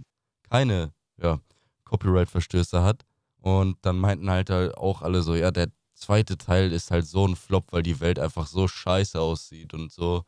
keine 0.49 0.93
ja, 1.21 1.41
Copyright-Verstöße 1.85 2.83
hat. 2.83 3.05
Und 3.39 3.79
dann 3.83 3.99
meinten 3.99 4.31
halt, 4.31 4.51
halt 4.51 4.77
auch 4.77 5.03
alle 5.03 5.23
so, 5.23 5.35
ja, 5.35 5.51
der 5.51 5.69
zweite 5.95 6.37
Teil 6.37 6.73
ist 6.73 6.91
halt 6.91 7.07
so 7.07 7.27
ein 7.27 7.37
Flop, 7.37 7.73
weil 7.73 7.83
die 7.83 7.99
Welt 8.01 8.19
einfach 8.19 8.47
so 8.47 8.69
scheiße 8.69 9.19
aussieht 9.21 9.75
und 9.75 9.91
so 9.91 10.25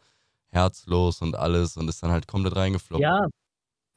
herzlos 0.53 1.23
und 1.23 1.37
alles 1.37 1.77
und 1.77 1.89
ist 1.89 2.03
dann 2.03 2.11
halt 2.11 2.27
komplett 2.29 2.57
reingefloppt. 2.57 3.03
Ja, 3.03 3.27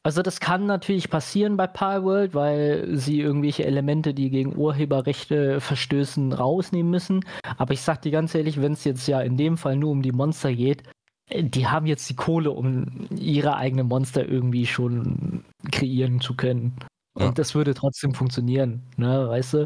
also 0.05 0.21
das 0.21 0.39
kann 0.39 0.67
natürlich 0.67 1.09
passieren 1.09 1.57
bei 1.57 1.65
Palworld, 1.65 2.35
weil 2.35 2.95
sie 2.95 3.21
irgendwelche 3.21 3.65
Elemente, 3.65 4.13
die 4.13 4.29
gegen 4.29 4.55
Urheberrechte 4.55 5.59
verstößen, 5.59 6.31
rausnehmen 6.31 6.91
müssen. 6.91 7.25
Aber 7.57 7.73
ich 7.73 7.81
sag 7.81 8.03
dir 8.03 8.11
ganz 8.11 8.35
ehrlich, 8.35 8.61
wenn 8.61 8.73
es 8.73 8.83
jetzt 8.83 9.07
ja 9.07 9.21
in 9.21 9.35
dem 9.35 9.57
Fall 9.57 9.77
nur 9.77 9.89
um 9.89 10.03
die 10.03 10.11
Monster 10.11 10.53
geht, 10.53 10.83
äh, 11.27 11.43
die 11.43 11.65
haben 11.65 11.87
jetzt 11.87 12.07
die 12.07 12.15
Kohle, 12.15 12.51
um 12.51 13.07
ihre 13.17 13.55
eigenen 13.55 13.87
Monster 13.87 14.27
irgendwie 14.27 14.67
schon 14.67 15.43
kreieren 15.71 16.21
zu 16.21 16.35
können. 16.35 16.75
Und 17.15 17.23
ja. 17.23 17.31
das 17.31 17.55
würde 17.55 17.73
trotzdem 17.73 18.13
funktionieren, 18.13 18.83
ne, 18.97 19.27
weißt 19.27 19.53
du? 19.55 19.65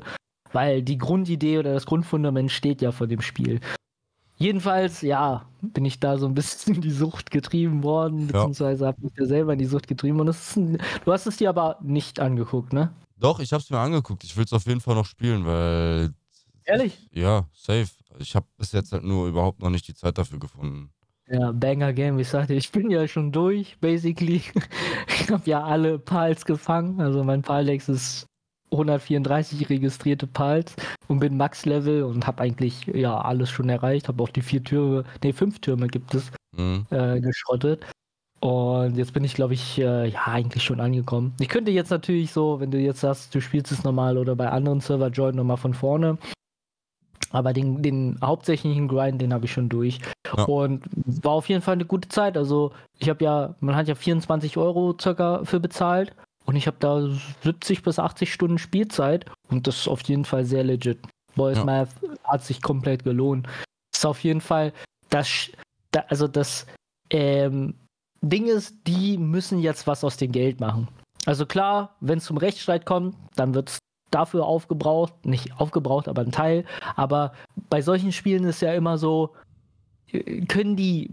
Weil 0.54 0.84
die 0.84 0.98
Grundidee 0.98 1.58
oder 1.58 1.74
das 1.74 1.86
Grundfundament 1.86 2.50
steht 2.50 2.82
ja 2.82 2.94
vor 2.94 3.08
dem 3.08 3.20
Spiel. 3.20 3.60
Jedenfalls, 4.40 5.02
ja, 5.02 5.46
bin 5.62 5.84
ich 5.84 6.00
da 6.00 6.18
so 6.18 6.26
ein 6.26 6.34
bisschen 6.34 6.76
in 6.76 6.82
die 6.82 6.92
Sucht 6.92 7.30
getrieben 7.30 7.84
worden, 7.84 8.28
beziehungsweise 8.28 8.88
habe 8.88 9.02
mich 9.02 9.14
da 9.16 9.26
selber 9.26 9.54
in 9.54 9.60
die 9.60 9.66
Sucht 9.66 9.88
getrieben. 9.88 10.20
Und 10.22 10.30
ein, 10.30 10.78
du 11.04 11.12
hast 11.12 11.28
es 11.28 11.38
dir 11.38 11.50
aber 11.50 11.78
nicht 11.82 12.22
angeguckt, 12.22 12.72
ne? 12.72 12.94
Doch, 13.18 13.42
ich 13.42 13.52
habe 13.52 13.62
es 13.62 13.70
mir 13.70 13.80
angeguckt. 13.80 14.24
Ich 14.24 14.38
will 14.38 14.46
es 14.46 14.54
auf 14.54 14.66
jeden 14.66 14.80
Fall 14.80 14.96
noch 14.96 15.06
spielen, 15.06 15.46
weil. 15.46 16.14
Ehrlich? 16.64 16.98
Ja, 17.12 17.48
safe. 17.54 17.90
Ich 18.18 18.34
habe 18.34 18.46
bis 18.58 18.72
jetzt 18.72 18.94
halt 18.94 19.04
nur 19.04 19.28
überhaupt 19.28 19.62
noch 19.62 19.70
nicht 19.70 19.88
die 19.88 19.94
Zeit 19.94 20.18
dafür 20.18 20.40
gefunden. 20.40 20.90
Ja, 21.28 21.52
Banger 21.52 21.94
Game, 21.94 22.18
wie 22.18 22.22
ich 22.22 22.30
sagte, 22.30 22.54
ich 22.54 22.72
bin 22.72 22.90
ja 22.90 23.08
schon 23.08 23.32
durch, 23.32 23.78
basically. 23.80 24.42
ich 25.08 25.30
habe 25.30 25.50
ja 25.50 25.64
alle 25.64 26.00
Pals 26.00 26.46
gefangen. 26.46 27.02
Also 27.02 27.26
mein 27.26 27.42
Paldex 27.42 27.90
ist 27.90 28.29
134 28.72 29.70
registrierte 29.70 30.28
Pals 30.28 30.76
und 31.08 31.20
bin 31.20 31.38
Max-Level 31.38 32.04
und 32.04 32.28
habe 32.28 32.44
eigentlich 32.44 32.86
ja 32.88 33.20
alles 33.20 33.50
schon 33.50 33.70
erreicht. 33.70 34.08
Habe 34.08 34.22
auch 34.24 34.30
die 34.30 34.42
vier 34.42 34.64
Türme, 34.64 35.04
nee, 35.24 35.34
fünf 35.34 35.60
Türme 35.60 35.88
gibt 35.88 36.14
es, 36.14 36.32
mhm. 36.56 36.86
äh, 36.90 37.20
geschrottet. 37.20 37.86
Und 38.42 38.96
jetzt 38.96 39.14
bin 39.14 39.26
ich, 39.26 39.34
glaube 39.34 39.54
ich, 39.54 39.80
äh, 39.80 40.08
ja, 40.08 40.28
eigentlich 40.28 40.64
schon 40.64 40.80
angekommen. 40.80 41.34
Ich 41.40 41.50
könnte 41.50 41.72
jetzt 41.72 41.90
natürlich 41.90 42.32
so, 42.32 42.60
wenn 42.60 42.72
du 42.72 42.78
jetzt 42.78 43.02
sagst, 43.02 43.36
du 43.36 43.42
spielst 43.42 43.72
es 43.72 43.84
normal 43.84 44.18
oder 44.18 44.36
bei 44.36 44.50
anderen 44.50 44.80
Server 44.80 45.10
join 45.10 45.36
nochmal 45.36 45.58
von 45.58 45.74
vorne, 45.74 46.18
aber 47.32 47.54
den, 47.54 47.82
den 47.82 48.18
hauptsächlichen 48.24 48.88
Grind, 48.88 49.22
den 49.22 49.34
habe 49.34 49.46
ich 49.46 49.52
schon 49.52 49.70
durch. 49.70 50.00
Ja. 50.26 50.44
Und 50.46 50.84
war 51.24 51.34
auf 51.34 51.50
jeden 51.50 51.62
Fall 51.62 51.74
eine 51.74 51.86
gute 51.86 52.10
Zeit. 52.10 52.38
Also 52.38 52.72
ich 52.98 53.10
habe 53.10 53.24
ja, 53.24 53.56
man 53.60 53.76
hat 53.76 53.88
ja 53.88 53.96
24 53.96 54.58
Euro 54.58 54.96
circa 55.00 55.44
für 55.44 55.60
bezahlt. 55.60 56.16
Und 56.50 56.56
ich 56.56 56.66
habe 56.66 56.78
da 56.80 57.08
70 57.44 57.84
bis 57.84 58.00
80 58.00 58.34
Stunden 58.34 58.58
Spielzeit 58.58 59.30
und 59.50 59.68
das 59.68 59.82
ist 59.82 59.88
auf 59.88 60.02
jeden 60.02 60.26
Fall 60.26 60.46
sehr 60.46 60.64
legit. 60.64 60.98
Boys 61.36 61.60
ja. 61.60 61.64
Math 61.64 61.90
hat 62.24 62.44
sich 62.44 62.64
komplett 62.64 63.04
gelohnt. 63.04 63.48
Ist 63.94 64.04
auf 64.04 64.24
jeden 64.24 64.42
Fall 64.42 64.74
das, 65.12 65.52
also 66.08 66.28
das 66.28 66.66
ähm, 67.12 67.76
Ding 68.22 68.48
ist, 68.48 68.76
die 68.88 69.20
müssen 69.20 69.60
jetzt 69.60 69.86
was 69.86 70.04
aus 70.04 70.18
dem 70.18 70.32
Geld 70.32 70.60
machen. 70.60 70.88
Also 71.28 71.46
klar, 71.46 71.96
wenn 72.00 72.18
es 72.18 72.26
zum 72.26 72.38
Rechtsstreit 72.38 72.84
kommt, 72.84 73.16
dann 73.36 73.54
wird 73.54 73.70
es 73.70 73.78
dafür 74.10 74.48
aufgebraucht, 74.48 75.28
nicht 75.28 75.60
aufgebraucht, 75.60 76.08
aber 76.08 76.24
ein 76.24 76.32
Teil. 76.32 76.66
Aber 76.96 77.34
bei 77.70 77.84
solchen 77.84 78.12
Spielen 78.12 78.44
ist 78.46 78.64
ja 78.64 78.74
immer 78.74 78.98
so, 78.98 79.36
können 80.48 80.76
die, 80.76 81.10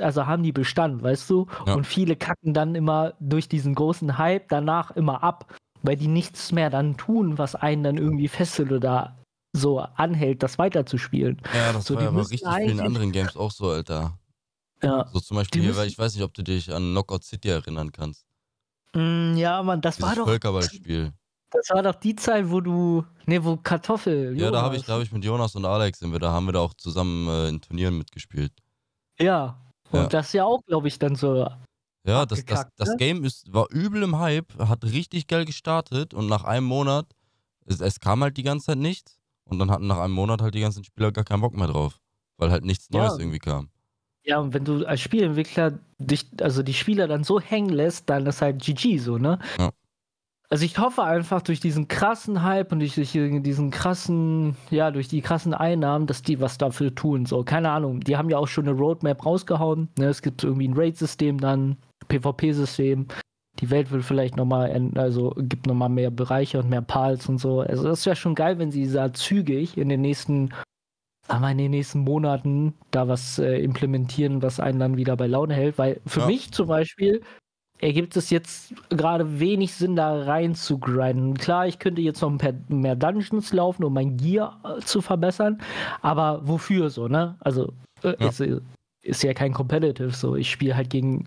also 0.00 0.26
haben 0.26 0.42
die 0.42 0.52
Bestand, 0.52 1.02
weißt 1.02 1.28
du? 1.30 1.46
Ja. 1.66 1.74
Und 1.74 1.86
viele 1.86 2.16
kacken 2.16 2.54
dann 2.54 2.74
immer 2.74 3.14
durch 3.20 3.48
diesen 3.48 3.74
großen 3.74 4.18
Hype 4.18 4.48
danach 4.48 4.90
immer 4.92 5.22
ab, 5.22 5.54
weil 5.82 5.96
die 5.96 6.08
nichts 6.08 6.52
mehr 6.52 6.70
dann 6.70 6.96
tun, 6.96 7.38
was 7.38 7.54
einen 7.54 7.82
dann 7.82 7.96
irgendwie 7.96 8.28
fesselt 8.28 8.72
oder 8.72 9.16
so 9.52 9.80
anhält, 9.80 10.42
das 10.42 10.58
weiterzuspielen. 10.58 11.40
Ja, 11.54 11.72
das 11.72 11.86
so, 11.86 11.94
war 11.94 12.02
ja 12.02 12.10
bei 12.10 12.20
richtig 12.20 12.48
vielen 12.48 12.80
anderen 12.80 13.12
Games 13.12 13.36
auch 13.36 13.50
so, 13.50 13.70
Alter. 13.70 14.18
Ja. 14.82 15.08
So 15.12 15.20
zum 15.20 15.36
Beispiel 15.36 15.62
hier, 15.62 15.76
weil 15.76 15.88
ich 15.88 15.98
weiß 15.98 16.14
nicht, 16.14 16.22
ob 16.22 16.34
du 16.34 16.42
dich 16.42 16.72
an 16.72 16.92
Knockout 16.92 17.24
City 17.24 17.48
erinnern 17.48 17.90
kannst. 17.90 18.26
Mm, 18.94 19.36
ja, 19.36 19.62
Mann, 19.62 19.80
das 19.80 19.96
Dieses 19.96 20.08
war 20.08 20.16
doch. 20.16 20.26
Völkerballspiel. 20.26 21.12
Das 21.50 21.70
war 21.70 21.82
doch 21.82 21.94
die 21.94 22.14
Zeit, 22.14 22.50
wo 22.50 22.60
du. 22.60 23.04
Ne, 23.26 23.42
wo 23.42 23.56
Kartoffel. 23.56 24.38
Ja, 24.38 24.50
da 24.50 24.62
habe 24.62 24.76
ich, 24.76 24.86
hab 24.88 25.00
ich 25.00 25.12
mit 25.12 25.24
Jonas 25.24 25.54
und 25.54 25.64
Alex 25.64 25.98
sind 25.98 26.12
wir, 26.12 26.18
da 26.18 26.30
haben 26.30 26.46
wir 26.46 26.52
da 26.52 26.60
auch 26.60 26.74
zusammen 26.74 27.28
äh, 27.28 27.48
in 27.48 27.60
Turnieren 27.60 27.96
mitgespielt. 27.96 28.52
Ja. 29.18 29.58
Und 29.90 30.00
ja. 30.00 30.06
das 30.08 30.26
ist 30.26 30.32
ja 30.34 30.44
auch, 30.44 30.64
glaube 30.66 30.88
ich, 30.88 30.98
dann 30.98 31.14
so. 31.14 31.48
Ja, 32.04 32.26
das, 32.26 32.44
das, 32.44 32.66
das 32.76 32.88
ne? 32.90 32.96
Game 32.96 33.24
ist, 33.24 33.52
war 33.52 33.66
übel 33.70 34.02
im 34.02 34.18
Hype, 34.18 34.58
hat 34.58 34.84
richtig 34.84 35.26
geil 35.26 35.44
gestartet 35.44 36.14
und 36.14 36.26
nach 36.26 36.44
einem 36.44 36.66
Monat, 36.66 37.06
es, 37.66 37.80
es 37.80 38.00
kam 38.00 38.22
halt 38.22 38.36
die 38.36 38.42
ganze 38.42 38.66
Zeit 38.66 38.78
nichts 38.78 39.18
und 39.44 39.58
dann 39.58 39.70
hatten 39.70 39.86
nach 39.86 39.98
einem 39.98 40.14
Monat 40.14 40.40
halt 40.40 40.54
die 40.54 40.60
ganzen 40.60 40.84
Spieler 40.84 41.12
gar 41.12 41.24
keinen 41.24 41.40
Bock 41.40 41.54
mehr 41.54 41.66
drauf, 41.66 41.98
weil 42.38 42.50
halt 42.50 42.64
nichts 42.64 42.88
Neues 42.90 43.12
ja. 43.12 43.18
irgendwie 43.18 43.40
kam. 43.40 43.68
Ja, 44.24 44.38
und 44.38 44.54
wenn 44.54 44.64
du 44.64 44.86
als 44.86 45.00
Spielentwickler 45.00 45.78
dich, 45.98 46.26
also 46.40 46.62
die 46.62 46.74
Spieler 46.74 47.08
dann 47.08 47.24
so 47.24 47.40
hängen 47.40 47.70
lässt, 47.70 48.08
dann 48.10 48.26
ist 48.26 48.42
halt 48.42 48.62
GG 48.62 48.98
so, 48.98 49.18
ne? 49.18 49.38
Ja. 49.58 49.70
Also 50.50 50.64
ich 50.64 50.78
hoffe 50.78 51.02
einfach 51.04 51.42
durch 51.42 51.60
diesen 51.60 51.88
krassen 51.88 52.42
Hype 52.42 52.72
und 52.72 52.78
durch, 52.78 52.94
durch 52.94 53.42
diesen 53.42 53.70
krassen, 53.70 54.56
ja, 54.70 54.90
durch 54.90 55.06
die 55.06 55.20
krassen 55.20 55.52
Einnahmen, 55.52 56.06
dass 56.06 56.22
die 56.22 56.40
was 56.40 56.56
dafür 56.56 56.94
tun. 56.94 57.26
So, 57.26 57.44
keine 57.44 57.70
Ahnung. 57.70 58.00
Die 58.00 58.16
haben 58.16 58.30
ja 58.30 58.38
auch 58.38 58.48
schon 58.48 58.66
eine 58.66 58.76
Roadmap 58.76 59.26
rausgehauen. 59.26 59.88
Ne? 59.98 60.06
Es 60.06 60.22
gibt 60.22 60.42
irgendwie 60.42 60.66
ein 60.66 60.74
Raid-System 60.74 61.38
dann, 61.38 61.76
PvP-System. 62.08 63.08
Die 63.60 63.70
Welt 63.70 63.90
will 63.90 64.02
vielleicht 64.02 64.36
nochmal, 64.36 64.90
also 64.94 65.34
gibt 65.36 65.66
nochmal 65.66 65.90
mehr 65.90 66.10
Bereiche 66.10 66.60
und 66.60 66.70
mehr 66.70 66.80
Pals 66.80 67.28
und 67.28 67.38
so. 67.38 67.60
Also 67.60 67.82
das 67.82 68.06
wäre 68.06 68.16
schon 68.16 68.34
geil, 68.34 68.58
wenn 68.58 68.70
sie 68.70 68.90
da 68.90 69.12
zügig 69.12 69.76
in 69.76 69.90
den 69.90 70.00
nächsten, 70.00 70.54
sagen 71.26 71.42
wir 71.42 71.50
in 71.50 71.58
den 71.58 71.72
nächsten 71.72 71.98
Monaten 71.98 72.72
da 72.90 73.06
was 73.06 73.38
äh, 73.38 73.58
implementieren, 73.58 74.40
was 74.40 74.60
einen 74.60 74.78
dann 74.78 74.96
wieder 74.96 75.16
bei 75.16 75.26
Laune 75.26 75.52
hält. 75.52 75.76
Weil 75.76 76.00
für 76.06 76.20
ja. 76.20 76.26
mich 76.26 76.52
zum 76.52 76.68
Beispiel 76.68 77.20
ergibt 77.80 78.16
es 78.16 78.30
jetzt 78.30 78.74
gerade 78.90 79.40
wenig 79.40 79.74
Sinn, 79.74 79.96
da 79.96 80.22
rein 80.24 80.54
zu 80.54 80.78
grinden. 80.78 81.34
Klar, 81.34 81.66
ich 81.66 81.78
könnte 81.78 82.00
jetzt 82.00 82.20
noch 82.22 82.36
mehr 82.68 82.96
Dungeons 82.96 83.52
laufen, 83.52 83.84
um 83.84 83.94
mein 83.94 84.16
Gear 84.16 84.60
äh, 84.64 84.80
zu 84.80 85.00
verbessern, 85.00 85.60
aber 86.02 86.46
wofür 86.46 86.90
so, 86.90 87.08
ne? 87.08 87.36
Also, 87.40 87.72
äh, 88.02 88.14
ja. 88.18 88.28
Ist, 88.28 88.42
ist, 89.02 89.22
ja 89.22 89.34
kein 89.34 89.52
Competitive 89.52 90.10
so. 90.10 90.36
Ich 90.36 90.50
spiele 90.50 90.76
halt 90.76 90.90
gegen 90.90 91.24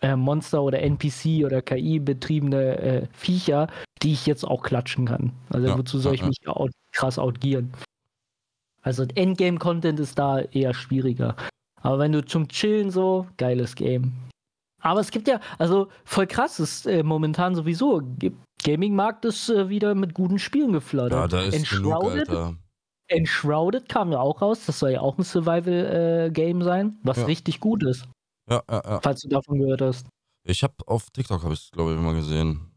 äh, 0.00 0.16
Monster 0.16 0.62
oder 0.62 0.80
NPC 0.80 1.44
oder 1.44 1.62
KI-betriebene 1.62 2.78
äh, 2.78 3.06
Viecher, 3.12 3.68
die 4.02 4.12
ich 4.12 4.26
jetzt 4.26 4.44
auch 4.44 4.62
klatschen 4.62 5.06
kann. 5.06 5.32
Also, 5.50 5.68
ja. 5.68 5.78
wozu 5.78 5.98
soll 5.98 6.14
ich 6.14 6.24
mich 6.24 6.46
out, 6.46 6.70
krass 6.92 7.18
outgieren? 7.18 7.72
Also, 8.82 9.04
Endgame-Content 9.14 10.00
ist 10.00 10.18
da 10.18 10.40
eher 10.40 10.74
schwieriger. 10.74 11.36
Aber 11.82 11.98
wenn 11.98 12.12
du 12.12 12.24
zum 12.24 12.48
Chillen 12.48 12.90
so, 12.90 13.26
geiles 13.36 13.74
Game. 13.74 14.12
Aber 14.82 15.00
es 15.00 15.10
gibt 15.10 15.28
ja, 15.28 15.40
also 15.58 15.88
voll 16.04 16.26
krass, 16.26 16.60
ist 16.60 16.86
äh, 16.86 17.02
momentan 17.02 17.54
sowieso, 17.54 18.02
Gaming-Markt 18.64 19.24
ist 19.24 19.48
äh, 19.48 19.68
wieder 19.68 19.94
mit 19.94 20.12
guten 20.14 20.38
Spielen 20.38 20.72
geflattert. 20.72 21.12
Ja, 21.12 21.28
da 21.28 21.42
ist 21.42 21.54
Enshrouded, 21.54 22.28
genug, 22.28 22.40
Alter. 22.40 22.56
Enshrouded 23.08 23.88
kam 23.88 24.12
ja 24.12 24.20
auch 24.20 24.42
raus, 24.42 24.66
das 24.66 24.78
soll 24.78 24.90
ja 24.90 25.00
auch 25.00 25.16
ein 25.18 25.24
Survival-Game 25.24 26.60
äh, 26.60 26.64
sein, 26.64 26.98
was 27.02 27.18
ja. 27.18 27.24
richtig 27.24 27.60
gut 27.60 27.84
ist. 27.84 28.06
Ja, 28.50 28.62
ja, 28.68 28.82
ja. 28.84 29.00
Falls 29.00 29.20
du 29.20 29.28
davon 29.28 29.58
gehört 29.58 29.80
hast. 29.80 30.08
Ich 30.44 30.62
habe 30.64 30.74
auf 30.86 31.10
TikTok, 31.10 31.44
habe 31.44 31.54
ich 31.54 31.70
glaube 31.70 31.94
ich, 31.94 32.00
mal 32.00 32.14
gesehen. 32.14 32.72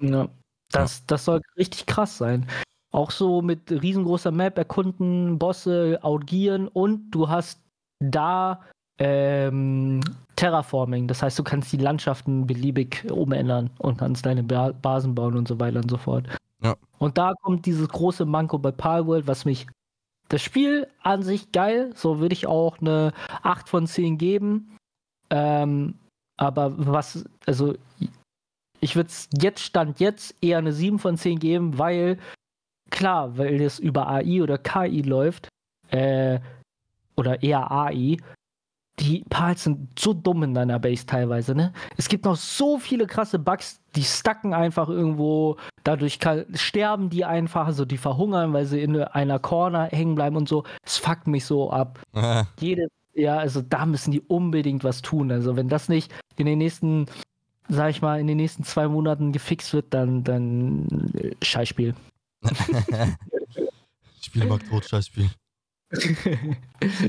Ja, 0.00 0.28
das, 0.70 0.98
ja. 0.98 1.04
das 1.06 1.24
soll 1.24 1.40
richtig 1.56 1.86
krass 1.86 2.18
sein. 2.18 2.46
Auch 2.92 3.10
so 3.10 3.42
mit 3.42 3.70
riesengroßer 3.70 4.30
Map 4.30 4.58
erkunden, 4.58 5.38
Bosse 5.38 5.98
outgieren 6.02 6.68
und 6.68 7.10
du 7.10 7.28
hast 7.28 7.62
da 8.00 8.62
ähm, 8.98 10.00
Terraforming. 10.36 11.06
Das 11.08 11.22
heißt, 11.22 11.38
du 11.38 11.42
kannst 11.42 11.72
die 11.72 11.78
Landschaften 11.78 12.46
beliebig 12.46 13.04
umändern 13.10 13.70
und 13.78 13.98
kannst 13.98 14.26
deine 14.26 14.42
ba 14.42 14.72
Basen 14.72 15.14
bauen 15.14 15.36
und 15.36 15.48
so 15.48 15.58
weiter 15.60 15.80
und 15.80 15.90
so 15.90 15.96
fort. 15.96 16.26
Ja. 16.62 16.74
Und 16.98 17.18
da 17.18 17.34
kommt 17.42 17.66
dieses 17.66 17.88
große 17.88 18.24
Manko 18.24 18.58
bei 18.58 18.70
Palworld, 18.70 19.26
was 19.26 19.44
mich. 19.44 19.66
Das 20.28 20.42
Spiel 20.42 20.88
an 21.02 21.22
sich 21.22 21.52
geil, 21.52 21.92
so 21.94 22.18
würde 22.18 22.32
ich 22.32 22.48
auch 22.48 22.80
eine 22.80 23.12
8 23.42 23.68
von 23.68 23.86
10 23.86 24.18
geben. 24.18 24.76
Ähm, 25.30 25.94
aber 26.36 26.74
was, 26.76 27.24
also 27.46 27.74
ich 28.80 28.96
würde 28.96 29.08
es 29.08 29.28
jetzt 29.40 29.60
Stand 29.60 30.00
jetzt 30.00 30.34
eher 30.42 30.58
eine 30.58 30.72
7 30.72 30.98
von 30.98 31.16
10 31.16 31.38
geben, 31.38 31.78
weil, 31.78 32.18
klar, 32.90 33.38
weil 33.38 33.60
es 33.60 33.78
über 33.78 34.08
AI 34.08 34.42
oder 34.42 34.58
KI 34.58 35.02
läuft, 35.02 35.48
äh, 35.90 36.40
oder 37.16 37.42
eher 37.42 37.70
AI, 37.70 38.18
die 38.98 39.24
Parts 39.28 39.64
sind 39.64 39.98
so 39.98 40.14
dumm 40.14 40.42
in 40.42 40.54
deiner 40.54 40.78
Base 40.78 41.04
teilweise, 41.04 41.54
ne? 41.54 41.72
Es 41.96 42.08
gibt 42.08 42.24
noch 42.24 42.36
so 42.36 42.78
viele 42.78 43.06
krasse 43.06 43.38
Bugs, 43.38 43.80
die 43.94 44.04
stacken 44.04 44.54
einfach 44.54 44.88
irgendwo, 44.88 45.58
dadurch 45.84 46.18
kann, 46.18 46.46
sterben 46.54 47.10
die 47.10 47.24
einfach, 47.24 47.66
also 47.66 47.84
die 47.84 47.98
verhungern, 47.98 48.52
weil 48.52 48.64
sie 48.64 48.80
in 48.80 48.96
einer 48.96 49.38
Corner 49.38 49.88
hängen 49.92 50.14
bleiben 50.14 50.36
und 50.36 50.48
so. 50.48 50.64
Es 50.82 50.96
fuckt 50.96 51.26
mich 51.26 51.44
so 51.44 51.70
ab. 51.70 52.00
Jede, 52.58 52.88
ja, 53.12 53.36
also 53.36 53.60
da 53.60 53.84
müssen 53.84 54.12
die 54.12 54.20
unbedingt 54.20 54.82
was 54.82 55.02
tun. 55.02 55.30
Also 55.30 55.56
wenn 55.56 55.68
das 55.68 55.88
nicht 55.88 56.10
in 56.36 56.46
den 56.46 56.58
nächsten, 56.58 57.06
sag 57.68 57.90
ich 57.90 58.00
mal, 58.00 58.18
in 58.18 58.26
den 58.26 58.38
nächsten 58.38 58.64
zwei 58.64 58.88
Monaten 58.88 59.32
gefixt 59.32 59.74
wird, 59.74 59.92
dann, 59.92 60.24
dann 60.24 61.12
äh, 61.14 61.32
Scheißspiel. 61.42 61.94
Spiel 64.22 64.46
mag 64.46 64.66
tot, 64.68 64.86
Scheißspiel. 64.86 65.30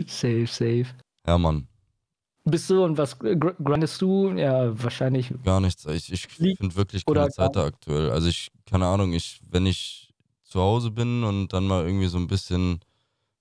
safe, 0.06 0.48
safe. 0.48 0.86
Ja, 1.26 1.38
Mann 1.38 1.68
bist 2.48 2.70
du 2.70 2.84
und 2.84 2.98
was 2.98 3.18
grindest 3.20 4.02
du? 4.02 4.32
Ja, 4.32 4.82
wahrscheinlich. 4.82 5.34
Gar 5.44 5.60
nichts. 5.60 5.86
Ich, 5.86 6.12
ich 6.12 6.28
finde 6.28 6.76
wirklich 6.76 7.06
keine 7.06 7.30
Zeit 7.30 7.56
da 7.56 7.66
aktuell. 7.66 8.12
Also 8.12 8.28
ich, 8.28 8.50
keine 8.66 8.88
Ahnung, 8.88 9.14
ich, 9.14 9.42
wenn 9.50 9.66
ich 9.66 10.14
zu 10.44 10.60
Hause 10.60 10.92
bin 10.92 11.24
und 11.24 11.54
dann 11.54 11.68
mal 11.68 11.86
irgendwie 11.86 12.08
so 12.08 12.18
ein 12.18 12.28
bisschen, 12.28 12.80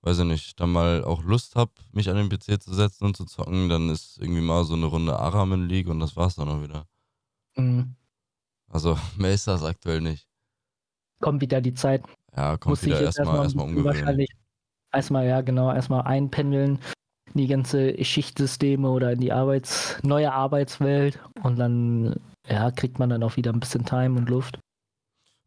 weiß 0.03 0.21
ich 0.21 0.25
nicht, 0.25 0.61
dann 0.61 0.73
mal 0.73 1.05
auch 1.05 1.23
Lust 1.23 1.57
habe, 1.57 1.73
mich 1.93 2.11
an 2.11 2.17
den 2.17 2.29
PC 2.29 2.61
zu 2.61 2.75
setzen 2.75 3.05
und 3.05 3.17
zu 3.17 3.25
zocken, 3.25 3.69
dann 3.69 3.89
ist 3.91 4.19
irgendwie 4.19 4.41
mal 4.41 4.65
so 4.65 4.75
eine 4.75 4.87
Runde 4.87 5.19
Aram 5.19 5.53
in 5.53 5.69
League 5.69 5.89
und 5.89 6.01
das 6.01 6.17
war's 6.17 6.37
dann 6.37 6.49
auch 6.49 6.63
wieder. 6.63 6.87
Mhm. 7.57 7.95
Also 8.69 8.99
mehr 9.17 9.33
ist 9.33 9.47
das 9.47 9.63
aktuell 9.63 10.01
nicht. 10.01 10.27
Kommt 11.21 11.41
wieder 11.41 11.61
die 11.61 11.75
Zeit. 11.75 12.03
Ja, 12.37 12.57
kommt 12.57 12.73
Muss 12.73 12.83
wieder 12.83 13.01
erstmal 13.01 13.43
erstmal 13.43 13.67
umgewöhnen. 13.67 13.87
Wahrscheinlich 13.87 14.31
erstmal, 14.93 15.27
ja 15.27 15.41
genau, 15.41 15.73
erstmal 15.73 16.03
einpendeln 16.03 16.79
in 17.35 17.41
die 17.41 17.47
ganze 17.47 18.03
Schichtsysteme 18.05 18.89
oder 18.89 19.13
in 19.13 19.21
die 19.21 19.33
Arbeits-, 19.33 19.99
neue 20.03 20.33
Arbeitswelt 20.33 21.19
und 21.43 21.59
dann 21.59 22.17
ja, 22.49 22.71
kriegt 22.71 22.99
man 22.99 23.11
dann 23.11 23.23
auch 23.23 23.37
wieder 23.37 23.53
ein 23.53 23.61
bisschen 23.61 23.85
Time 23.85 24.19
und 24.19 24.29
Luft. 24.29 24.59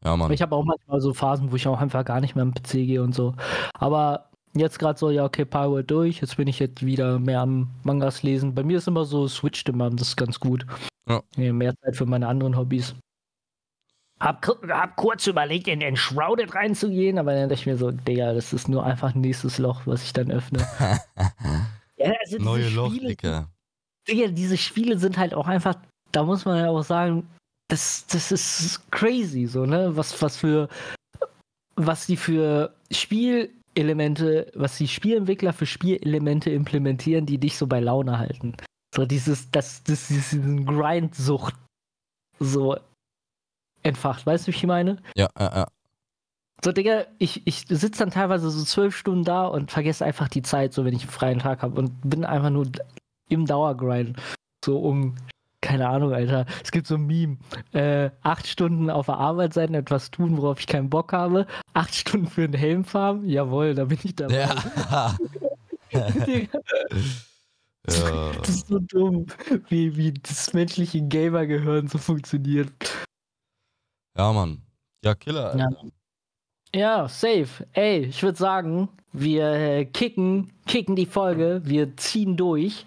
Ja, 0.03 0.15
Mann. 0.15 0.31
Ich 0.31 0.41
habe 0.41 0.55
auch 0.55 0.63
manchmal 0.63 1.01
so 1.01 1.13
Phasen, 1.13 1.51
wo 1.51 1.55
ich 1.55 1.67
auch 1.67 1.79
einfach 1.79 2.05
gar 2.05 2.21
nicht 2.21 2.35
mehr 2.35 2.43
am 2.43 2.53
PC 2.53 2.71
gehe 2.71 3.03
und 3.03 3.13
so. 3.13 3.35
Aber 3.73 4.29
jetzt 4.53 4.79
gerade 4.79 4.97
so, 4.97 5.09
ja, 5.09 5.25
okay, 5.25 5.45
Power 5.45 5.83
durch. 5.83 6.21
Jetzt 6.21 6.37
bin 6.37 6.47
ich 6.47 6.59
jetzt 6.59 6.85
wieder 6.85 7.19
mehr 7.19 7.41
am 7.41 7.69
Mangas 7.83 8.23
lesen. 8.23 8.55
Bei 8.55 8.63
mir 8.63 8.77
ist 8.77 8.87
immer 8.87 9.05
so, 9.05 9.27
switcht 9.27 9.67
immer, 9.69 9.89
das 9.89 10.09
ist 10.09 10.15
ganz 10.15 10.39
gut. 10.39 10.65
Ja. 11.07 11.21
Mehr 11.35 11.75
Zeit 11.81 11.95
für 11.95 12.05
meine 12.05 12.27
anderen 12.27 12.55
Hobbys. 12.55 12.95
Hab, 14.19 14.45
hab 14.67 14.95
kurz 14.97 15.27
überlegt, 15.27 15.67
in 15.67 15.81
Enshrouded 15.81 16.53
reinzugehen, 16.53 17.17
aber 17.17 17.33
dann 17.33 17.47
dachte 17.47 17.61
ich 17.61 17.65
mir 17.65 17.77
so, 17.77 17.91
Digga, 17.91 18.33
das 18.33 18.51
ist 18.51 18.67
nur 18.67 18.85
einfach 18.85 19.15
ein 19.15 19.21
nächstes 19.21 19.57
Loch, 19.59 19.81
was 19.85 20.03
ich 20.03 20.11
dann 20.11 20.29
öffne. 20.29 20.59
ja, 21.97 22.13
also 22.21 22.37
Neue 22.37 22.69
Loch, 22.69 22.91
Digga. 22.91 23.49
Digga, 24.07 24.27
diese 24.27 24.57
Spiele 24.57 24.99
sind 24.99 25.17
halt 25.17 25.33
auch 25.33 25.47
einfach, 25.47 25.75
da 26.11 26.23
muss 26.23 26.43
man 26.43 26.57
ja 26.57 26.69
auch 26.69 26.83
sagen, 26.83 27.29
das, 27.69 28.07
das 28.07 28.31
ist 28.31 28.91
crazy, 28.91 29.45
so, 29.45 29.65
ne? 29.65 29.95
Was, 29.95 30.21
was 30.21 30.35
für, 30.35 30.67
was 31.75 32.07
die 32.07 32.17
für 32.17 32.75
Spielelemente, 32.91 34.51
was 34.55 34.77
die 34.77 34.87
Spielentwickler 34.87 35.53
für 35.53 35.65
Spielelemente 35.65 36.49
implementieren, 36.49 37.25
die 37.25 37.37
dich 37.37 37.57
so 37.57 37.67
bei 37.67 37.79
Laune 37.79 38.17
halten. 38.17 38.57
So 38.93 39.05
dieses, 39.05 39.49
das, 39.51 39.83
das, 39.83 40.07
diesen 40.07 40.65
Grindsucht 40.65 41.55
so 42.39 42.75
entfacht. 43.83 44.25
Weißt 44.25 44.47
du, 44.47 44.51
wie 44.51 44.55
ich 44.55 44.65
meine? 44.65 44.97
Ja, 45.15 45.27
ja, 45.37 45.55
ja. 45.55 45.67
So, 46.63 46.73
Digga, 46.73 47.05
ich, 47.19 47.47
ich 47.47 47.65
sitze 47.69 47.99
dann 47.99 48.11
teilweise 48.11 48.49
so 48.49 48.63
zwölf 48.65 48.95
Stunden 48.95 49.23
da 49.23 49.47
und 49.47 49.71
vergesse 49.71 50.03
einfach 50.03 50.27
die 50.27 50.41
Zeit, 50.41 50.73
so 50.73 50.83
wenn 50.83 50.93
ich 50.93 51.03
einen 51.03 51.11
freien 51.11 51.39
Tag 51.39 51.61
habe 51.61 51.79
und 51.79 52.01
bin 52.09 52.25
einfach 52.25 52.49
nur 52.49 52.67
im 53.29 53.45
Dauergrind. 53.45 54.17
So 54.65 54.79
um, 54.79 55.15
keine 55.61 55.87
Ahnung, 55.87 56.13
Alter. 56.13 56.45
Es 56.61 56.71
gibt 56.71 56.87
so 56.87 56.95
ein 56.95 57.05
Meme. 57.05 57.37
Äh, 57.71 58.09
acht 58.23 58.45
Stunden 58.45 58.89
auf 58.89 59.05
der 59.05 59.15
Arbeit 59.15 59.53
sein, 59.53 59.73
etwas 59.73 60.11
tun, 60.11 60.37
worauf 60.37 60.59
ich 60.59 60.67
keinen 60.67 60.89
Bock 60.89 61.13
habe. 61.13 61.47
Acht 61.73 61.95
Stunden 61.95 62.27
für 62.27 62.43
einen 62.43 62.53
Helm 62.53 62.83
farmen. 62.83 63.27
Jawohl, 63.29 63.73
da 63.73 63.85
bin 63.85 63.99
ich 64.03 64.15
dabei. 64.15 64.49
Ja. 64.91 65.15
Digga, 66.27 66.59
ja. 67.89 68.31
das 68.37 68.49
ist 68.49 68.67
so 68.67 68.79
dumm, 68.79 69.27
wie, 69.69 69.95
wie 69.95 70.13
das 70.13 70.53
menschliche 70.53 71.01
Gamer-Gehirn 71.01 71.87
so 71.87 71.97
funktioniert. 71.97 73.07
Ja, 74.19 74.33
Mann. 74.33 74.61
Ja, 75.03 75.15
Killer. 75.15 75.55
Ja. 75.57 75.65
Alter. 75.65 75.81
Ja, 76.75 77.07
safe. 77.07 77.65
Ey, 77.73 78.05
ich 78.05 78.21
würde 78.21 78.37
sagen, 78.37 78.89
wir 79.13 79.45
äh, 79.53 79.85
kicken, 79.85 80.51
kicken 80.67 80.95
die 80.95 81.05
Folge, 81.05 81.61
wir 81.63 81.95
ziehen 81.97 82.35
durch. 82.37 82.85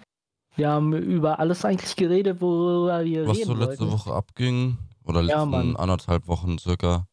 Wir 0.55 0.69
haben 0.69 0.93
über 0.93 1.39
alles 1.39 1.65
eigentlich 1.65 1.95
geredet, 1.95 2.39
worüber 2.39 3.03
wir 3.03 3.27
Was 3.27 3.37
reden 3.37 3.47
so 3.47 3.53
letzte 3.55 3.79
wollten. 3.85 3.91
Woche 3.91 4.13
abging, 4.13 4.77
oder 5.05 5.21
Ja, 5.21 5.37
letzten 5.37 5.49
Mann. 5.49 5.75
anderthalb 5.75 6.27
Wochen 6.27 6.57
circa, 6.59 7.07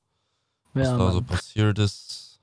was 0.74 0.88
Ja, 0.88 0.98
da 0.98 1.10
so 1.12 1.18
Mann. 1.20 1.26
passiert 1.26 1.78
ist. 1.78 2.40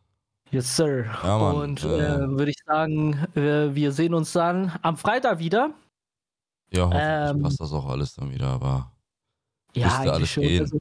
Yes, 0.51 0.75
sir. 0.75 1.05
Ja, 1.23 1.37
Mann, 1.37 1.55
Und 1.57 1.83
äh, 1.83 2.15
äh, 2.15 2.27
würde 2.29 2.49
ich 2.51 2.57
sagen, 2.65 3.13
äh, 3.35 3.73
wir 3.75 3.91
sehen 3.91 4.13
uns 4.15 4.33
dann 4.33 4.73
am 4.81 4.97
Freitag 4.97 5.39
wieder. 5.39 5.71
Ja, 6.73 6.85
hoffentlich 6.85 7.35
Ähm, 7.37 7.41
passt 7.43 7.61
das 7.61 7.71
auch 7.71 7.85
alles 7.85 8.15
dann 8.15 8.31
wieder, 8.31 8.47
aber 8.47 8.91
Ja, 9.75 9.85
Müsste 9.87 10.11
alles 10.13 10.29
schon. 10.31 10.43
gehen. 10.43 10.61
Also, 10.63 10.79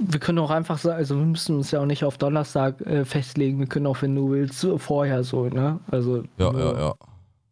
wir 0.00 0.20
können 0.20 0.38
auch 0.38 0.50
einfach 0.50 0.78
sagen, 0.78 0.96
also 0.96 1.16
wir 1.18 1.26
müssen 1.26 1.56
uns 1.56 1.70
ja 1.70 1.80
auch 1.80 1.86
nicht 1.86 2.04
auf 2.04 2.18
Donnerstag 2.18 2.80
äh, 2.82 3.04
festlegen. 3.04 3.58
Wir 3.58 3.66
können 3.66 3.86
auch, 3.86 4.00
wenn 4.02 4.14
du 4.14 4.30
willst, 4.30 4.66
vorher 4.78 5.22
so, 5.22 5.48
ne? 5.48 5.78
Also 5.90 6.24
ja, 6.38 6.52
ja, 6.52 6.78
ja. 6.78 6.94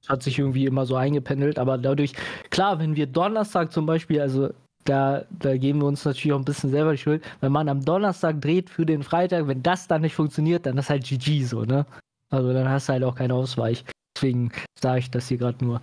hat 0.09 0.23
sich 0.23 0.39
irgendwie 0.39 0.67
immer 0.67 0.87
so 0.87 0.97
eingependelt, 0.97 1.59
aber 1.59 1.79
dadurch, 1.79 2.13
klar, 2.51 2.79
wenn 2.79 2.97
wir 2.97 3.07
Donnerstag 3.07 3.73
zum 3.73 3.87
Beispiel, 3.87 4.21
also 4.21 4.51
da, 4.85 5.25
da 5.31 5.57
geben 5.57 5.81
wir 5.81 5.87
uns 5.87 6.05
natürlich 6.05 6.33
auch 6.33 6.39
ein 6.39 6.45
bisschen 6.45 6.71
selber 6.71 6.93
die 6.93 6.99
Schuld, 6.99 7.23
wenn 7.41 7.53
man 7.53 7.69
am 7.69 7.85
Donnerstag 7.85 8.41
dreht 8.41 8.71
für 8.71 8.87
den 8.87 9.03
Freitag, 9.03 9.47
wenn 9.47 9.63
das 9.63 9.87
dann 9.87 10.01
nicht 10.01 10.15
funktioniert, 10.15 10.65
dann 10.65 10.79
ist 10.79 10.91
halt 10.91 11.05
GG 11.05 11.45
so, 11.45 11.65
ne? 11.65 11.85
Also 12.31 12.53
dann 12.53 12.69
hast 12.69 12.89
du 12.89 12.95
halt 12.95 13.05
auch 13.05 13.15
keinen 13.15 13.33
Ausweich. 13.33 13.85
Deswegen 14.17 14.51
sage 14.79 15.01
ich 15.01 15.11
das 15.11 15.29
hier 15.29 15.39
gerade 15.39 15.65
nur. 15.65 15.81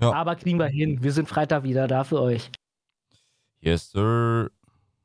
Ja. 0.00 0.12
Aber 0.12 0.36
kriegen 0.36 0.58
wir 0.58 0.66
hin. 0.66 1.02
Wir 1.02 1.12
sind 1.12 1.28
Freitag 1.28 1.62
wieder 1.62 1.86
da 1.86 2.04
für 2.04 2.20
euch. 2.20 2.50
Yes, 3.60 3.90
sir. 3.90 4.50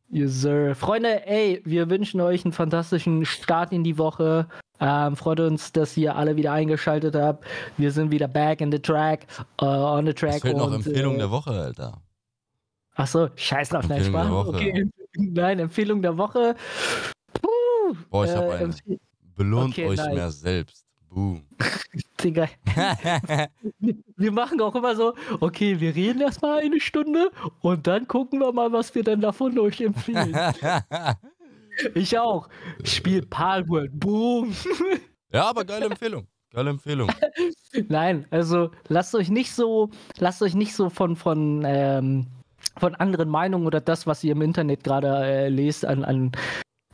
Yes, 0.09 0.33
sir. 0.41 0.75
Freunde, 0.75 1.25
ey, 1.27 1.61
wir 1.65 1.89
wünschen 1.89 2.21
euch 2.21 2.45
einen 2.45 2.53
fantastischen 2.53 3.25
Start 3.25 3.71
in 3.71 3.83
die 3.83 3.97
Woche. 3.97 4.47
Ähm, 4.79 5.15
freut 5.15 5.39
uns, 5.39 5.71
dass 5.71 5.97
ihr 5.97 6.15
alle 6.15 6.35
wieder 6.35 6.51
eingeschaltet 6.51 7.15
habt. 7.15 7.45
Wir 7.77 7.91
sind 7.91 8.11
wieder 8.11 8.27
back 8.27 8.61
in 8.61 8.71
the 8.71 8.79
track, 8.79 9.25
äh, 9.61 9.65
on 9.65 10.05
the 10.05 10.13
track. 10.13 10.35
Es 10.35 10.41
fehlt 10.41 10.57
noch 10.57 10.71
Empfehlung 10.71 11.15
äh, 11.15 11.19
der 11.19 11.31
Woche, 11.31 11.51
Alter. 11.51 12.01
Achso, 12.95 13.29
scheiß 13.35 13.69
drauf, 13.69 13.87
nein, 13.87 14.03
Spaß. 14.03 14.47
Okay, 14.47 14.89
nein, 15.17 15.59
Empfehlung 15.59 16.01
der 16.01 16.17
Woche. 16.17 16.55
Puh, 17.33 17.95
Boah, 18.09 18.25
ich 18.25 18.31
hab 18.31 18.45
äh, 18.45 18.51
eine. 18.51 18.65
empf- 18.73 18.99
Belohnt 19.35 19.71
okay, 19.73 19.87
euch 19.87 19.97
nice. 19.97 20.13
mehr 20.13 20.31
selbst. 20.31 20.84
Boom. 21.15 21.43
Digga, 22.21 22.49
wir 24.17 24.31
machen 24.33 24.59
auch 24.59 24.75
immer 24.75 24.97
so, 24.97 25.13
okay, 25.39 25.79
wir 25.79 25.95
reden 25.95 26.19
erstmal 26.19 26.59
eine 26.59 26.81
Stunde 26.81 27.31
und 27.61 27.87
dann 27.87 28.05
gucken 28.09 28.41
wir 28.41 28.51
mal, 28.51 28.73
was 28.73 28.93
wir 28.93 29.01
denn 29.01 29.21
davon 29.21 29.57
euch 29.57 29.79
empfehlen. 29.79 30.35
ich 31.95 32.19
auch. 32.19 32.49
Spielt 32.83 33.29
Palworld, 33.29 33.97
boom. 33.97 34.53
ja, 35.31 35.45
aber 35.45 35.63
geile 35.63 35.85
Empfehlung. 35.85 36.27
Geile 36.51 36.71
Empfehlung. 36.71 37.09
Nein, 37.87 38.25
also 38.29 38.71
lasst 38.89 39.15
euch 39.15 39.29
nicht 39.29 39.53
so, 39.53 39.91
lasst 40.17 40.41
euch 40.41 40.53
nicht 40.53 40.75
so 40.75 40.89
von, 40.89 41.15
von, 41.15 41.63
ähm, 41.65 42.27
von 42.77 42.93
anderen 42.95 43.29
Meinungen 43.29 43.65
oder 43.65 43.79
das, 43.79 44.05
was 44.05 44.21
ihr 44.25 44.33
im 44.33 44.41
Internet 44.41 44.83
gerade 44.83 45.07
äh, 45.07 45.47
lest, 45.47 45.85
an, 45.85 46.03
an 46.03 46.33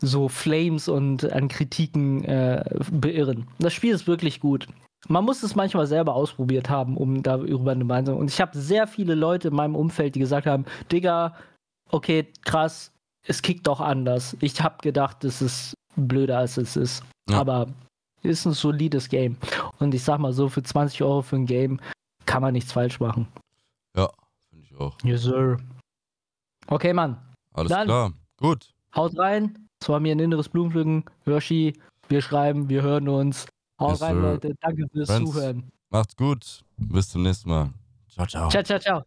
so 0.01 0.27
Flames 0.27 0.87
und 0.87 1.31
an 1.31 1.47
Kritiken 1.47 2.23
äh, 2.25 2.63
beirren. 2.91 3.47
Das 3.59 3.73
Spiel 3.73 3.93
ist 3.93 4.07
wirklich 4.07 4.39
gut. 4.39 4.67
Man 5.07 5.25
muss 5.25 5.41
es 5.43 5.55
manchmal 5.55 5.87
selber 5.87 6.13
ausprobiert 6.15 6.69
haben, 6.69 6.97
um 6.97 7.23
darüber 7.23 7.71
eine 7.71 7.83
Meinung. 7.83 8.19
Und 8.19 8.29
ich 8.29 8.39
habe 8.41 8.57
sehr 8.57 8.87
viele 8.87 9.15
Leute 9.15 9.47
in 9.47 9.55
meinem 9.55 9.75
Umfeld, 9.75 10.15
die 10.15 10.19
gesagt 10.19 10.45
haben, 10.45 10.65
Digga, 10.91 11.35
okay, 11.89 12.27
krass, 12.45 12.91
es 13.27 13.41
kickt 13.41 13.67
doch 13.67 13.79
anders. 13.81 14.35
Ich 14.41 14.61
habe 14.61 14.77
gedacht, 14.81 15.23
es 15.23 15.41
ist 15.41 15.73
blöder, 15.95 16.39
als 16.39 16.57
es 16.57 16.75
ist. 16.75 17.03
Ja. 17.29 17.39
Aber 17.39 17.67
ist 18.23 18.45
ein 18.45 18.53
solides 18.53 19.09
Game. 19.09 19.37
Und 19.79 19.93
ich 19.95 20.03
sag 20.03 20.19
mal 20.19 20.33
so, 20.33 20.49
für 20.49 20.61
20 20.61 21.01
Euro 21.01 21.21
für 21.21 21.35
ein 21.37 21.45
Game 21.47 21.79
kann 22.25 22.41
man 22.41 22.53
nichts 22.53 22.71
falsch 22.71 22.99
machen. 22.99 23.27
Finde 23.95 24.63
ich 24.63 24.75
auch. 24.79 24.97
Yes, 25.03 25.23
sir. 25.23 25.57
Okay, 26.67 26.93
Mann. 26.93 27.17
Alles 27.53 27.69
Dann- 27.71 27.87
klar. 27.87 28.13
Gut. 28.37 28.71
Haut 28.95 29.17
rein. 29.17 29.67
Es 29.81 29.89
war 29.89 29.99
mir 29.99 30.13
ein 30.15 30.19
inneres 30.19 30.47
Blumenpflücken. 30.47 31.03
Hirschi, 31.25 31.73
wir 32.07 32.21
schreiben, 32.21 32.69
wir 32.69 32.83
hören 32.83 33.07
uns. 33.09 33.47
Haut 33.79 33.91
Yes, 33.91 34.01
rein. 34.01 34.21
Leute. 34.21 34.53
Danke 34.61 34.87
fürs 34.91 35.09
Friends. 35.09 35.31
Zuhören. 35.31 35.71
Macht's 35.89 36.15
gut. 36.15 36.61
Bis 36.77 37.09
zum 37.09 37.23
nächsten 37.23 37.49
Mal. 37.49 37.69
Ciao, 38.07 38.27
ciao. 38.27 38.49
Ciao, 38.49 38.63
ciao, 38.63 38.79
ciao. 38.79 38.99